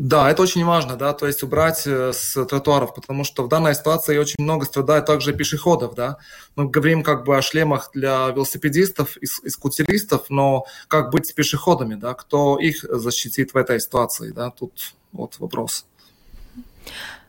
Да, 0.00 0.30
это 0.30 0.42
очень 0.42 0.64
важно, 0.64 0.96
да, 0.96 1.12
то 1.12 1.26
есть 1.26 1.42
убрать 1.42 1.82
э, 1.84 2.12
с 2.12 2.44
тротуаров, 2.44 2.94
потому 2.94 3.24
что 3.24 3.42
в 3.42 3.48
данной 3.48 3.74
ситуации 3.74 4.16
очень 4.16 4.44
много 4.44 4.64
страдает 4.64 5.06
также 5.06 5.32
пешеходов, 5.32 5.96
да. 5.96 6.18
Мы 6.54 6.70
говорим 6.70 7.02
как 7.02 7.24
бы 7.24 7.36
о 7.36 7.42
шлемах 7.42 7.90
для 7.92 8.28
велосипедистов 8.28 9.16
и, 9.16 9.26
и 9.42 9.48
скутеристов, 9.48 10.26
но 10.28 10.66
как 10.86 11.10
быть 11.10 11.26
с 11.26 11.32
пешеходами, 11.32 11.96
да, 11.96 12.14
кто 12.14 12.58
их 12.58 12.84
защитит 12.88 13.54
в 13.54 13.56
этой 13.56 13.80
ситуации, 13.80 14.30
да, 14.30 14.50
тут 14.50 14.94
вот 15.10 15.34
вопрос. 15.40 15.84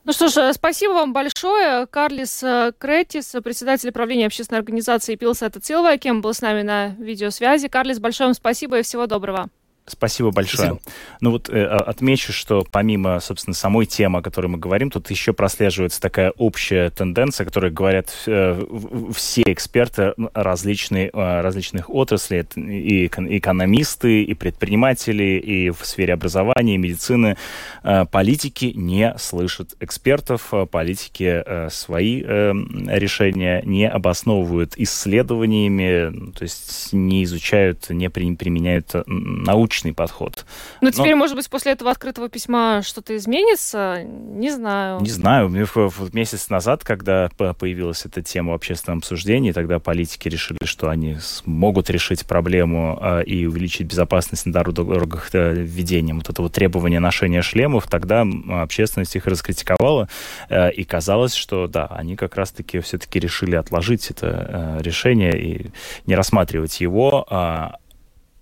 Ну 0.05 0.13
что 0.13 0.28
ж, 0.28 0.38
э, 0.38 0.53
спасибо 0.53 0.91
вам 0.91 1.11
большое. 1.11 1.88
Карлис 1.88 2.43
э, 2.43 2.72
Кретис, 2.78 3.36
председатель 3.43 3.91
правления 3.91 4.28
общественной 4.28 4.59
организации 4.59 5.15
Пилсета 5.15 5.59
Цилвайкем, 5.59 6.22
был 6.22 6.36
с 6.36 6.41
нами 6.41 6.61
на 6.61 6.89
видеосвязи. 6.99 7.67
Карлис, 7.67 7.97
большое 7.97 8.28
вам 8.28 8.36
спасибо 8.36 8.78
и 8.78 8.84
всего 8.84 9.07
доброго. 9.07 9.49
Спасибо 9.92 10.32
большое. 10.32 10.76
Спасибо. 10.76 10.96
Ну 11.22 11.32
вот 11.32 11.50
э, 11.50 11.64
отмечу, 11.64 12.34
что 12.34 12.66
помимо, 12.70 13.20
собственно, 13.20 13.54
самой 13.54 13.86
темы, 13.86 14.20
о 14.20 14.22
которой 14.22 14.48
мы 14.48 14.58
говорим, 14.58 14.90
тут 14.90 15.10
еще 15.10 15.34
прослеживается 15.34 16.00
такая 16.02 16.32
общая 16.38 16.90
тенденция, 16.90 17.46
которую 17.46 17.74
говорят 17.74 18.14
э, 18.28 18.64
все 19.14 19.44
эксперты 19.46 20.14
различные, 20.34 21.10
э, 21.12 21.42
различных 21.42 21.90
отраслей, 21.90 22.46
и 22.56 23.08
экономисты, 23.08 24.24
и 24.24 24.34
предприниматели, 24.34 25.40
и 25.40 25.70
в 25.70 25.80
сфере 25.84 26.14
образования, 26.14 26.76
и 26.76 26.78
медицины. 26.78 27.38
Э, 27.84 28.06
политики 28.06 28.74
не 28.76 29.14
слышат 29.18 29.76
экспертов, 29.80 30.50
э, 30.54 30.66
политики 30.66 31.44
э, 31.46 31.70
свои 31.70 32.22
э, 32.24 32.54
решения 32.88 33.62
не 33.66 33.88
обосновывают 33.88 34.74
исследованиями, 34.78 36.32
то 36.32 36.44
есть 36.44 36.94
не 36.94 37.24
изучают, 37.24 37.90
не 37.90 38.10
применяют 38.10 38.94
научные 39.06 39.79
научный 39.80 39.94
подход. 39.94 40.46
Ну, 40.82 40.92
теперь, 40.92 41.12
Но... 41.12 41.18
может 41.18 41.36
быть, 41.36 41.50
после 41.50 41.72
этого 41.72 41.92
открытого 41.92 42.30
письма 42.30 42.82
что-то 42.84 43.16
изменится? 43.16 44.04
Не 44.04 44.52
знаю. 44.52 45.02
Не 45.02 45.10
знаю. 45.10 45.50
Месяц 46.14 46.50
назад, 46.50 46.84
когда 46.84 47.30
появилась 47.38 48.06
эта 48.06 48.22
тема 48.22 48.52
в 48.52 48.56
общественном 48.56 49.00
обсуждении, 49.00 49.52
тогда 49.52 49.80
политики 49.80 50.28
решили, 50.28 50.60
что 50.64 50.90
они 50.90 51.18
смогут 51.20 51.90
решить 51.90 52.26
проблему 52.26 52.98
а, 53.02 53.22
и 53.22 53.46
увеличить 53.46 53.88
безопасность 53.88 54.46
на 54.46 54.54
дорогах 54.54 55.30
э, 55.34 55.54
введением 55.54 56.18
вот 56.18 56.30
этого 56.30 56.50
требования 56.50 57.00
ношения 57.00 57.42
шлемов. 57.42 57.88
Тогда 57.88 58.26
общественность 58.62 59.16
их 59.16 59.26
раскритиковала, 59.26 60.10
э, 60.50 60.72
и 60.72 60.84
казалось, 60.84 61.34
что 61.34 61.68
да, 61.68 61.88
они 61.88 62.16
как 62.16 62.36
раз-таки 62.36 62.80
все-таки 62.80 63.20
решили 63.20 63.56
отложить 63.56 64.12
это 64.12 64.78
э, 64.80 64.84
решение 64.84 65.40
и 65.40 65.72
не 66.06 66.16
рассматривать 66.16 66.82
его, 66.82 67.26
а 67.30 67.78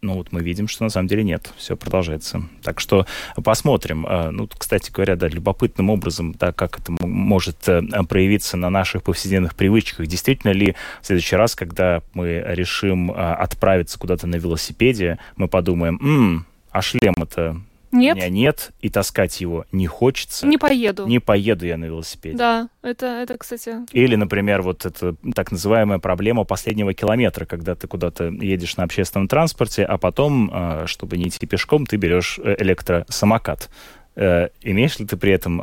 ну 0.02 0.14
вот 0.14 0.32
мы 0.32 0.41
видим, 0.41 0.68
что 0.68 0.84
на 0.84 0.89
самом 0.89 1.08
деле 1.08 1.24
нет, 1.24 1.52
все 1.58 1.76
продолжается. 1.76 2.43
Так 2.62 2.80
что 2.80 3.06
посмотрим. 3.43 4.06
А, 4.08 4.32
ну, 4.32 4.48
кстати 4.48 4.91
говоря, 4.91 5.16
да, 5.16 5.28
любопытным 5.28 5.89
образом, 5.89 6.34
да, 6.34 6.52
как 6.52 6.80
это 6.80 6.91
может 7.06 7.68
э, 7.68 7.82
проявиться 8.08 8.58
на 8.58 8.70
наших 8.70 9.04
повседневных 9.04 9.56
привычках. 9.56 10.08
Действительно 10.08 10.52
ли 10.52 10.76
в 11.02 11.06
следующий 11.06 11.36
раз, 11.36 11.56
когда 11.56 12.02
мы 12.14 12.43
решим 12.48 13.12
а, 13.12 13.36
отправиться 13.36 13.98
куда-то 13.98 14.28
на 14.28 14.36
велосипеде, 14.36 15.18
мы 15.36 15.48
подумаем, 15.48 15.98
м-м, 16.02 16.45
а 16.72 16.82
шлем 16.82 17.16
это 17.20 17.60
нет. 17.92 18.16
У 18.16 18.20
меня 18.20 18.30
нет, 18.30 18.72
и 18.82 18.90
таскать 18.90 19.40
его 19.42 19.66
не 19.72 19.88
хочется. 19.88 20.48
Не 20.48 20.58
поеду. 20.58 21.08
Не 21.08 21.20
поеду 21.20 21.66
я 21.66 21.78
на 21.78 21.86
велосипеде. 21.86 22.38
Да, 22.38 22.70
это, 22.82 23.06
это, 23.06 23.38
кстати... 23.38 23.76
Или, 23.92 24.16
например, 24.16 24.62
вот 24.62 24.86
это 24.86 25.16
так 25.34 25.52
называемая 25.52 26.00
проблема 26.00 26.44
последнего 26.44 26.94
километра, 26.94 27.46
когда 27.46 27.76
ты 27.76 27.88
куда-то 27.88 28.26
едешь 28.26 28.78
на 28.78 28.84
общественном 28.84 29.28
транспорте, 29.28 29.84
а 29.84 29.98
потом, 29.98 30.50
а, 30.52 30.88
чтобы 30.88 31.18
не 31.18 31.30
идти 31.30 31.46
пешком, 31.46 31.86
ты 31.86 31.98
берешь 31.98 32.40
э, 32.44 32.56
электросамокат. 32.60 33.70
Э, 34.16 34.50
имеешь 34.62 35.00
ли 35.00 35.06
ты 35.06 35.16
при 35.18 35.32
этом 35.32 35.62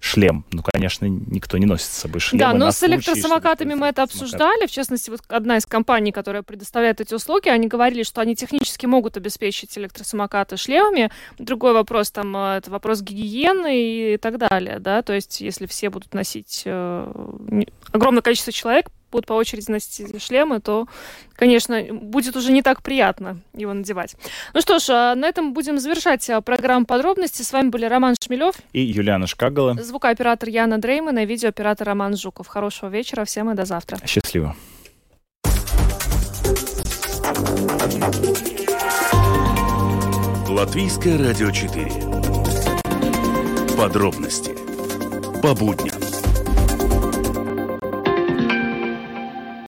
шлем. 0.00 0.44
Ну, 0.50 0.62
конечно, 0.62 1.04
никто 1.06 1.58
не 1.58 1.66
носит 1.66 1.86
с 1.86 1.98
собой 1.98 2.20
шлем. 2.20 2.40
Да, 2.40 2.52
но 2.54 2.70
с 2.70 2.82
электросамокатами 2.82 3.74
мы 3.74 3.88
это 3.88 4.02
обсуждали. 4.02 4.66
В 4.66 4.70
частности, 4.70 5.10
вот 5.10 5.20
одна 5.28 5.58
из 5.58 5.66
компаний, 5.66 6.10
которая 6.10 6.42
предоставляет 6.42 7.00
эти 7.00 7.14
услуги, 7.14 7.48
они 7.48 7.68
говорили, 7.68 8.02
что 8.02 8.20
они 8.20 8.34
технически 8.34 8.86
могут 8.86 9.16
обеспечить 9.16 9.76
электросамокаты 9.76 10.56
шлемами. 10.56 11.10
Другой 11.38 11.74
вопрос, 11.74 12.10
там, 12.10 12.34
э, 12.36 12.56
это 12.56 12.70
вопрос 12.70 13.02
гигиены 13.02 14.14
и 14.14 14.16
так 14.16 14.38
далее, 14.38 14.78
да, 14.78 15.02
то 15.02 15.12
есть 15.12 15.40
если 15.40 15.66
все 15.66 15.90
будут 15.90 16.14
носить 16.14 16.62
э, 16.64 17.62
огромное 17.92 18.22
количество 18.22 18.52
человек 18.52 18.86
будут 19.10 19.26
по 19.26 19.34
очереди 19.34 19.70
носить 19.70 20.22
шлемы, 20.22 20.60
то, 20.60 20.86
конечно, 21.34 21.82
будет 21.90 22.36
уже 22.36 22.52
не 22.52 22.62
так 22.62 22.82
приятно 22.82 23.38
его 23.54 23.72
надевать. 23.72 24.16
Ну 24.54 24.60
что 24.60 24.78
ж, 24.78 24.90
а 24.90 25.14
на 25.14 25.26
этом 25.26 25.52
будем 25.52 25.78
завершать 25.78 26.28
а, 26.30 26.40
программу 26.40 26.86
подробности. 26.86 27.42
С 27.42 27.52
вами 27.52 27.68
были 27.68 27.84
Роман 27.84 28.14
Шмелев 28.22 28.54
и 28.72 28.80
Юлиана 28.80 29.26
Шкагала. 29.26 29.74
Звукооператор 29.74 30.48
Яна 30.48 30.78
Дрейман 30.78 31.18
и 31.18 31.26
видеооператор 31.26 31.86
Роман 31.86 32.16
Жуков. 32.16 32.46
Хорошего 32.46 32.88
вечера 32.88 33.24
всем 33.24 33.50
и 33.50 33.54
до 33.54 33.64
завтра. 33.64 33.98
Счастливо. 34.06 34.56
Латвийское 40.48 41.16
радио 41.16 41.50
4. 41.50 41.86
Подробности 43.76 44.50
по 45.40 45.54
будням. 45.54 46.09